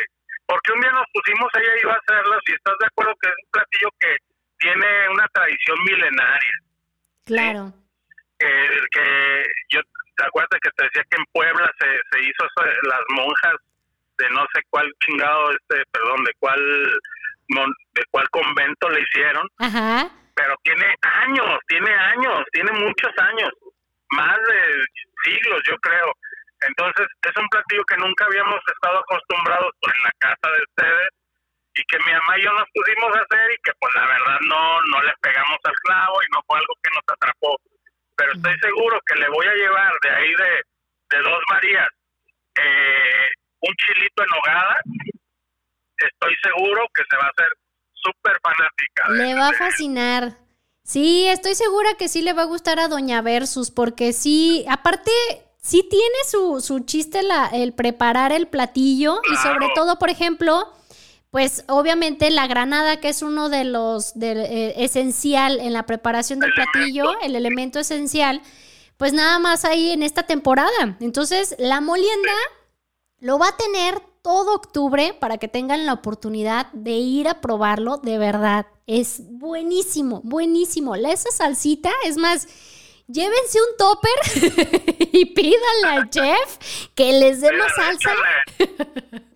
Porque 0.47 0.71
un 0.73 0.79
día 0.81 0.91
nos 0.91 1.05
pusimos, 1.13 1.49
ella 1.55 1.73
iba 1.81 1.93
a 1.93 1.97
hacerlo, 1.97 2.39
si 2.45 2.53
estás 2.53 2.73
de 2.79 2.85
acuerdo 2.87 3.13
que 3.21 3.29
es 3.29 3.35
un 3.43 3.49
platillo 3.51 3.89
que 3.99 4.17
tiene 4.59 5.09
una 5.09 5.27
tradición 5.33 5.77
milenaria. 5.85 6.51
Claro. 7.25 7.73
Que, 8.39 8.47
que 8.91 9.45
yo, 9.69 9.81
¿te 10.17 10.25
acuerdas 10.25 10.59
que 10.61 10.69
te 10.71 10.83
decía 10.85 11.03
que 11.09 11.17
en 11.17 11.25
Puebla 11.33 11.71
se, 11.79 11.87
se 12.11 12.19
hizo 12.21 12.45
eso 12.45 12.71
las 12.83 13.01
monjas 13.09 13.55
de 14.17 14.29
no 14.29 14.45
sé 14.53 14.61
cuál 14.69 14.91
chingado, 15.05 15.51
este, 15.51 15.83
perdón, 15.91 16.23
de 16.23 16.33
cuál, 16.39 16.99
mon- 17.49 17.75
de 17.93 18.03
cuál 18.11 18.29
convento 18.29 18.89
le 18.89 19.01
hicieron? 19.01 19.47
Ajá. 19.59 20.09
pero 20.35 20.53
tiene 20.63 20.85
años, 21.01 21.59
tiene 21.67 21.93
años, 21.93 22.43
tiene 22.51 22.71
muchos 22.73 23.11
años, 23.19 23.49
más 24.11 24.37
de 24.49 24.83
siglos, 25.23 25.61
yo 25.65 25.77
creo. 25.77 26.11
Entonces, 26.67 27.07
es 27.21 27.37
un 27.37 27.47
platillo 27.47 27.83
que 27.85 27.95
nunca 27.97 28.25
habíamos 28.25 28.59
estado 28.67 28.99
acostumbrados 28.99 29.71
pues, 29.81 29.95
en 29.95 30.03
la 30.03 30.11
casa 30.19 30.51
de 30.55 30.61
ustedes 30.63 31.09
y 31.75 31.83
que 31.85 31.99
mi 31.99 32.11
mamá 32.11 32.37
y 32.37 32.43
yo 32.43 32.51
nos 32.53 32.67
pusimos 32.73 33.15
a 33.15 33.19
hacer 33.21 33.51
y 33.51 33.57
que, 33.63 33.71
pues, 33.79 33.95
la 33.95 34.05
verdad, 34.07 34.39
no 34.47 34.81
no 34.91 35.01
le 35.03 35.13
pegamos 35.21 35.57
al 35.63 35.75
clavo 35.83 36.21
y 36.23 36.27
no 36.33 36.41
fue 36.47 36.59
algo 36.59 36.73
que 36.83 36.89
nos 36.91 37.03
atrapó. 37.07 37.57
Pero 38.17 38.33
estoy 38.33 38.57
seguro 38.59 38.99
que 39.05 39.15
le 39.15 39.29
voy 39.29 39.45
a 39.47 39.53
llevar 39.53 39.91
de 40.03 40.09
ahí 40.09 40.29
de, 40.29 41.17
de 41.17 41.23
dos 41.23 41.43
Marías 41.49 41.87
eh, 42.57 43.29
un 43.61 43.73
chilito 43.75 44.23
en 44.23 44.29
hogada. 44.39 44.81
Estoy 45.97 46.33
seguro 46.43 46.81
que 46.93 47.03
se 47.09 47.17
va 47.17 47.23
a 47.25 47.29
hacer 47.29 47.47
súper 47.93 48.37
fanática. 48.41 49.09
de- 49.11 49.17
Le 49.27 49.35
va 49.39 49.49
a 49.49 49.53
fascinar. 49.53 50.37
Sí, 50.83 51.25
estoy 51.27 51.55
segura 51.55 51.89
que 51.97 52.07
sí 52.07 52.21
le 52.21 52.33
va 52.33 52.43
a 52.43 52.45
gustar 52.45 52.79
a 52.79 52.87
Doña 52.87 53.21
Versus, 53.21 53.71
porque 53.71 54.13
sí, 54.13 54.65
aparte, 54.69 55.11
sí 55.59 55.87
tiene 55.89 56.15
su, 56.29 56.61
su 56.61 56.85
chiste 56.85 57.23
la, 57.23 57.47
el 57.47 57.73
preparar 57.73 58.31
el 58.31 58.47
platillo 58.47 59.19
y 59.31 59.35
sobre 59.37 59.67
todo, 59.73 59.97
por 59.97 60.09
ejemplo, 60.11 60.71
pues 61.35 61.65
obviamente 61.67 62.29
la 62.29 62.47
granada, 62.47 63.01
que 63.01 63.09
es 63.09 63.21
uno 63.21 63.49
de 63.49 63.65
los 63.65 64.17
de, 64.17 64.41
eh, 64.41 64.85
esencial 64.85 65.59
en 65.59 65.73
la 65.73 65.85
preparación 65.85 66.39
del 66.39 66.53
platillo, 66.53 67.11
el 67.21 67.35
elemento 67.35 67.77
esencial, 67.77 68.41
pues 68.95 69.11
nada 69.11 69.37
más 69.37 69.65
ahí 69.65 69.91
en 69.91 70.01
esta 70.01 70.23
temporada. 70.23 70.95
Entonces, 71.01 71.53
la 71.59 71.81
molienda 71.81 72.31
lo 73.19 73.37
va 73.37 73.49
a 73.49 73.57
tener 73.57 74.01
todo 74.21 74.55
octubre 74.55 75.13
para 75.19 75.37
que 75.37 75.49
tengan 75.49 75.85
la 75.85 75.91
oportunidad 75.91 76.71
de 76.71 76.91
ir 76.91 77.27
a 77.27 77.41
probarlo, 77.41 77.97
de 77.97 78.17
verdad. 78.17 78.67
Es 78.87 79.19
buenísimo, 79.29 80.21
buenísimo. 80.23 80.95
Esa 80.95 81.31
salsita, 81.31 81.91
es 82.05 82.15
más, 82.15 82.47
llévense 83.07 83.59
un 83.59 83.77
topper 83.77 84.99
y 85.11 85.25
pídanle 85.25 85.87
al 85.97 86.09
chef 86.09 86.87
que 86.95 87.11
les 87.11 87.41
dé 87.41 87.51
más 87.51 87.75
salsa. 87.75 88.11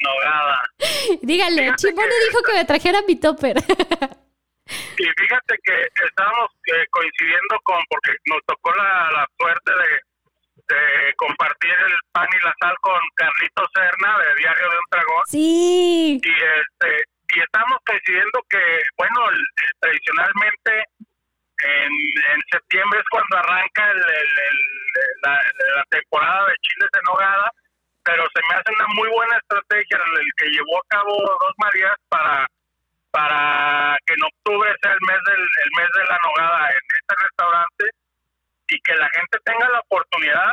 Nogada. 0.01 0.61
Díganle, 1.21 1.63
Fíjate 1.63 1.87
Chimone 1.87 2.07
que- 2.09 2.25
dijo 2.29 2.43
que 2.43 2.53
me 2.53 2.65
trajera 2.65 2.99
mi 3.07 3.15
topper. 3.19 3.57
Y 4.99 5.03
fíjate 5.17 5.55
que 5.63 5.87
estábamos 6.05 6.51
eh, 6.67 6.85
coincidiendo 6.91 7.57
con, 7.63 7.81
porque 7.89 8.11
nos 8.25 8.39
tocó 8.45 8.71
la, 8.75 9.09
la 9.13 9.27
suerte 9.39 9.71
de, 9.71 10.75
de 10.75 11.13
compartir 11.15 11.71
el 11.71 11.93
pan 12.11 12.27
y 12.39 12.45
la 12.45 12.53
sal 12.61 12.75
con 12.81 12.99
Carlitos 13.15 13.67
Serna 13.73 14.17
de 14.19 14.35
Diario 14.35 14.69
de 14.69 14.77
un 14.77 14.85
Dragón. 14.91 15.23
sí. 15.25 16.21
Y, 16.23 16.29
este, 16.29 17.03
y 17.35 17.39
estamos 17.41 17.79
coincidiendo 17.83 18.43
que, 18.47 18.81
bueno, 18.97 19.19
tradicionalmente 19.79 20.83
en, 21.63 21.91
en 22.33 22.39
septiembre 22.51 22.99
es 22.99 23.05
cuando 23.09 23.37
arranca 23.37 23.91
el, 23.91 23.97
el- 23.97 24.03
el- 24.03 25.21
la, 25.23 25.33
la 25.77 25.83
temporada 25.89 26.45
de 26.47 26.55
chiles 26.61 26.89
en 26.93 27.03
nogada, 27.05 27.51
pero 28.09 28.25
se 28.33 28.41
me 28.49 28.55
hace 28.57 28.71
una 28.73 28.87
muy 28.95 29.07
buena 29.09 29.37
estrategia 29.37 29.97
el 30.17 30.29
que 30.37 30.49
llevó 30.49 30.79
a 30.79 30.87
cabo 30.89 31.13
Dos 31.15 31.53
Marías 31.57 31.95
para 32.09 32.47
para 33.11 33.97
que 34.05 34.13
en 34.15 34.23
octubre 34.23 34.73
sea 34.81 34.91
el 34.93 34.99
mes 35.07 35.19
del 35.25 35.41
el 35.41 35.71
mes 35.77 35.89
de 35.93 36.03
la 36.05 36.17
nogada 36.25 36.69
en 36.71 36.81
este 36.99 37.13
restaurante 37.23 37.85
y 38.69 38.81
que 38.81 38.95
la 38.95 39.09
gente 39.13 39.37
tenga 39.45 39.69
la 39.69 39.79
oportunidad 39.79 40.51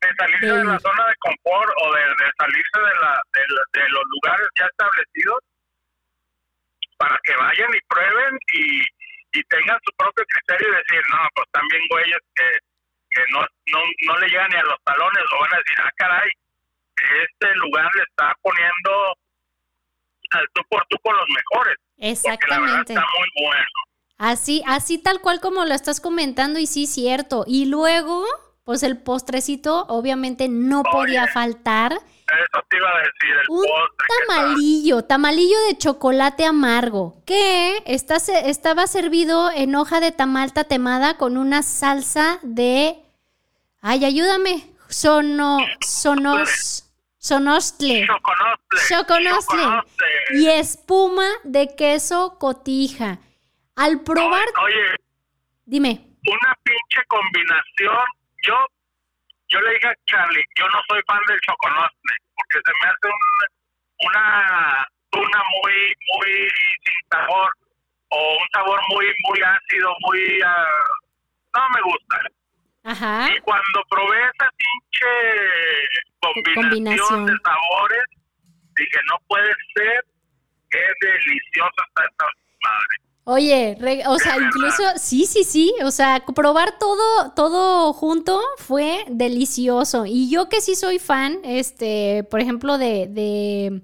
de 0.00 0.08
salirse 0.18 0.46
De 0.46 0.58
de 0.58 0.64
la 0.64 0.78
zona 0.80 1.06
de 1.06 1.14
confort 1.20 1.70
o 1.84 1.94
de, 1.94 2.02
de 2.02 2.30
salirse 2.38 2.78
de, 2.80 2.94
la, 3.02 3.22
de, 3.34 3.44
la- 3.54 3.80
de 3.82 3.88
los 3.90 4.02
lugares 4.14 4.48
ya 4.58 4.66
establecidos 4.66 5.38
para 6.98 7.18
que 7.24 7.36
vayan 7.36 7.74
y 7.74 7.80
prueben 7.88 8.38
y, 8.54 8.82
y 9.38 9.42
tengan 9.44 9.78
su 9.84 9.92
propio 9.96 10.24
criterio 10.26 10.68
y 10.68 10.76
decir, 10.76 11.02
no, 11.10 11.18
pues 11.34 11.46
también 11.52 11.82
güeyes 11.90 12.18
que, 12.34 12.58
que 13.14 13.22
no, 13.32 13.40
no, 13.40 13.78
no 14.06 14.18
le 14.20 14.28
llegan 14.28 14.48
ni 14.50 14.56
a 14.56 14.62
los 14.62 14.82
talones 14.84 15.22
o 15.36 15.40
van 15.42 15.54
a 15.54 15.56
decir, 15.58 15.76
ah, 15.84 15.90
caray, 15.96 16.30
este 17.24 17.54
lugar 17.56 17.90
le 17.94 18.02
está 18.02 18.34
poniendo 18.42 18.90
al 20.30 20.46
tú 20.54 20.62
por 20.70 20.84
tú 20.88 20.96
con 21.02 21.14
los 21.16 21.26
mejores. 21.28 21.76
Porque 21.76 22.46
la 22.48 22.60
verdad 22.60 22.80
Exactamente. 22.80 22.92
está 22.94 23.04
muy 23.18 23.46
bueno. 23.46 23.70
Así, 24.18 24.62
así 24.66 24.98
tal 24.98 25.20
cual 25.20 25.40
como 25.40 25.64
lo 25.64 25.74
estás 25.74 26.00
comentando, 26.00 26.58
y 26.58 26.66
sí, 26.66 26.86
cierto. 26.86 27.44
Y 27.46 27.66
luego, 27.66 28.24
pues 28.64 28.82
el 28.82 28.96
postrecito, 29.02 29.84
obviamente, 29.88 30.48
no 30.48 30.84
podía 30.84 31.26
faltar. 31.26 31.92
Eso 31.92 32.64
te 32.70 32.76
iba 32.78 32.88
a 32.88 32.98
decir, 32.98 33.30
el 33.42 33.50
Un 33.50 33.66
postre. 33.66 34.06
tamalillo, 34.28 35.04
tamalillo 35.04 35.58
de 35.68 35.76
chocolate 35.76 36.46
amargo, 36.46 37.20
que 37.26 37.82
está, 37.84 38.16
estaba 38.16 38.86
servido 38.86 39.50
en 39.50 39.74
hoja 39.74 40.00
de 40.00 40.12
tamal 40.12 40.52
tatemada 40.52 41.18
con 41.18 41.36
una 41.36 41.62
salsa 41.62 42.38
de... 42.42 43.01
Ay, 43.82 44.04
ayúdame. 44.04 44.64
Sono, 44.88 45.58
sonos, 45.84 46.84
sonostle. 47.18 48.06
Y 50.34 50.46
espuma 50.48 51.26
de 51.44 51.74
queso 51.76 52.36
cotija. 52.38 53.18
Al 53.76 54.00
probar, 54.02 54.46
Oye, 54.62 54.96
dime. 55.64 56.06
una 56.26 56.54
pinche 56.62 57.04
combinación. 57.08 58.04
Yo 58.44 58.54
yo 59.48 59.60
le 59.60 59.74
dije 59.74 59.88
a 59.88 59.94
Charlie, 60.06 60.44
yo 60.58 60.66
no 60.68 60.78
soy 60.88 61.00
fan 61.06 61.18
del 61.28 61.40
choconostle, 61.40 62.14
porque 62.36 62.58
se 62.64 62.72
me 62.80 62.88
hace 62.88 63.06
un- 63.06 64.08
una 64.08 64.86
tuna 65.10 65.42
muy, 65.62 65.74
muy 66.14 66.48
sin 66.84 67.08
sabor, 67.10 67.50
o 68.08 68.32
un 68.40 68.48
sabor 68.52 68.80
muy, 68.88 69.06
muy 69.28 69.40
ácido, 69.42 69.94
muy... 70.06 70.40
ah, 70.42 70.66
no 71.54 71.68
me 71.74 71.82
gusta. 71.82 72.16
Ajá. 72.84 73.28
Y 73.36 73.40
cuando 73.42 73.80
probé 73.88 74.16
esa 74.18 74.50
pinche 74.56 75.06
combinación, 76.20 76.64
combinación. 76.70 77.26
de 77.26 77.32
sabores, 77.44 78.04
dije, 78.76 78.98
no 79.10 79.16
puede 79.28 79.52
ser, 79.74 80.04
qué 80.70 80.78
deliciosa 81.00 81.82
está 81.88 82.04
esta 82.10 82.24
madre. 82.24 82.96
Oye, 83.24 83.76
re- 83.78 84.02
o 84.08 84.18
sea, 84.18 84.36
incluso, 84.36 84.82
sí, 84.96 85.26
sí, 85.26 85.44
sí, 85.44 85.72
o 85.84 85.92
sea, 85.92 86.24
probar 86.34 86.76
todo, 86.80 87.32
todo 87.36 87.92
junto 87.92 88.40
fue 88.58 89.04
delicioso. 89.08 90.06
Y 90.06 90.28
yo 90.28 90.48
que 90.48 90.60
sí 90.60 90.74
soy 90.74 90.98
fan, 90.98 91.38
este, 91.44 92.24
por 92.28 92.40
ejemplo, 92.40 92.78
de, 92.78 93.06
de 93.06 93.80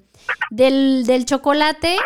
del, 0.50 1.06
del 1.06 1.24
chocolate, 1.24 1.98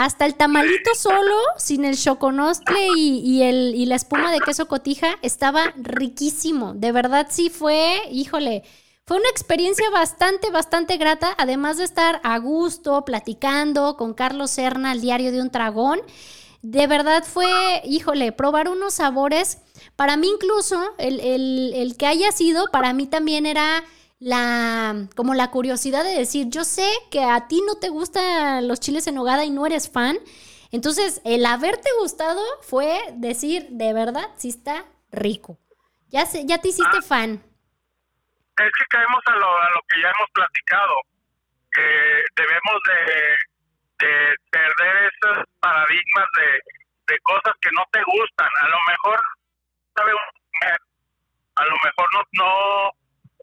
hasta 0.00 0.26
el 0.26 0.36
tamalito 0.36 0.94
solo, 0.94 1.34
sin 1.56 1.84
el 1.84 1.98
choconostle 1.98 2.78
y, 2.96 3.18
y 3.18 3.42
el, 3.42 3.74
y 3.74 3.84
la 3.86 3.96
espuma 3.96 4.30
de 4.30 4.38
queso 4.38 4.68
cotija, 4.68 5.16
estaba 5.22 5.72
riquísimo. 5.76 6.72
De 6.74 6.92
verdad 6.92 7.26
sí 7.30 7.50
fue, 7.50 8.02
híjole, 8.12 8.62
fue 9.04 9.16
una 9.16 9.28
experiencia 9.28 9.90
bastante, 9.90 10.52
bastante 10.52 10.98
grata, 10.98 11.34
además 11.36 11.78
de 11.78 11.84
estar 11.84 12.20
a 12.22 12.38
gusto, 12.38 13.04
platicando 13.04 13.96
con 13.96 14.14
Carlos 14.14 14.52
Serna, 14.52 14.92
el 14.92 15.00
diario 15.00 15.32
de 15.32 15.42
un 15.42 15.48
dragón. 15.48 15.98
De 16.62 16.86
verdad 16.86 17.24
fue, 17.24 17.82
híjole, 17.84 18.30
probar 18.30 18.68
unos 18.68 18.94
sabores. 18.94 19.58
Para 19.96 20.16
mí 20.16 20.28
incluso, 20.28 20.80
el, 20.98 21.18
el- 21.18 21.72
el 21.74 21.96
que 21.96 22.06
haya 22.06 22.30
sido, 22.30 22.66
para 22.70 22.92
mí 22.92 23.06
también 23.08 23.46
era 23.46 23.82
la, 24.20 25.06
como 25.16 25.34
la 25.34 25.50
curiosidad 25.50 26.04
de 26.04 26.16
decir, 26.18 26.46
yo 26.48 26.64
sé 26.64 26.88
que 27.10 27.22
a 27.24 27.46
ti 27.48 27.62
no 27.66 27.76
te 27.76 27.88
gustan 27.88 28.66
los 28.66 28.80
chiles 28.80 29.06
en 29.06 29.14
nogada 29.14 29.44
y 29.44 29.50
no 29.50 29.66
eres 29.66 29.90
fan. 29.90 30.18
Entonces, 30.70 31.22
el 31.24 31.46
haberte 31.46 31.88
gustado 32.00 32.42
fue 32.62 32.98
decir, 33.14 33.68
de 33.70 33.92
verdad, 33.92 34.28
sí 34.36 34.48
está 34.50 34.84
rico. 35.12 35.58
Ya, 36.08 36.26
se, 36.26 36.46
ya 36.46 36.58
te 36.58 36.68
hiciste 36.68 37.00
fan. 37.02 37.42
Es 38.58 38.72
que 38.76 38.84
caemos 38.90 39.22
a 39.26 39.32
lo, 39.36 39.46
a 39.46 39.70
lo 39.70 39.80
que 39.88 40.00
ya 40.02 40.08
hemos 40.08 40.30
platicado. 40.32 40.94
que 41.72 42.24
debemos 42.36 42.80
de, 42.88 44.06
de 44.06 44.34
perder 44.50 45.12
esos 45.12 45.44
paradigmas 45.60 46.26
de, 46.36 47.12
de 47.14 47.18
cosas 47.20 47.54
que 47.60 47.70
no 47.72 47.84
te 47.92 48.02
gustan. 48.04 48.48
A 48.62 48.68
lo 48.68 48.78
mejor, 48.88 49.20
sabe 49.94 50.12
a 51.54 51.64
lo 51.64 51.76
mejor 51.84 52.08
no, 52.14 52.22
no, 52.32 52.90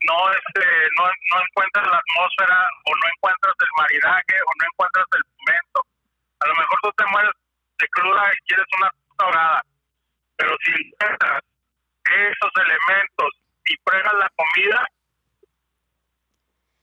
no, 0.06 0.18
este, 0.32 0.66
no, 0.98 1.06
no 1.06 1.42
encuentras 1.42 1.88
la 1.88 1.98
atmósfera 1.98 2.70
o 2.86 2.92
no 2.96 3.06
encuentras 3.16 3.56
el 3.60 3.72
maridaje 3.78 4.36
o 4.42 4.52
no 4.58 4.66
encuentras 4.66 5.06
el 5.14 5.24
momento. 5.40 5.78
A 6.40 6.48
lo 6.48 6.56
mejor 6.56 6.80
tú 6.84 6.92
te 6.98 7.06
mueres 7.12 7.34
de 7.80 7.88
cruda 7.90 8.32
y 8.34 8.48
quieres 8.48 8.66
una 8.78 8.92
dorada, 9.18 9.62
pero 10.38 10.56
si 10.64 10.72
encuentras 10.72 11.42
esos 12.06 12.52
elementos 12.56 13.30
y 13.66 13.78
pruebas 13.78 14.14
la 14.14 14.32
comida, 14.36 14.88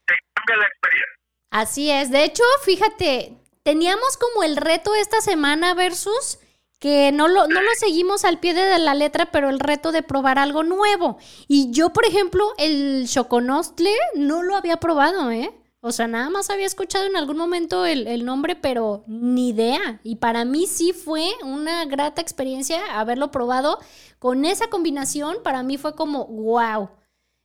te 0.05 0.15
cambia 0.33 0.57
la 0.57 0.67
experiencia. 0.67 1.19
Así 1.51 1.91
es. 1.91 2.11
De 2.11 2.23
hecho, 2.23 2.43
fíjate, 2.65 3.37
teníamos 3.63 4.17
como 4.17 4.43
el 4.43 4.57
reto 4.57 4.95
esta 4.95 5.21
semana 5.21 5.73
versus 5.75 6.39
que 6.83 7.13
no 7.13 7.29
lo, 7.29 7.47
no 7.47 7.61
lo 7.61 7.69
seguimos 7.77 8.25
al 8.25 8.39
pie 8.39 8.53
de 8.53 8.77
la 8.77 8.93
letra, 8.93 9.31
pero 9.31 9.47
el 9.47 9.61
reto 9.61 9.93
de 9.93 10.03
probar 10.03 10.37
algo 10.37 10.63
nuevo. 10.63 11.17
Y 11.47 11.71
yo, 11.71 11.93
por 11.93 12.05
ejemplo, 12.05 12.43
el 12.57 13.07
choconostle 13.07 13.89
no 14.15 14.43
lo 14.43 14.57
había 14.57 14.75
probado, 14.75 15.31
¿eh? 15.31 15.57
O 15.79 15.93
sea, 15.93 16.07
nada 16.07 16.29
más 16.29 16.49
había 16.49 16.65
escuchado 16.65 17.05
en 17.05 17.15
algún 17.15 17.37
momento 17.37 17.85
el, 17.85 18.05
el, 18.07 18.25
nombre, 18.25 18.57
pero 18.57 19.05
ni 19.07 19.51
idea. 19.51 20.01
Y 20.03 20.17
para 20.17 20.43
mí 20.43 20.67
sí 20.67 20.91
fue 20.91 21.25
una 21.45 21.85
grata 21.85 22.19
experiencia 22.19 22.81
haberlo 22.99 23.31
probado 23.31 23.79
con 24.19 24.43
esa 24.43 24.67
combinación. 24.67 25.37
Para 25.41 25.63
mí 25.63 25.77
fue 25.77 25.95
como, 25.95 26.25
wow, 26.25 26.89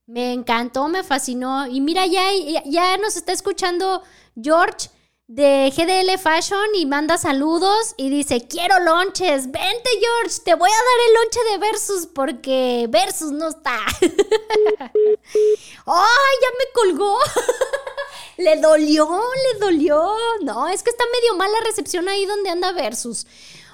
me 0.06 0.32
encantó, 0.32 0.88
me 0.88 1.04
fascinó. 1.04 1.68
Y 1.68 1.80
mira, 1.80 2.06
ya, 2.06 2.24
ya 2.64 2.96
nos 2.96 3.14
está 3.14 3.30
escuchando 3.30 4.02
George 4.34 4.88
de 5.28 5.70
GDL 5.76 6.18
Fashion 6.18 6.74
y 6.74 6.86
manda 6.86 7.18
saludos 7.18 7.94
y 7.98 8.08
dice, 8.08 8.48
quiero 8.48 8.78
lonches, 8.80 9.50
vente 9.50 9.90
George, 10.00 10.40
te 10.42 10.54
voy 10.54 10.70
a 10.70 10.72
dar 10.72 10.98
el 11.06 11.14
lonche 11.14 11.40
de 11.52 11.58
Versus 11.58 12.06
porque 12.06 12.86
Versus 12.88 13.30
no 13.30 13.48
está. 13.48 13.76
¡Ay, 14.80 14.90
ya 16.40 16.48
me 16.56 16.72
colgó! 16.72 17.18
le 18.38 18.56
dolió, 18.56 19.06
le 19.52 19.58
dolió. 19.60 20.10
No, 20.40 20.66
es 20.66 20.82
que 20.82 20.88
está 20.88 21.04
medio 21.12 21.36
mala 21.36 21.58
recepción 21.62 22.08
ahí 22.08 22.24
donde 22.24 22.48
anda 22.48 22.72
Versus. 22.72 23.26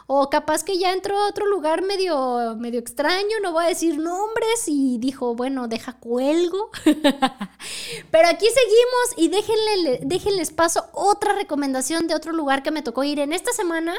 O 0.07 0.28
capaz 0.28 0.64
que 0.64 0.78
ya 0.78 0.92
entró 0.92 1.18
a 1.18 1.28
otro 1.28 1.46
lugar 1.46 1.82
medio, 1.82 2.59
extraño, 2.62 3.40
no 3.42 3.52
voy 3.52 3.64
a 3.64 3.68
decir 3.68 3.98
nombres, 3.98 4.64
y 4.66 4.98
dijo, 4.98 5.34
bueno, 5.34 5.66
deja 5.66 5.94
cuelgo. 5.94 6.70
Pero 6.84 8.28
aquí 8.28 8.46
seguimos 8.46 9.14
y 9.16 9.28
déjenle, 9.28 10.00
déjenles 10.02 10.50
paso 10.50 10.84
otra 10.92 11.32
recomendación 11.32 12.07
de 12.07 12.14
otro 12.14 12.32
lugar 12.32 12.62
que 12.62 12.70
me 12.70 12.82
tocó 12.82 13.02
ir 13.02 13.18
en 13.18 13.32
esta 13.32 13.52
semana, 13.52 13.94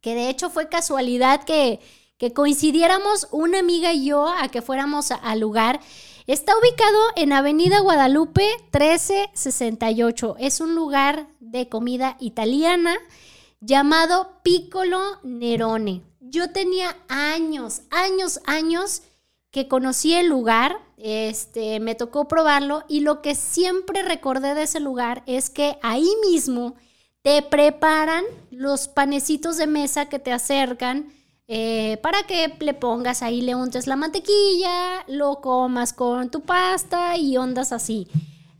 que 0.00 0.14
de 0.14 0.28
hecho 0.28 0.48
fue 0.48 0.68
casualidad 0.68 1.42
que, 1.42 1.80
que 2.18 2.32
coincidiéramos 2.32 3.26
una 3.32 3.58
amiga 3.58 3.92
y 3.92 4.06
yo 4.06 4.28
a 4.28 4.46
que 4.46 4.62
fuéramos 4.62 5.10
al 5.10 5.40
lugar. 5.40 5.80
Está 6.28 6.56
ubicado 6.56 7.00
en 7.16 7.32
Avenida 7.32 7.80
Guadalupe 7.80 8.46
1368. 8.72 10.36
Es 10.38 10.60
un 10.60 10.76
lugar 10.76 11.26
de 11.40 11.68
comida 11.68 12.16
italiana 12.20 12.96
llamado 13.62 14.40
Piccolo 14.42 15.20
Nerone. 15.22 16.02
Yo 16.20 16.50
tenía 16.50 16.96
años, 17.08 17.82
años, 17.90 18.40
años 18.44 19.02
que 19.50 19.68
conocí 19.68 20.14
el 20.14 20.26
lugar, 20.26 20.78
este, 20.96 21.78
me 21.78 21.94
tocó 21.94 22.26
probarlo 22.26 22.84
y 22.88 23.00
lo 23.00 23.22
que 23.22 23.34
siempre 23.34 24.02
recordé 24.02 24.54
de 24.54 24.64
ese 24.64 24.80
lugar 24.80 25.22
es 25.26 25.48
que 25.48 25.78
ahí 25.82 26.10
mismo 26.28 26.74
te 27.22 27.42
preparan 27.42 28.24
los 28.50 28.88
panecitos 28.88 29.56
de 29.56 29.66
mesa 29.66 30.08
que 30.08 30.18
te 30.18 30.32
acercan 30.32 31.12
eh, 31.46 31.98
para 32.02 32.22
que 32.24 32.56
le 32.60 32.74
pongas 32.74 33.22
ahí, 33.22 33.42
le 33.42 33.54
untes 33.54 33.86
la 33.86 33.94
mantequilla, 33.96 35.04
lo 35.06 35.40
comas 35.40 35.92
con 35.92 36.30
tu 36.30 36.40
pasta 36.40 37.16
y 37.16 37.36
ondas 37.36 37.72
así. 37.72 38.08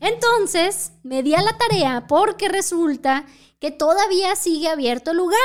Entonces 0.02 0.90
me 1.04 1.22
di 1.22 1.34
a 1.34 1.42
la 1.42 1.56
tarea 1.56 2.08
porque 2.08 2.48
resulta 2.48 3.24
que 3.60 3.70
todavía 3.70 4.34
sigue 4.34 4.68
abierto 4.68 5.12
el 5.12 5.18
lugar. 5.18 5.38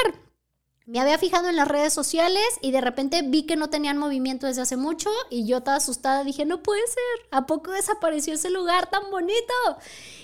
Me 0.87 0.99
había 0.99 1.19
fijado 1.19 1.47
en 1.47 1.55
las 1.55 1.67
redes 1.67 1.93
sociales 1.93 2.43
y 2.61 2.71
de 2.71 2.81
repente 2.81 3.21
vi 3.21 3.43
que 3.43 3.55
no 3.55 3.69
tenían 3.69 3.99
movimiento 3.99 4.47
desde 4.47 4.63
hace 4.63 4.75
mucho 4.75 5.11
y 5.29 5.45
yo 5.45 5.57
estaba 5.57 5.77
asustada 5.77 6.23
dije, 6.23 6.45
no 6.45 6.63
puede 6.63 6.81
ser, 6.87 7.27
¿a 7.29 7.45
poco 7.45 7.71
desapareció 7.71 8.33
ese 8.33 8.49
lugar 8.49 8.89
tan 8.89 9.11
bonito 9.11 9.53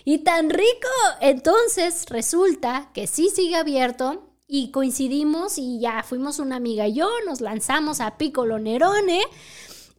y 0.04 0.20
tan 0.20 0.50
rico? 0.50 0.90
Entonces 1.22 2.08
resulta 2.10 2.90
que 2.92 3.06
sí 3.06 3.30
sigue 3.30 3.56
abierto 3.56 4.34
y 4.48 4.72
coincidimos 4.72 5.58
y 5.58 5.80
ya 5.80 6.02
fuimos 6.02 6.40
una 6.40 6.56
amiga 6.56 6.88
y 6.88 6.96
yo, 6.96 7.10
nos 7.26 7.40
lanzamos 7.40 8.00
a 8.00 8.18
Piccolo 8.18 8.58
Nerone 8.58 9.22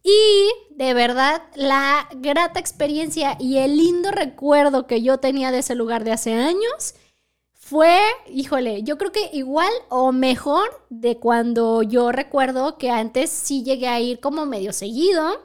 y 0.05 0.51
de 0.69 0.93
verdad 0.93 1.41
la 1.55 2.07
grata 2.17 2.59
experiencia 2.59 3.37
y 3.39 3.57
el 3.57 3.75
lindo 3.75 4.11
recuerdo 4.11 4.85
que 4.85 5.01
yo 5.01 5.17
tenía 5.17 5.51
de 5.51 5.59
ese 5.59 5.73
lugar 5.73 6.03
de 6.03 6.11
hace 6.11 6.33
años 6.35 6.93
fue, 7.53 7.99
híjole, 8.27 8.83
yo 8.83 8.99
creo 8.99 9.11
que 9.11 9.31
igual 9.33 9.71
o 9.89 10.11
mejor 10.11 10.85
de 10.91 11.17
cuando 11.17 11.81
yo 11.81 12.11
recuerdo 12.11 12.77
que 12.77 12.91
antes 12.91 13.31
sí 13.31 13.63
llegué 13.63 13.87
a 13.87 13.99
ir 13.99 14.19
como 14.19 14.45
medio 14.45 14.71
seguido. 14.71 15.41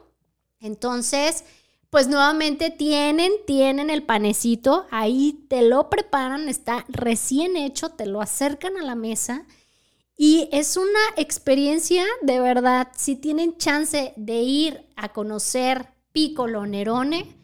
Entonces, 0.60 1.44
pues 1.88 2.08
nuevamente 2.08 2.68
tienen, 2.68 3.32
tienen 3.46 3.88
el 3.88 4.02
panecito, 4.02 4.84
ahí 4.90 5.46
te 5.48 5.62
lo 5.62 5.88
preparan, 5.88 6.50
está 6.50 6.84
recién 6.88 7.56
hecho, 7.56 7.88
te 7.88 8.04
lo 8.04 8.20
acercan 8.20 8.76
a 8.76 8.82
la 8.82 8.94
mesa 8.94 9.46
y 10.22 10.50
es 10.52 10.76
una 10.76 11.00
experiencia 11.16 12.04
de 12.20 12.40
verdad, 12.40 12.88
si 12.94 13.16
tienen 13.16 13.56
chance 13.56 14.12
de 14.16 14.42
ir 14.42 14.86
a 14.94 15.14
conocer 15.14 15.94
Piccolo 16.12 16.66
Nerone, 16.66 17.38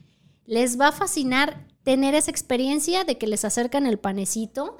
les 0.45 0.79
va 0.79 0.89
a 0.89 0.93
fascinar 0.93 1.67
tener 1.85 2.15
esa 2.15 2.31
experiencia 2.31 3.05
de 3.05 3.17
que 3.17 3.29
les 3.29 3.47
acercan 3.47 3.87
el 3.87 3.99
panecito, 3.99 4.77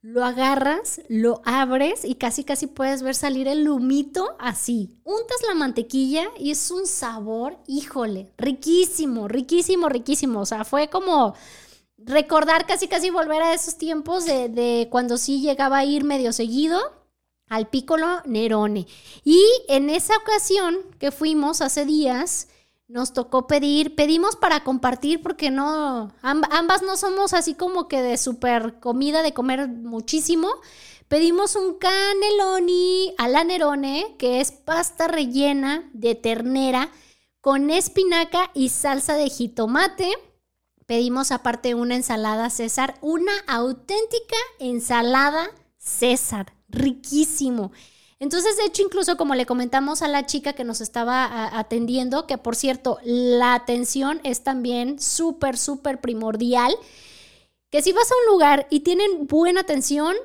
lo 0.00 0.24
agarras, 0.24 1.00
lo 1.08 1.42
abres 1.44 2.04
y 2.04 2.14
casi 2.14 2.44
casi 2.44 2.68
puedes 2.68 3.02
ver 3.02 3.16
salir 3.16 3.48
el 3.48 3.64
lumito 3.64 4.36
así. 4.38 5.00
Untas 5.02 5.42
la 5.48 5.54
mantequilla 5.56 6.28
y 6.38 6.52
es 6.52 6.70
un 6.70 6.86
sabor, 6.86 7.58
híjole, 7.66 8.32
riquísimo, 8.38 9.26
riquísimo, 9.26 9.88
riquísimo. 9.88 10.42
O 10.42 10.46
sea, 10.46 10.64
fue 10.64 10.88
como 10.88 11.34
recordar 11.98 12.64
casi 12.68 12.86
casi 12.86 13.10
volver 13.10 13.42
a 13.42 13.54
esos 13.54 13.76
tiempos 13.76 14.24
de, 14.24 14.48
de 14.48 14.86
cuando 14.88 15.18
sí 15.18 15.40
llegaba 15.40 15.78
a 15.78 15.84
ir 15.84 16.04
medio 16.04 16.32
seguido 16.32 16.99
al 17.50 17.68
Piccolo 17.68 18.22
Nerone. 18.24 18.86
Y 19.22 19.44
en 19.68 19.90
esa 19.90 20.16
ocasión 20.16 20.78
que 20.98 21.10
fuimos 21.10 21.60
hace 21.60 21.84
días, 21.84 22.48
nos 22.88 23.12
tocó 23.12 23.46
pedir, 23.46 23.94
pedimos 23.94 24.36
para 24.36 24.64
compartir 24.64 25.20
porque 25.22 25.50
no, 25.50 26.12
ambas 26.22 26.82
no 26.82 26.96
somos 26.96 27.34
así 27.34 27.54
como 27.54 27.86
que 27.86 28.02
de 28.02 28.16
super 28.16 28.80
comida, 28.80 29.22
de 29.22 29.34
comer 29.34 29.68
muchísimo. 29.68 30.48
Pedimos 31.06 31.56
un 31.56 31.74
cannelloni 31.74 33.14
la 33.28 33.44
Nerone, 33.44 34.14
que 34.16 34.40
es 34.40 34.52
pasta 34.52 35.08
rellena 35.08 35.88
de 35.92 36.14
ternera 36.14 36.90
con 37.40 37.70
espinaca 37.70 38.50
y 38.54 38.68
salsa 38.68 39.14
de 39.14 39.28
jitomate. 39.28 40.12
Pedimos 40.86 41.32
aparte 41.32 41.74
una 41.74 41.96
ensalada 41.96 42.50
César, 42.50 42.96
una 43.00 43.32
auténtica 43.48 44.36
ensalada 44.58 45.48
César, 45.78 46.52
riquísimo. 46.70 47.72
Entonces, 48.18 48.56
de 48.58 48.66
hecho, 48.66 48.82
incluso 48.82 49.16
como 49.16 49.34
le 49.34 49.46
comentamos 49.46 50.02
a 50.02 50.08
la 50.08 50.26
chica 50.26 50.52
que 50.52 50.64
nos 50.64 50.82
estaba 50.82 51.58
atendiendo, 51.58 52.26
que 52.26 52.36
por 52.36 52.54
cierto, 52.54 52.98
la 53.02 53.54
atención 53.54 54.20
es 54.24 54.42
también 54.42 55.00
súper, 55.00 55.56
súper 55.56 56.00
primordial, 56.02 56.74
que 57.70 57.82
si 57.82 57.92
vas 57.92 58.10
a 58.10 58.14
un 58.24 58.32
lugar 58.32 58.66
y 58.68 58.80
tienen 58.80 59.26
buena 59.26 59.60
atención 59.60 60.16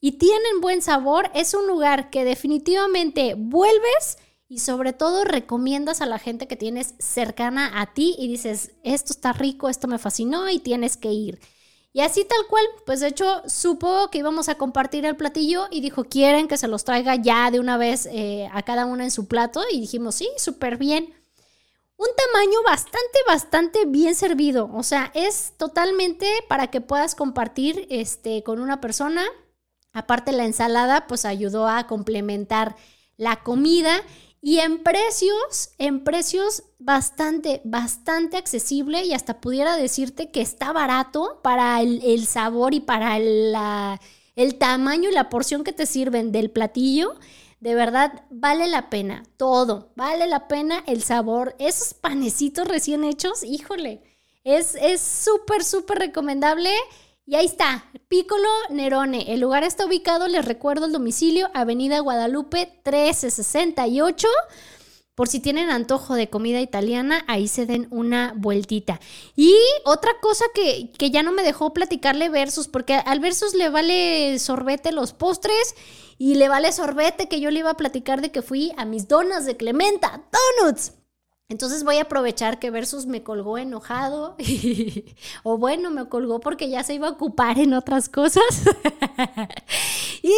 y 0.00 0.12
tienen 0.12 0.60
buen 0.60 0.82
sabor, 0.82 1.30
es 1.32 1.54
un 1.54 1.68
lugar 1.68 2.10
que 2.10 2.24
definitivamente 2.24 3.34
vuelves 3.38 4.18
y 4.48 4.58
sobre 4.58 4.92
todo 4.92 5.24
recomiendas 5.24 6.00
a 6.00 6.06
la 6.06 6.18
gente 6.18 6.48
que 6.48 6.56
tienes 6.56 6.94
cercana 6.98 7.80
a 7.80 7.94
ti 7.94 8.16
y 8.18 8.28
dices, 8.28 8.72
esto 8.82 9.12
está 9.12 9.32
rico, 9.32 9.68
esto 9.68 9.86
me 9.86 9.98
fascinó 9.98 10.50
y 10.50 10.58
tienes 10.58 10.96
que 10.96 11.12
ir. 11.12 11.40
Y 11.96 12.00
así 12.00 12.24
tal 12.24 12.48
cual, 12.48 12.64
pues 12.84 12.98
de 12.98 13.06
hecho 13.06 13.44
supo 13.46 14.10
que 14.10 14.18
íbamos 14.18 14.48
a 14.48 14.56
compartir 14.56 15.06
el 15.06 15.14
platillo 15.14 15.68
y 15.70 15.80
dijo, 15.80 16.02
quieren 16.02 16.48
que 16.48 16.56
se 16.56 16.66
los 16.66 16.82
traiga 16.82 17.14
ya 17.14 17.52
de 17.52 17.60
una 17.60 17.76
vez 17.76 18.06
eh, 18.10 18.48
a 18.52 18.62
cada 18.62 18.84
una 18.84 19.04
en 19.04 19.12
su 19.12 19.28
plato. 19.28 19.62
Y 19.70 19.80
dijimos, 19.80 20.16
sí, 20.16 20.28
súper 20.36 20.76
bien. 20.76 21.14
Un 21.96 22.08
tamaño 22.16 22.58
bastante, 22.66 23.18
bastante 23.28 23.84
bien 23.86 24.16
servido. 24.16 24.68
O 24.74 24.82
sea, 24.82 25.12
es 25.14 25.52
totalmente 25.56 26.26
para 26.48 26.66
que 26.66 26.80
puedas 26.80 27.14
compartir 27.14 27.86
este, 27.88 28.42
con 28.42 28.60
una 28.60 28.80
persona. 28.80 29.22
Aparte 29.92 30.32
la 30.32 30.46
ensalada, 30.46 31.06
pues 31.06 31.24
ayudó 31.24 31.68
a 31.68 31.86
complementar 31.86 32.74
la 33.16 33.44
comida. 33.44 34.02
Y 34.46 34.58
en 34.60 34.82
precios, 34.82 35.70
en 35.78 36.04
precios 36.04 36.64
bastante, 36.78 37.62
bastante 37.64 38.36
accesible 38.36 39.02
y 39.02 39.14
hasta 39.14 39.40
pudiera 39.40 39.74
decirte 39.78 40.30
que 40.30 40.42
está 40.42 40.70
barato 40.70 41.40
para 41.42 41.80
el, 41.80 42.26
sabor 42.26 42.74
y 42.74 42.80
para 42.80 43.18
la, 43.18 43.98
el 44.36 44.56
tamaño 44.56 45.08
y 45.08 45.14
la 45.14 45.30
porción 45.30 45.64
que 45.64 45.72
te 45.72 45.86
sirven 45.86 46.30
del 46.30 46.50
platillo. 46.50 47.14
De 47.60 47.74
verdad, 47.74 48.26
vale 48.28 48.68
la 48.68 48.90
pena, 48.90 49.22
todo, 49.38 49.92
vale 49.96 50.26
la 50.26 50.46
pena 50.46 50.84
el 50.86 51.02
sabor. 51.02 51.56
Esos 51.58 51.94
panecitos 51.94 52.68
recién 52.68 53.02
hechos, 53.02 53.44
híjole, 53.44 54.02
es 54.44 54.76
súper, 55.00 55.64
súper 55.64 56.00
recomendable. 56.00 56.68
Y 57.26 57.36
ahí 57.36 57.46
está, 57.46 57.90
Piccolo 58.08 58.48
Nerone. 58.68 59.32
El 59.32 59.40
lugar 59.40 59.64
está 59.64 59.86
ubicado, 59.86 60.28
les 60.28 60.44
recuerdo 60.44 60.84
el 60.86 60.92
domicilio, 60.92 61.48
Avenida 61.54 62.00
Guadalupe 62.00 62.66
1368. 62.84 64.28
Por 65.14 65.28
si 65.28 65.40
tienen 65.40 65.70
antojo 65.70 66.14
de 66.14 66.28
comida 66.28 66.60
italiana, 66.60 67.24
ahí 67.26 67.48
se 67.48 67.64
den 67.64 67.86
una 67.90 68.34
vueltita. 68.36 69.00
Y 69.36 69.54
otra 69.84 70.10
cosa 70.20 70.44
que, 70.54 70.90
que 70.98 71.10
ya 71.10 71.22
no 71.22 71.32
me 71.32 71.44
dejó 71.44 71.72
platicarle 71.72 72.28
Versus, 72.28 72.68
porque 72.68 72.94
al 72.94 73.20
Versus 73.20 73.54
le 73.54 73.70
vale 73.70 74.38
sorbete 74.38 74.92
los 74.92 75.12
postres 75.14 75.76
y 76.18 76.34
le 76.34 76.48
vale 76.48 76.72
sorbete 76.72 77.28
que 77.28 77.40
yo 77.40 77.50
le 77.50 77.60
iba 77.60 77.70
a 77.70 77.76
platicar 77.76 78.20
de 78.20 78.32
que 78.32 78.42
fui 78.42 78.72
a 78.76 78.84
mis 78.84 79.08
donas 79.08 79.46
de 79.46 79.56
Clementa, 79.56 80.24
Donuts. 80.60 80.92
Entonces 81.48 81.84
voy 81.84 81.98
a 81.98 82.02
aprovechar 82.02 82.58
que 82.58 82.70
Versus 82.70 83.04
me 83.06 83.22
colgó 83.22 83.58
enojado 83.58 84.36
o 85.42 85.58
bueno, 85.58 85.90
me 85.90 86.08
colgó 86.08 86.40
porque 86.40 86.70
ya 86.70 86.82
se 86.82 86.94
iba 86.94 87.08
a 87.08 87.12
ocupar 87.12 87.58
en 87.58 87.74
otras 87.74 88.08
cosas. 88.08 88.44
y 90.22 90.32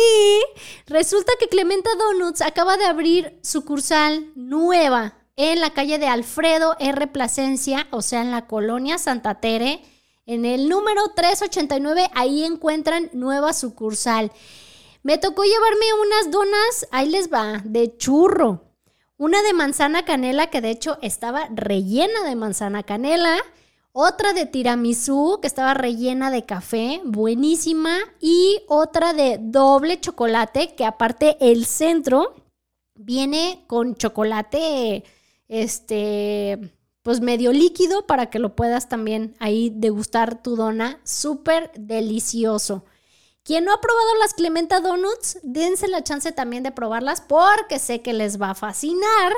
resulta 0.87 1.33
que 1.39 1.49
Clementa 1.49 1.91
Donuts 1.97 2.43
acaba 2.43 2.77
de 2.77 2.87
abrir 2.87 3.39
sucursal 3.43 4.33
nueva 4.35 5.15
en 5.37 5.61
la 5.61 5.71
calle 5.71 5.99
de 5.99 6.09
Alfredo 6.09 6.77
R. 6.81 7.07
Plasencia, 7.09 7.87
o 7.91 8.03
sea, 8.03 8.23
en 8.23 8.31
la 8.31 8.47
colonia 8.47 8.99
Santa 8.99 9.41
Tere. 9.41 9.83
En 10.25 10.45
el 10.45 10.69
número 10.69 11.03
389, 11.15 12.11
ahí 12.15 12.43
encuentran 12.43 13.11
nueva 13.13 13.53
sucursal. 13.53 14.33
Me 15.05 15.19
tocó 15.19 15.45
llevarme 15.45 15.87
unas 16.03 16.31
donas, 16.33 16.89
ahí 16.91 17.09
les 17.09 17.33
va, 17.33 17.63
de 17.65 17.97
churro. 17.97 18.66
Una 19.19 19.43
de 19.43 19.55
manzana 19.55 20.05
canela 20.05 20.49
que 20.49 20.61
de 20.61 20.71
hecho 20.71 20.99
estaba 21.01 21.49
rellena 21.55 22.25
de 22.25 22.37
manzana 22.37 22.83
canela. 22.83 23.39
Otra 23.93 24.35
de 24.35 24.45
tiramisú 24.45 25.39
que 25.41 25.47
estaba 25.47 25.73
rellena 25.73 26.31
de 26.31 26.45
café, 26.45 27.01
buenísima. 27.03 27.97
Y 28.21 28.61
otra 28.69 29.15
de 29.15 29.39
doble 29.41 29.99
chocolate 29.99 30.75
que 30.75 30.85
aparte 30.85 31.39
el 31.41 31.65
centro 31.65 32.35
viene 32.95 33.65
con 33.67 33.95
chocolate, 33.95 35.03
este, 35.49 36.75
pues 37.01 37.23
medio 37.23 37.55
líquido 37.55 38.07
para 38.07 38.27
que 38.27 38.39
lo 38.39 38.55
puedas 38.55 38.91
también 38.91 39.35
ahí 39.39 39.73
degustar 39.75 40.43
tu 40.43 40.57
dona. 40.57 41.01
Súper 41.05 41.73
delicioso. 41.75 42.85
Quien 43.47 43.65
no 43.65 43.73
ha 43.73 43.81
probado 43.81 44.17
las 44.19 44.35
Clementa 44.35 44.81
Donuts, 44.81 45.39
dense 45.45 45.87
la 45.87 46.03
chance 46.03 46.33
también 46.33 46.65
de 46.65 46.73
probarlas 46.73 47.21
porque 47.21 47.79
sé 47.79 48.03
que 48.03 48.13
les 48.13 48.43
va 48.43 48.51
a 48.51 48.55
fascinar. 48.57 49.33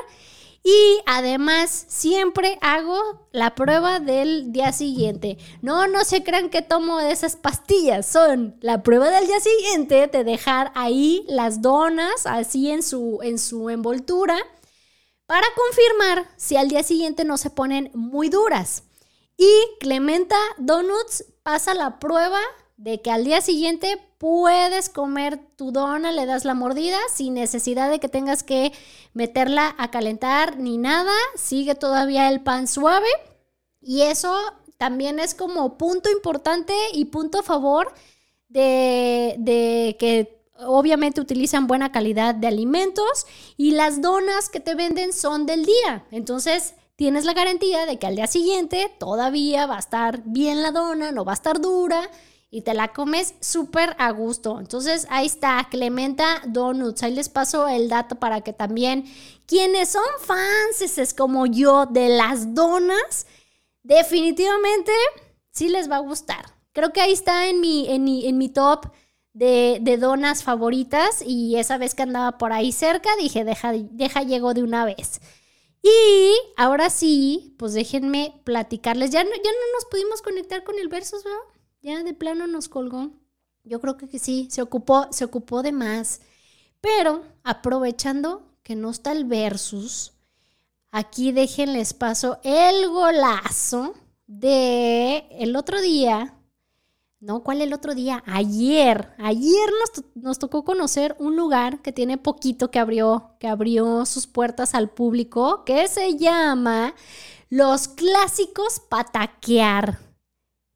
Y 0.63 0.99
además 1.05 1.85
siempre 1.87 2.57
hago 2.61 3.27
la 3.31 3.53
prueba 3.53 3.99
del 3.99 4.51
día 4.51 4.71
siguiente. 4.71 5.37
No, 5.61 5.87
no 5.87 6.03
se 6.05 6.23
crean 6.23 6.49
que 6.49 6.63
tomo 6.63 6.99
esas 6.99 7.35
pastillas. 7.35 8.07
Son 8.07 8.57
la 8.61 8.81
prueba 8.81 9.11
del 9.11 9.27
día 9.27 9.39
siguiente 9.39 10.07
de 10.07 10.23
dejar 10.23 10.71
ahí 10.73 11.23
las 11.27 11.61
donas 11.61 12.25
así 12.25 12.71
en 12.71 12.81
su, 12.81 13.19
en 13.21 13.37
su 13.37 13.69
envoltura 13.69 14.39
para 15.27 15.45
confirmar 15.55 16.27
si 16.35 16.57
al 16.57 16.67
día 16.67 16.81
siguiente 16.81 17.25
no 17.25 17.37
se 17.37 17.51
ponen 17.51 17.91
muy 17.93 18.29
duras. 18.29 18.85
Y 19.37 19.51
Clementa 19.79 20.35
Donuts 20.57 21.25
pasa 21.43 21.75
la 21.75 21.99
prueba 21.99 22.41
de 22.79 23.01
que 23.01 23.11
al 23.11 23.25
día 23.25 23.41
siguiente 23.41 23.99
puedes 24.17 24.87
comer 24.87 25.37
tu 25.57 25.73
dona, 25.73 26.13
le 26.13 26.25
das 26.25 26.45
la 26.45 26.53
mordida 26.53 26.97
sin 27.13 27.33
necesidad 27.33 27.89
de 27.89 27.99
que 27.99 28.07
tengas 28.07 28.41
que 28.41 28.71
meterla 29.13 29.75
a 29.77 29.91
calentar 29.91 30.57
ni 30.57 30.77
nada, 30.77 31.11
sigue 31.35 31.75
todavía 31.75 32.29
el 32.29 32.39
pan 32.39 32.69
suave 32.69 33.09
y 33.81 34.03
eso 34.03 34.33
también 34.77 35.19
es 35.19 35.35
como 35.35 35.77
punto 35.77 36.09
importante 36.09 36.73
y 36.93 37.05
punto 37.05 37.39
a 37.39 37.43
favor 37.43 37.93
de, 38.47 39.35
de 39.39 39.97
que 39.99 40.41
obviamente 40.65 41.19
utilizan 41.19 41.67
buena 41.67 41.91
calidad 41.91 42.33
de 42.33 42.47
alimentos 42.47 43.27
y 43.57 43.71
las 43.71 44.01
donas 44.01 44.47
que 44.47 44.61
te 44.61 44.75
venden 44.75 45.11
son 45.11 45.45
del 45.45 45.65
día. 45.65 46.05
Entonces, 46.11 46.75
tienes 46.95 47.25
la 47.25 47.33
garantía 47.33 47.85
de 47.85 47.99
que 47.99 48.07
al 48.07 48.15
día 48.15 48.27
siguiente 48.27 48.89
todavía 48.99 49.65
va 49.65 49.75
a 49.75 49.79
estar 49.79 50.21
bien 50.23 50.61
la 50.61 50.71
dona, 50.71 51.11
no 51.11 51.25
va 51.25 51.33
a 51.33 51.35
estar 51.35 51.59
dura 51.59 52.09
y 52.51 52.61
te 52.61 52.73
la 52.73 52.93
comes 52.93 53.35
súper 53.41 53.95
a 53.99 54.11
gusto. 54.11 54.59
Entonces 54.59 55.05
ahí 55.09 55.27
está, 55.27 55.67
Clementa 55.69 56.41
Donuts. 56.47 57.03
Ahí 57.03 57.13
les 57.13 57.29
paso 57.29 57.67
el 57.67 57.89
dato 57.89 58.15
para 58.15 58.41
que 58.41 58.53
también 58.53 59.05
quienes 59.45 59.89
son 59.89 60.03
fans, 60.19 61.13
como 61.15 61.45
yo, 61.45 61.85
de 61.85 62.09
las 62.09 62.53
donas, 62.55 63.27
definitivamente 63.83 64.91
sí 65.51 65.69
les 65.69 65.89
va 65.89 65.97
a 65.97 65.99
gustar. 65.99 66.45
Creo 66.71 66.91
que 66.93 67.01
ahí 67.01 67.13
está 67.13 67.47
en 67.47 67.59
mi, 67.61 67.87
en 67.89 68.07
en 68.07 68.37
mi 68.37 68.49
top 68.49 68.87
de, 69.33 69.79
de, 69.81 69.97
donas 69.97 70.43
favoritas 70.43 71.21
y 71.25 71.55
esa 71.57 71.77
vez 71.77 71.95
que 71.95 72.03
andaba 72.03 72.37
por 72.37 72.51
ahí 72.51 72.71
cerca 72.71 73.09
dije, 73.19 73.43
deja, 73.43 73.73
deja, 73.73 74.23
llego 74.23 74.53
de 74.53 74.63
una 74.63 74.85
vez. 74.85 75.21
Y 75.81 76.33
ahora 76.57 76.89
sí, 76.89 77.55
pues 77.57 77.73
déjenme 77.73 78.41
platicarles. 78.43 79.11
Ya 79.11 79.23
no, 79.23 79.29
ya 79.29 79.51
no 79.51 79.73
nos 79.75 79.85
pudimos 79.89 80.21
conectar 80.21 80.63
con 80.63 80.77
el 80.77 80.89
versus, 80.89 81.23
¿verdad? 81.23 81.39
Ya 81.81 82.03
de 82.03 82.13
plano 82.13 82.47
nos 82.47 82.67
colgó. 82.67 83.11
Yo 83.63 83.79
creo 83.79 83.95
que 83.97 84.19
sí, 84.19 84.47
se 84.49 84.61
ocupó, 84.61 85.07
se 85.11 85.23
ocupó 85.23 85.61
de 85.61 85.71
más. 85.71 86.21
Pero 86.81 87.23
aprovechando 87.43 88.43
que 88.63 88.75
no 88.75 88.89
está 88.89 89.11
el 89.11 89.25
versus, 89.25 90.13
aquí 90.91 91.31
déjenles 91.31 91.93
paso 91.93 92.39
el 92.43 92.89
golazo 92.89 93.93
de 94.27 95.25
el 95.31 95.55
otro 95.55 95.81
día. 95.81 96.35
No, 97.21 97.43
¿cuál 97.43 97.61
el 97.61 97.73
otro 97.73 97.95
día? 97.95 98.23
Ayer. 98.25 99.13
Ayer 99.17 99.69
nos, 99.79 100.05
nos, 100.15 100.39
tocó 100.39 100.63
conocer 100.63 101.15
un 101.19 101.35
lugar 101.35 101.81
que 101.81 101.91
tiene 101.91 102.17
poquito 102.17 102.71
que 102.71 102.79
abrió, 102.79 103.31
que 103.39 103.47
abrió 103.47 104.05
sus 104.05 104.25
puertas 104.25 104.73
al 104.73 104.89
público, 104.89 105.65
que 105.65 105.87
se 105.89 106.17
llama 106.17 106.93
Los 107.49 107.89
Clásicos 107.89 108.79
Pataquear. 108.79 110.08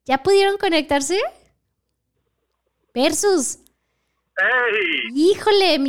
¿Ya 0.05 0.21
pudieron 0.21 0.57
conectarse? 0.57 1.19
Versus. 2.93 3.59
¡Ey! 4.37 5.11
Híjole, 5.15 5.79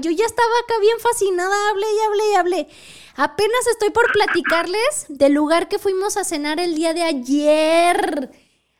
yo 0.00 0.10
ya 0.10 0.24
estaba 0.24 0.52
acá 0.64 0.74
bien 0.80 0.98
fascinada, 0.98 1.70
hablé 1.70 1.86
y 1.86 2.00
hablé 2.06 2.30
y 2.30 2.34
hablé. 2.34 2.68
Apenas 3.16 3.66
estoy 3.68 3.90
por 3.90 4.10
platicarles 4.10 5.06
del 5.08 5.34
lugar 5.34 5.68
que 5.68 5.78
fuimos 5.78 6.16
a 6.16 6.24
cenar 6.24 6.58
el 6.58 6.74
día 6.74 6.94
de 6.94 7.02
ayer. 7.02 8.30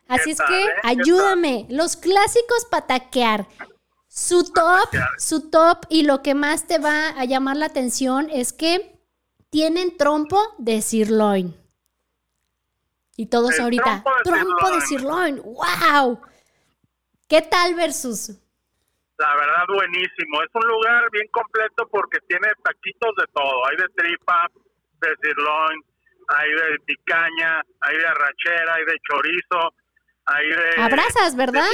Así 0.08 0.32
es 0.32 0.38
que 0.40 0.64
eh? 0.64 0.68
ayúdame. 0.82 1.66
Los 1.68 1.96
clásicos 1.96 2.64
pataquear. 2.70 3.46
Su 4.08 4.44
top, 4.44 4.90
su 5.18 5.50
top 5.50 5.86
y 5.88 6.02
lo 6.02 6.22
que 6.22 6.34
más 6.34 6.66
te 6.66 6.78
va 6.78 7.08
a 7.08 7.24
llamar 7.24 7.56
la 7.56 7.66
atención 7.66 8.28
es 8.30 8.52
que 8.52 8.98
tienen 9.50 9.96
trompo 9.96 10.40
de 10.58 10.82
sirloin. 10.82 11.63
Y 13.16 13.26
todos 13.26 13.58
ahorita, 13.60 14.02
trompo 14.24 14.70
de 14.74 14.80
sirloin, 14.80 15.40
wow. 15.42 16.20
¿Qué 17.28 17.42
tal 17.42 17.74
versus? 17.74 18.30
La 19.18 19.36
verdad, 19.36 19.64
buenísimo. 19.68 20.42
Es 20.42 20.50
un 20.54 20.66
lugar 20.66 21.08
bien 21.12 21.28
completo 21.28 21.88
porque 21.90 22.18
tiene 22.28 22.48
taquitos 22.62 23.14
de 23.16 23.26
todo. 23.32 23.66
Hay 23.68 23.76
de 23.76 23.88
tripa, 23.94 24.50
de 25.00 25.08
sirloin, 25.22 25.84
hay 26.28 26.50
de 26.50 26.78
picaña, 26.80 27.62
hay 27.80 27.96
de 27.96 28.06
arrachera, 28.06 28.74
hay 28.74 28.84
de 28.84 28.98
chorizo, 29.08 29.74
hay 30.26 30.48
de... 30.48 30.82
Abrazas, 30.82 31.36
¿verdad? 31.36 31.70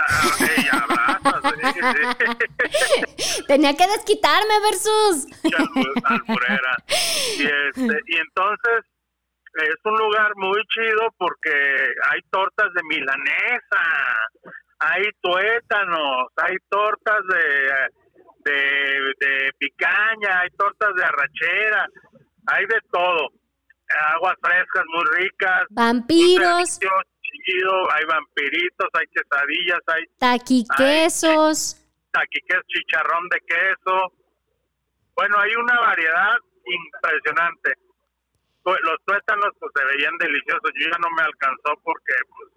Ah, 0.00 0.22
abrazas, 0.72 1.54
Tenía 3.46 3.76
que 3.76 3.86
desquitarme 3.86 4.60
versus. 4.60 5.26
Y, 7.38 7.44
este, 7.44 8.00
y 8.06 8.16
entonces 8.16 8.84
es 9.62 9.80
un 9.84 9.96
lugar 9.96 10.32
muy 10.36 10.60
chido 10.68 11.12
porque 11.16 11.50
hay 12.10 12.20
tortas 12.30 12.72
de 12.74 12.82
milanesa, 12.84 13.82
hay 14.78 15.02
tuétanos, 15.20 16.28
hay 16.36 16.56
tortas 16.68 17.20
de, 17.28 18.52
de, 19.18 19.52
picaña, 19.58 20.40
hay 20.40 20.50
tortas 20.50 20.94
de 20.94 21.04
arrachera, 21.04 21.86
hay 22.46 22.66
de 22.66 22.80
todo. 22.90 23.28
Aguas 24.14 24.36
frescas 24.42 24.84
muy 24.94 25.04
ricas. 25.22 25.66
Vampiros. 25.70 26.78
hay 26.82 28.04
vampiritos, 28.04 28.88
hay 28.92 29.06
quesadillas, 29.06 29.80
hay... 29.86 30.04
Taquiquesos. 30.18 31.76
Taquiquesos, 32.12 32.66
chicharrón 32.68 33.28
de 33.30 33.40
queso. 33.40 34.12
Bueno, 35.14 35.38
hay 35.40 35.54
una 35.56 35.80
variedad 35.80 36.36
impresionante. 36.64 37.87
Los 38.82 38.98
tuétanos 39.04 39.50
pues 39.58 39.72
se 39.76 39.84
veían 39.84 40.16
deliciosos. 40.18 40.70
Yo 40.74 40.86
ya 40.90 40.98
no 40.98 41.08
me 41.16 41.22
alcanzó 41.22 41.80
porque 41.82 42.14
pues, 42.36 42.50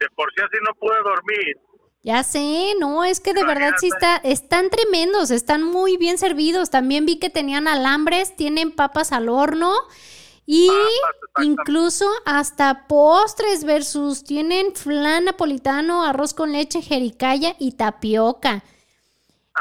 de 0.00 0.08
por 0.14 0.32
sí 0.34 0.42
así 0.42 0.58
no 0.62 0.74
pude 0.74 0.96
dormir. 1.02 1.56
Ya 2.02 2.22
sé, 2.22 2.74
no, 2.78 3.02
es 3.02 3.18
que 3.18 3.34
de 3.34 3.44
verdad 3.44 3.74
sí 3.78 3.88
está, 3.88 4.18
están 4.18 4.70
tremendos, 4.70 5.32
están 5.32 5.64
muy 5.64 5.96
bien 5.96 6.18
servidos. 6.18 6.70
También 6.70 7.04
vi 7.04 7.18
que 7.18 7.30
tenían 7.30 7.66
alambres, 7.66 8.36
tienen 8.36 8.70
papas 8.70 9.10
al 9.10 9.28
horno 9.28 9.74
y 10.46 10.68
Papas, 10.68 11.46
incluso 11.46 12.08
hasta 12.24 12.86
postres 12.86 13.64
versus 13.64 14.22
tienen 14.22 14.72
flan 14.76 15.24
napolitano, 15.24 16.04
arroz 16.04 16.32
con 16.32 16.52
leche, 16.52 16.80
jericaya 16.80 17.56
y 17.58 17.72
tapioca. 17.72 18.62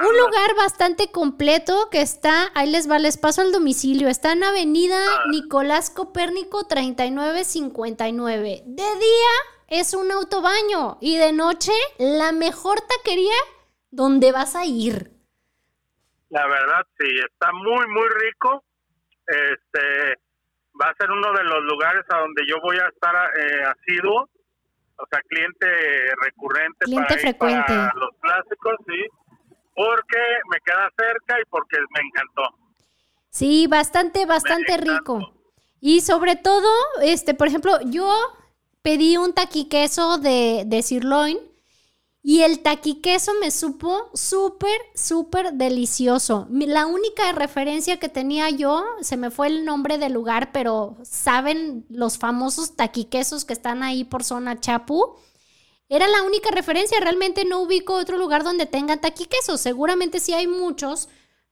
Un 0.02 0.18
lugar 0.18 0.56
bastante 0.58 1.10
completo 1.10 1.90
que 1.90 2.02
está, 2.02 2.52
ahí 2.54 2.70
les 2.70 2.90
va, 2.90 3.00
les 3.00 3.18
paso 3.18 3.42
al 3.42 3.54
domicilio, 3.54 4.10
está 4.10 4.34
en 4.34 4.44
Avenida 4.44 4.98
Nicolás 5.32 5.90
Copérnico 5.90 6.68
3959. 6.68 8.64
De 8.66 8.84
día 8.84 9.32
es 9.70 9.94
un 9.94 10.12
autobaño 10.12 10.98
y 11.00 11.18
de 11.18 11.32
noche 11.32 11.72
la 11.98 12.34
mejor 12.34 12.80
taquería 12.82 13.38
donde 13.90 14.34
vas 14.34 14.58
a 14.58 14.66
ir. 14.66 15.12
La 16.30 16.46
verdad, 16.46 16.86
sí, 17.00 17.08
está 17.32 17.54
muy, 17.54 17.88
muy 17.88 18.10
rico. 18.20 18.66
Este 19.26 20.20
va 20.80 20.88
a 20.90 20.96
ser 20.96 21.10
uno 21.10 21.32
de 21.32 21.44
los 21.46 21.64
lugares 21.64 22.04
a 22.10 22.18
donde 22.18 22.44
yo 22.50 22.58
voy 22.62 22.78
a 22.78 22.90
estar 22.90 23.16
eh, 23.40 23.64
asiduo, 23.64 24.30
o 24.98 25.06
sea, 25.10 25.22
cliente 25.22 25.68
recurrente 26.22 26.84
Cliente 26.84 27.08
para, 27.08 27.20
frecuente. 27.22 27.74
para 27.74 27.94
los 27.96 28.10
clásicos, 28.20 28.76
sí, 28.86 29.06
porque 29.76 30.18
me 30.52 30.58
queda 30.66 30.90
cerca 30.98 31.36
y 31.42 31.46
porque 31.50 31.78
me 31.94 32.02
encantó. 32.08 32.44
Sí, 33.30 33.68
bastante, 33.68 34.26
bastante 34.26 34.78
rico. 34.78 35.34
Y 35.82 36.02
sobre 36.02 36.36
todo, 36.36 36.70
este, 37.02 37.34
por 37.34 37.48
ejemplo, 37.48 37.78
yo 37.86 38.12
pedí 38.82 39.18
un 39.18 39.34
taquiqueso 39.34 40.18
de, 40.18 40.64
de 40.66 40.82
sirloin 40.82 41.38
y 42.28 42.42
el 42.42 42.64
taquiqueso 42.64 43.34
me 43.40 43.52
supo 43.52 44.10
súper, 44.16 44.82
súper 44.96 45.54
delicioso. 45.54 46.48
La 46.50 46.88
única 46.88 47.32
referencia 47.34 48.00
que 48.00 48.10
tenía 48.10 48.50
yo, 48.50 48.84
se 49.02 49.16
me 49.16 49.30
fue 49.30 49.46
el 49.46 49.64
nombre 49.64 50.00
del 50.00 50.14
lugar, 50.14 50.52
pero 50.52 50.98
saben 51.04 51.86
los 51.88 52.18
famosos 52.18 52.76
taquiquesos 52.76 53.46
que 53.46 53.54
están 53.54 53.84
ahí 53.84 54.06
por 54.06 54.24
zona 54.24 54.60
Chapu. 54.60 55.18
Era 55.88 56.08
la 56.08 56.24
única 56.24 56.50
referencia, 56.52 57.00
realmente 57.00 57.46
no 57.46 57.62
ubico 57.62 57.94
otro 57.94 58.18
lugar 58.18 58.44
donde 58.44 58.66
tengan 58.66 59.02
taquiquesos. 59.02 59.62
Seguramente 59.62 60.20
sí 60.20 60.34
hay 60.34 60.48
muchos, 60.48 61.10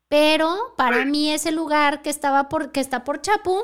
pero 0.07 0.73
para 0.77 1.05
mí 1.05 1.31
ese 1.31 1.51
lugar 1.51 2.01
que 2.01 2.09
estaba 2.09 2.49
por 2.49 2.71
que 2.71 2.79
está 2.79 3.03
por 3.03 3.21
Chapu, 3.21 3.61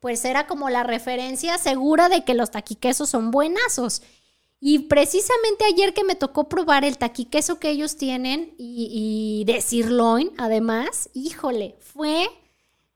pues 0.00 0.24
era 0.24 0.46
como 0.46 0.70
la 0.70 0.84
referencia 0.84 1.58
segura 1.58 2.08
de 2.08 2.24
que 2.24 2.34
los 2.34 2.50
taquiquesos 2.52 3.08
son 3.08 3.30
buenazos. 3.30 4.02
Y 4.60 4.80
precisamente 4.80 5.64
ayer 5.64 5.92
que 5.92 6.04
me 6.04 6.14
tocó 6.14 6.48
probar 6.48 6.84
el 6.84 6.98
taquiqueso 6.98 7.58
que 7.58 7.70
ellos 7.70 7.96
tienen 7.96 8.54
y, 8.58 9.42
y 9.42 9.52
de 9.52 9.60
sirloin, 9.60 10.32
además, 10.38 11.10
híjole, 11.14 11.76
fue... 11.80 12.28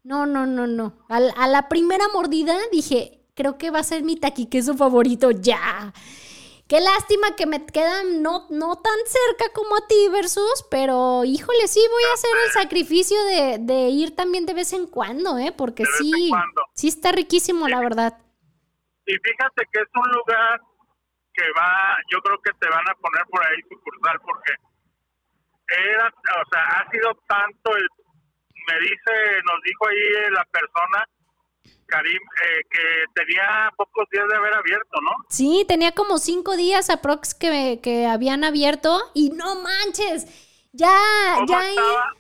No, 0.03 0.25
no, 0.25 0.47
no, 0.47 0.67
no. 0.67 0.95
Al- 1.09 1.35
a 1.37 1.47
la 1.47 1.69
primera 1.69 2.07
mordida 2.15 2.57
dije, 2.73 3.21
creo 3.35 3.59
que 3.59 3.71
va 3.71 3.81
a 3.81 3.85
ser 3.85 4.03
mi 4.03 4.17
taquiqueso 4.17 4.75
favorito 4.75 5.31
ya. 5.31 5.93
Qué 6.71 6.79
lástima 6.79 7.35
que 7.35 7.47
me 7.47 7.67
quedan 7.67 8.23
no, 8.23 8.47
no 8.49 8.77
tan 8.81 8.95
cerca 9.05 9.53
como 9.53 9.75
a 9.75 9.89
ti, 9.89 10.07
Versus, 10.13 10.65
pero 10.71 11.25
híjole, 11.25 11.67
sí 11.67 11.83
voy 11.91 12.03
a 12.09 12.15
hacer 12.15 12.31
el 12.47 12.51
sacrificio 12.53 13.19
de, 13.25 13.59
de 13.59 13.89
ir 13.89 14.15
también 14.15 14.47
de 14.47 14.55
vez 14.55 14.73
en 14.73 14.87
cuando, 14.87 15.37
¿eh? 15.37 15.51
Porque 15.51 15.85
sí, 15.99 16.31
sí 16.75 16.87
está 16.87 17.11
riquísimo, 17.11 17.67
la 17.67 17.81
verdad. 17.81 18.17
Y 19.05 19.15
fíjate 19.19 19.67
que 19.73 19.81
es 19.83 19.89
un 19.97 20.13
lugar 20.13 20.61
que 21.35 21.43
va, 21.59 21.97
yo 22.09 22.23
creo 22.23 22.39
que 22.39 22.53
te 22.61 22.69
van 22.69 22.89
a 22.89 22.95
poner 23.03 23.25
por 23.27 23.45
ahí 23.45 23.59
sucursal 23.69 24.21
porque 24.21 24.53
era, 25.91 26.07
o 26.07 26.49
sea, 26.53 26.63
ha 26.63 26.91
sido 26.93 27.11
tanto 27.27 27.77
el, 27.77 27.89
me 28.71 28.79
dice, 28.79 29.43
nos 29.43 29.61
dijo 29.65 29.89
ahí 29.89 30.31
la 30.31 30.45
persona, 30.45 31.05
Karim, 31.87 32.21
eh, 32.23 32.63
que 32.71 32.81
tenía 33.15 33.71
pocos 33.77 34.07
días 34.13 34.25
de 34.29 34.37
haber 34.37 34.55
abierto, 34.55 35.01
¿no? 35.03 35.11
Sí, 35.29 35.65
tenía 35.67 35.93
como 35.93 36.19
cinco 36.19 36.57
días 36.57 36.89
aprox 36.89 37.35
que, 37.35 37.81
que 37.83 38.07
habían 38.07 38.45
abierto 38.45 39.01
y 39.15 39.31
no 39.31 39.57
manches, 39.57 40.27
ya, 40.73 40.97
¿Cómo 41.35 41.47
ya 41.49 41.69
estaba? 41.69 42.13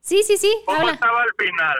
Sí, 0.00 0.22
sí, 0.22 0.38
sí, 0.38 0.54
¿Cómo 0.66 0.78
habla. 0.78 0.92
estaba 0.92 1.22
al 1.22 1.34
final? 1.36 1.76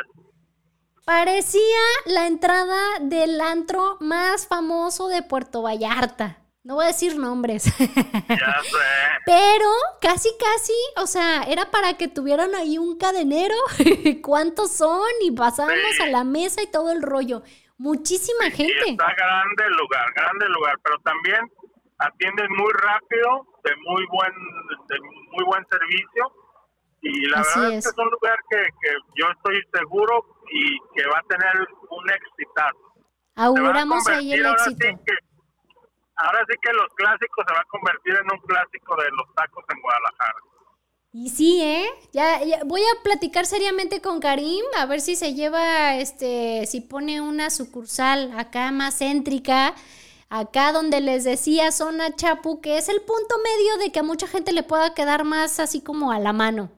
Parecía 1.04 1.78
la 2.04 2.26
entrada 2.26 2.98
del 3.00 3.40
antro 3.40 3.96
más 4.00 4.46
famoso 4.46 5.08
de 5.08 5.22
Puerto 5.22 5.62
Vallarta. 5.62 6.44
No 6.68 6.74
voy 6.74 6.84
a 6.84 6.88
decir 6.88 7.16
nombres. 7.16 7.64
Ya 7.64 7.72
sé. 8.62 8.78
Pero 9.24 9.70
casi, 10.02 10.28
casi, 10.38 10.74
o 10.98 11.06
sea, 11.06 11.44
era 11.44 11.70
para 11.70 11.96
que 11.96 12.08
tuvieran 12.08 12.54
ahí 12.54 12.76
un 12.76 12.98
cadenero. 12.98 13.54
¿Cuántos 14.22 14.72
son? 14.72 15.00
Y 15.22 15.30
pasábamos 15.30 15.78
Sí. 15.96 16.02
a 16.02 16.08
la 16.08 16.24
mesa 16.24 16.60
y 16.62 16.70
todo 16.70 16.92
el 16.92 17.00
rollo. 17.00 17.42
Muchísima 17.78 18.50
gente. 18.50 18.74
está 18.86 19.06
grande 19.16 19.64
el 19.64 19.72
lugar, 19.72 20.12
grande 20.14 20.44
el 20.44 20.52
lugar, 20.52 20.74
pero 20.84 20.98
también 20.98 21.40
atienden 22.00 22.48
muy 22.50 22.70
rápido, 22.74 23.46
de 23.64 23.70
muy 23.86 24.04
buen, 24.10 24.32
de 24.88 24.96
muy 25.32 25.44
buen 25.46 25.64
servicio. 25.70 26.32
Y 27.00 27.30
la 27.30 27.40
Así 27.40 27.60
verdad 27.60 27.72
es. 27.78 27.78
es. 27.78 27.84
que 27.86 27.90
es 28.02 28.06
un 28.06 28.10
lugar 28.10 28.38
que, 28.50 28.56
que 28.82 28.90
yo 29.16 29.26
estoy 29.30 29.62
seguro 29.72 30.22
y 30.52 30.76
que 30.94 31.08
va 31.08 31.18
a 31.18 31.22
tener 31.30 31.66
un 31.88 32.10
exitazo. 32.10 32.92
Auguramos 33.36 34.06
ahí 34.08 34.34
el 34.34 34.44
éxito. 34.44 34.64
sí 34.68 34.76
que- 35.06 35.27
ahora 36.18 36.44
sí 36.48 36.54
que 36.60 36.72
los 36.72 36.88
clásicos 36.94 37.44
se 37.46 37.54
va 37.54 37.60
a 37.60 37.64
convertir 37.64 38.14
en 38.14 38.32
un 38.32 38.40
clásico 38.40 38.96
de 38.96 39.10
los 39.10 39.34
tacos 39.34 39.64
en 39.68 39.80
Guadalajara. 39.80 40.38
Y 41.12 41.30
sí, 41.30 41.62
¿eh? 41.62 41.88
Ya, 42.12 42.44
ya 42.44 42.62
voy 42.64 42.82
a 42.82 43.02
platicar 43.02 43.46
seriamente 43.46 44.02
con 44.02 44.20
Karim, 44.20 44.64
a 44.76 44.84
ver 44.84 45.00
si 45.00 45.16
se 45.16 45.34
lleva, 45.34 45.96
este, 45.96 46.66
si 46.66 46.82
pone 46.82 47.22
una 47.22 47.48
sucursal 47.48 48.38
acá 48.38 48.70
más 48.72 48.98
céntrica, 48.98 49.74
acá 50.28 50.72
donde 50.72 51.00
les 51.00 51.24
decía 51.24 51.72
zona 51.72 52.14
Chapu, 52.14 52.60
que 52.60 52.76
es 52.76 52.90
el 52.90 53.00
punto 53.00 53.36
medio 53.42 53.78
de 53.78 53.90
que 53.90 54.00
a 54.00 54.02
mucha 54.02 54.26
gente 54.26 54.52
le 54.52 54.62
pueda 54.62 54.92
quedar 54.92 55.24
más 55.24 55.60
así 55.60 55.82
como 55.82 56.12
a 56.12 56.18
la 56.18 56.34
mano. 56.34 56.70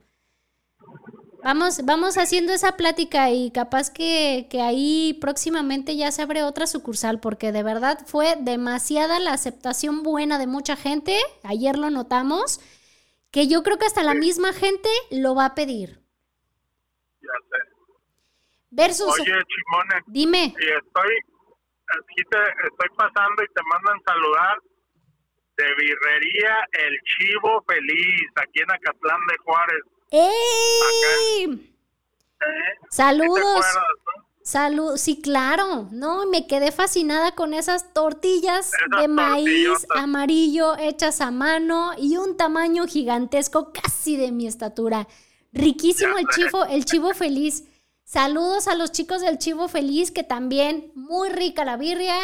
Vamos, 1.42 1.84
vamos 1.84 2.18
haciendo 2.18 2.52
esa 2.52 2.76
plática 2.76 3.30
y 3.30 3.50
capaz 3.50 3.90
que, 3.90 4.46
que 4.50 4.60
ahí 4.60 5.18
próximamente 5.20 5.96
ya 5.96 6.12
se 6.12 6.22
abre 6.22 6.42
otra 6.42 6.66
sucursal, 6.66 7.20
porque 7.20 7.52
de 7.52 7.62
verdad 7.62 7.98
fue 8.06 8.36
demasiada 8.38 9.18
la 9.20 9.32
aceptación 9.32 10.02
buena 10.02 10.38
de 10.38 10.46
mucha 10.46 10.76
gente, 10.76 11.18
ayer 11.42 11.78
lo 11.78 11.90
notamos, 11.90 12.60
que 13.30 13.48
yo 13.48 13.62
creo 13.62 13.78
que 13.78 13.86
hasta 13.86 14.02
la 14.02 14.14
misma 14.14 14.52
gente 14.52 14.88
lo 15.10 15.34
va 15.34 15.46
a 15.46 15.54
pedir. 15.54 16.00
Ya 17.20 17.36
sé. 17.48 17.70
Versus, 18.70 19.08
Oye, 19.08 19.24
Chimone, 19.24 20.02
dime, 20.06 20.54
y 20.58 20.64
estoy 20.64 21.16
aquí 21.98 22.22
te 22.30 22.38
estoy 22.68 22.88
pasando 22.96 23.42
y 23.42 23.46
te 23.52 23.62
mandan 23.64 24.00
saludar 24.06 24.58
de 25.56 25.74
birrería 25.74 26.56
El 26.72 26.98
Chivo 27.02 27.64
Feliz 27.66 28.30
aquí 28.36 28.60
en 28.60 28.70
Acatlán 28.70 29.20
de 29.28 29.36
Juárez. 29.38 29.82
¡Ey! 30.10 31.44
¿Eh? 31.44 31.48
¿Sí 31.48 31.56
te 32.40 32.94
Saludos. 32.96 33.64
Salud, 34.42 34.96
sí, 34.96 35.20
claro, 35.20 35.88
no, 35.92 36.26
me 36.26 36.46
quedé 36.48 36.72
fascinada 36.72 37.34
con 37.36 37.54
esas 37.54 37.92
tortillas 37.92 38.72
Esas 38.72 39.00
de 39.02 39.06
maíz 39.06 39.46
tortillotas. 39.68 39.98
amarillo 39.98 40.76
hechas 40.78 41.20
a 41.20 41.30
mano 41.30 41.92
y 41.96 42.16
un 42.16 42.36
tamaño 42.36 42.86
gigantesco, 42.86 43.72
casi 43.72 44.16
de 44.16 44.32
mi 44.32 44.46
estatura. 44.48 45.06
Riquísimo 45.52 46.14
Ya 46.16 46.20
el 46.20 46.26
sé. 46.30 46.40
chivo, 46.42 46.64
el 46.64 46.84
chivo 46.84 47.14
feliz. 47.14 47.64
Saludos 48.02 48.66
a 48.66 48.74
los 48.74 48.90
chicos 48.90 49.20
del 49.20 49.38
chivo 49.38 49.68
feliz, 49.68 50.10
que 50.10 50.24
también 50.24 50.90
muy 50.96 51.28
rica 51.28 51.64
la 51.64 51.76
birria, 51.76 52.16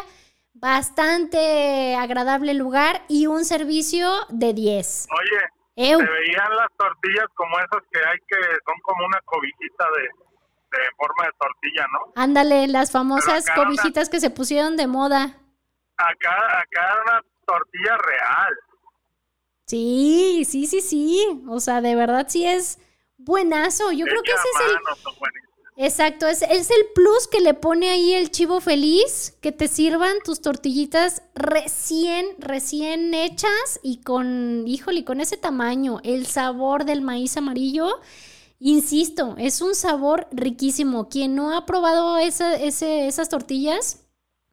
bastante 0.54 1.94
agradable 1.94 2.54
lugar 2.54 3.04
y 3.08 3.26
un 3.26 3.44
servicio 3.44 4.10
de 4.30 4.52
10. 4.54 5.06
Oye, 5.12 5.42
Se 5.76 5.82
veían 6.10 6.56
las 6.56 6.68
tortillas 6.78 7.26
como 7.34 7.58
esas 7.58 7.82
que 7.92 7.98
hay 8.00 8.18
que 8.26 8.36
son 8.64 8.80
como 8.82 9.04
una 9.06 9.20
cobijita 9.26 9.84
de, 9.96 10.02
de 10.02 10.84
forma 10.96 11.24
de 11.26 11.32
tortilla, 11.38 11.86
¿no? 11.92 12.12
Ándale, 12.16 12.66
las 12.68 12.90
famosas 12.90 13.44
una- 13.44 13.54
cobijitas 13.54 14.08
que 14.08 14.20
se 14.20 14.30
pusieron 14.30 14.76
de 14.76 14.86
moda. 14.86 15.36
Acá 15.98 16.60
acá 16.60 16.82
era 16.92 17.02
una 17.02 17.22
tortilla 17.46 17.96
real. 17.98 18.54
Sí, 19.66 20.44
sí, 20.48 20.66
sí, 20.66 20.80
sí. 20.80 21.42
O 21.48 21.60
sea, 21.60 21.80
de 21.80 21.94
verdad 21.94 22.26
sí 22.28 22.46
es 22.46 22.78
buenazo. 23.18 23.92
Yo 23.92 24.06
creo 24.06 24.22
que 24.22 24.32
ese 24.32 24.48
es 24.48 24.60
el... 24.70 24.76
Exacto, 25.78 26.26
es, 26.26 26.40
es 26.40 26.70
el 26.70 26.86
plus 26.94 27.28
que 27.30 27.40
le 27.40 27.52
pone 27.52 27.90
ahí 27.90 28.14
el 28.14 28.30
chivo 28.30 28.60
feliz, 28.60 29.36
que 29.42 29.52
te 29.52 29.68
sirvan 29.68 30.16
tus 30.24 30.40
tortillitas 30.40 31.22
recién, 31.34 32.24
recién 32.38 33.12
hechas 33.12 33.78
y 33.82 33.98
con, 34.00 34.66
híjole, 34.66 35.04
con 35.04 35.20
ese 35.20 35.36
tamaño, 35.36 36.00
el 36.02 36.26
sabor 36.26 36.86
del 36.86 37.02
maíz 37.02 37.36
amarillo. 37.36 38.00
Insisto, 38.58 39.34
es 39.36 39.60
un 39.60 39.74
sabor 39.74 40.28
riquísimo. 40.32 41.10
Quien 41.10 41.34
no 41.34 41.54
ha 41.54 41.66
probado 41.66 42.16
esa- 42.16 42.56
ese- 42.56 43.06
esas 43.06 43.28
tortillas, 43.28 44.00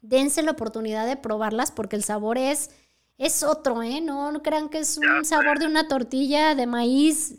dense 0.02 0.44
la 0.44 0.52
oportunidad 0.52 1.08
de 1.08 1.16
probarlas 1.16 1.72
porque 1.72 1.96
el 1.96 2.04
sabor 2.04 2.38
es, 2.38 2.70
es 3.18 3.44
otro, 3.44 3.82
¿eh? 3.82 4.02
No, 4.02 4.30
no 4.34 4.42
crean 4.44 4.68
que 4.68 4.80
es 4.80 4.98
un 4.98 5.24
sabor 5.24 5.60
de 5.60 5.68
una 5.68 5.88
tortilla 5.88 6.54
de 6.56 6.66
maíz 6.68 7.36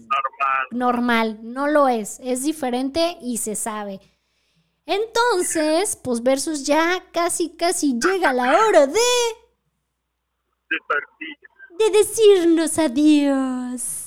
Normal. 0.70 1.38
No 1.42 1.66
lo 1.68 1.88
es. 1.88 2.20
Es 2.22 2.42
diferente 2.42 3.16
y 3.20 3.38
se 3.38 3.54
sabe. 3.54 4.00
Entonces, 4.86 5.96
pues 5.96 6.22
versus 6.22 6.64
ya 6.64 7.02
casi, 7.12 7.50
casi 7.50 7.98
llega 7.98 8.32
la 8.32 8.58
hora 8.66 8.86
de 8.86 8.92
De 10.70 10.76
tortilla. 10.88 11.48
de 11.78 11.98
decirnos 11.98 12.78
adiós. 12.78 14.00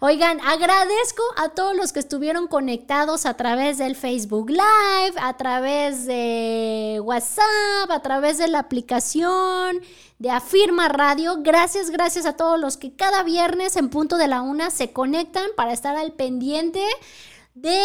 Oigan, 0.00 0.40
agradezco 0.40 1.22
a 1.36 1.50
todos 1.50 1.76
los 1.76 1.92
que 1.92 2.00
estuvieron 2.00 2.48
conectados 2.48 3.26
a 3.26 3.34
través 3.36 3.78
del 3.78 3.94
Facebook 3.94 4.50
Live, 4.50 5.14
a 5.20 5.36
través 5.36 6.04
de 6.06 7.00
WhatsApp, 7.02 7.90
a 7.90 8.02
través 8.02 8.38
de 8.38 8.48
la 8.48 8.58
aplicación 8.58 9.80
de 10.18 10.30
Afirma 10.30 10.88
Radio. 10.88 11.42
Gracias, 11.42 11.90
gracias 11.90 12.26
a 12.26 12.36
todos 12.36 12.58
los 12.58 12.76
que 12.76 12.94
cada 12.94 13.22
viernes 13.22 13.76
en 13.76 13.90
punto 13.90 14.16
de 14.16 14.28
la 14.28 14.42
una 14.42 14.70
se 14.70 14.92
conectan 14.92 15.46
para 15.56 15.72
estar 15.72 15.96
al 15.96 16.12
pendiente 16.12 16.82
de 17.54 17.80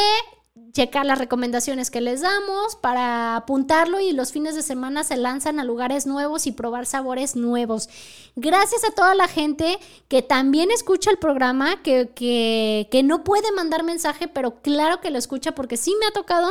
checar 0.74 1.06
las 1.06 1.18
recomendaciones 1.18 1.90
que 1.92 2.02
les 2.02 2.22
damos 2.22 2.76
para 2.76 3.36
apuntarlo 3.36 4.00
y 4.00 4.12
los 4.12 4.32
fines 4.32 4.56
de 4.56 4.62
semana 4.62 5.04
se 5.04 5.18
lanzan 5.18 5.60
a 5.60 5.64
lugares 5.64 6.06
nuevos 6.06 6.48
y 6.48 6.52
probar 6.52 6.86
sabores 6.86 7.36
nuevos. 7.36 7.90
Gracias 8.36 8.84
a 8.84 8.92
toda 8.92 9.16
la 9.16 9.28
gente 9.28 9.78
que 10.08 10.22
también 10.22 10.72
escucha 10.72 11.12
el 11.12 11.18
programa, 11.18 11.82
que, 11.84 12.10
que, 12.14 12.88
que 12.92 13.04
no 13.04 13.24
puede 13.24 13.52
mandar 13.52 13.84
mensaje, 13.84 14.28
pero 14.28 14.62
claro 14.62 15.02
que 15.02 15.10
lo 15.10 15.18
escucha 15.18 15.54
porque 15.54 15.78
sí 15.78 15.96
me 16.00 16.06
ha 16.08 16.12
tocado. 16.12 16.50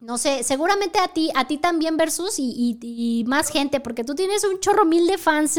No 0.00 0.16
sé, 0.16 0.42
seguramente 0.44 0.98
a 0.98 1.08
ti, 1.08 1.30
a 1.34 1.46
ti 1.46 1.58
también 1.58 1.96
versus 1.98 2.38
y, 2.38 2.44
y- 2.82 3.20
y 3.20 3.24
más 3.24 3.50
gente, 3.50 3.80
porque 3.80 4.02
tú 4.02 4.14
tienes 4.14 4.44
un 4.44 4.58
chorro 4.58 4.86
mil 4.86 5.06
de 5.06 5.18
fans, 5.18 5.58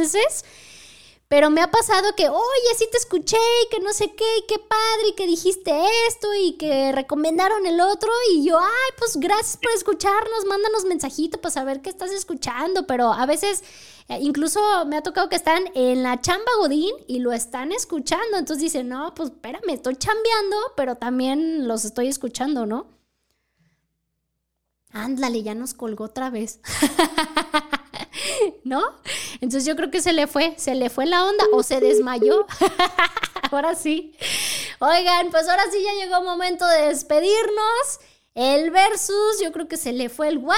pero 1.27 1.49
me 1.49 1.61
ha 1.61 1.71
pasado 1.71 2.13
que, 2.17 2.27
oye, 2.27 2.75
sí 2.77 2.85
te 2.91 2.97
escuché 2.97 3.37
y 3.65 3.69
que 3.69 3.79
no 3.79 3.93
sé 3.93 4.13
qué, 4.15 4.25
y 4.39 4.47
qué 4.47 4.59
padre, 4.59 5.07
y 5.09 5.15
que 5.15 5.25
dijiste 5.27 5.71
esto 6.09 6.27
y 6.33 6.53
que 6.57 6.91
recomendaron 6.91 7.65
el 7.65 7.79
otro. 7.79 8.09
Y 8.33 8.43
yo, 8.43 8.59
ay, 8.59 8.91
pues 8.97 9.15
gracias 9.17 9.55
por 9.55 9.71
escucharnos, 9.71 10.43
mándanos 10.49 10.83
mensajito 10.83 11.39
para 11.39 11.53
saber 11.53 11.81
qué 11.81 11.89
estás 11.89 12.11
escuchando. 12.11 12.85
Pero 12.85 13.13
a 13.13 13.25
veces, 13.25 13.63
eh, 14.09 14.17
incluso 14.21 14.59
me 14.87 14.97
ha 14.97 15.03
tocado 15.03 15.29
que 15.29 15.37
están 15.37 15.63
en 15.73 16.03
la 16.03 16.19
chamba 16.19 16.51
Godín 16.59 16.93
y 17.07 17.19
lo 17.19 17.31
están 17.31 17.71
escuchando. 17.71 18.37
Entonces 18.37 18.63
dicen, 18.63 18.89
no, 18.89 19.13
pues 19.15 19.29
espérame, 19.29 19.69
estoy 19.69 19.95
chambeando, 19.95 20.57
pero 20.75 20.95
también 20.95 21.65
los 21.65 21.85
estoy 21.85 22.07
escuchando, 22.07 22.65
¿no? 22.65 22.87
Ándale, 24.93 25.43
ya 25.43 25.55
nos 25.55 25.73
colgó 25.73 26.05
otra 26.05 26.29
vez. 26.29 26.59
¿No? 28.63 28.81
Entonces 29.35 29.65
yo 29.65 29.75
creo 29.75 29.91
que 29.91 30.01
se 30.01 30.13
le 30.13 30.27
fue, 30.27 30.53
se 30.57 30.75
le 30.75 30.89
fue 30.89 31.05
la 31.05 31.25
onda 31.25 31.43
o 31.53 31.63
se 31.63 31.79
desmayó. 31.79 32.45
ahora 33.51 33.75
sí. 33.75 34.15
Oigan, 34.79 35.29
pues 35.29 35.47
ahora 35.47 35.63
sí 35.71 35.77
ya 35.83 36.03
llegó 36.03 36.23
momento 36.23 36.65
de 36.67 36.87
despedirnos. 36.87 37.99
El 38.33 38.71
versus, 38.71 39.41
yo 39.43 39.51
creo 39.51 39.67
que 39.67 39.75
se 39.75 39.91
le 39.91 40.07
fue 40.07 40.29
el 40.29 40.37
wifi 40.37 40.55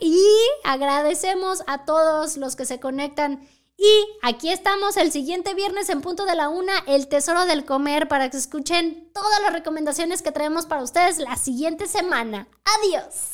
y 0.00 0.24
agradecemos 0.62 1.64
a 1.66 1.84
todos 1.84 2.36
los 2.36 2.54
que 2.54 2.66
se 2.66 2.78
conectan. 2.78 3.48
Y 3.76 4.06
aquí 4.22 4.50
estamos 4.50 4.96
el 4.96 5.10
siguiente 5.10 5.54
viernes 5.54 5.88
en 5.88 6.00
punto 6.00 6.24
de 6.24 6.36
la 6.36 6.48
una, 6.48 6.72
el 6.86 7.08
tesoro 7.08 7.46
del 7.46 7.64
comer, 7.64 8.06
para 8.06 8.30
que 8.30 8.36
escuchen 8.36 9.10
todas 9.12 9.42
las 9.42 9.52
recomendaciones 9.52 10.22
que 10.22 10.30
traemos 10.30 10.66
para 10.66 10.82
ustedes 10.82 11.18
la 11.18 11.36
siguiente 11.36 11.88
semana. 11.88 12.46
Adiós. 12.78 13.33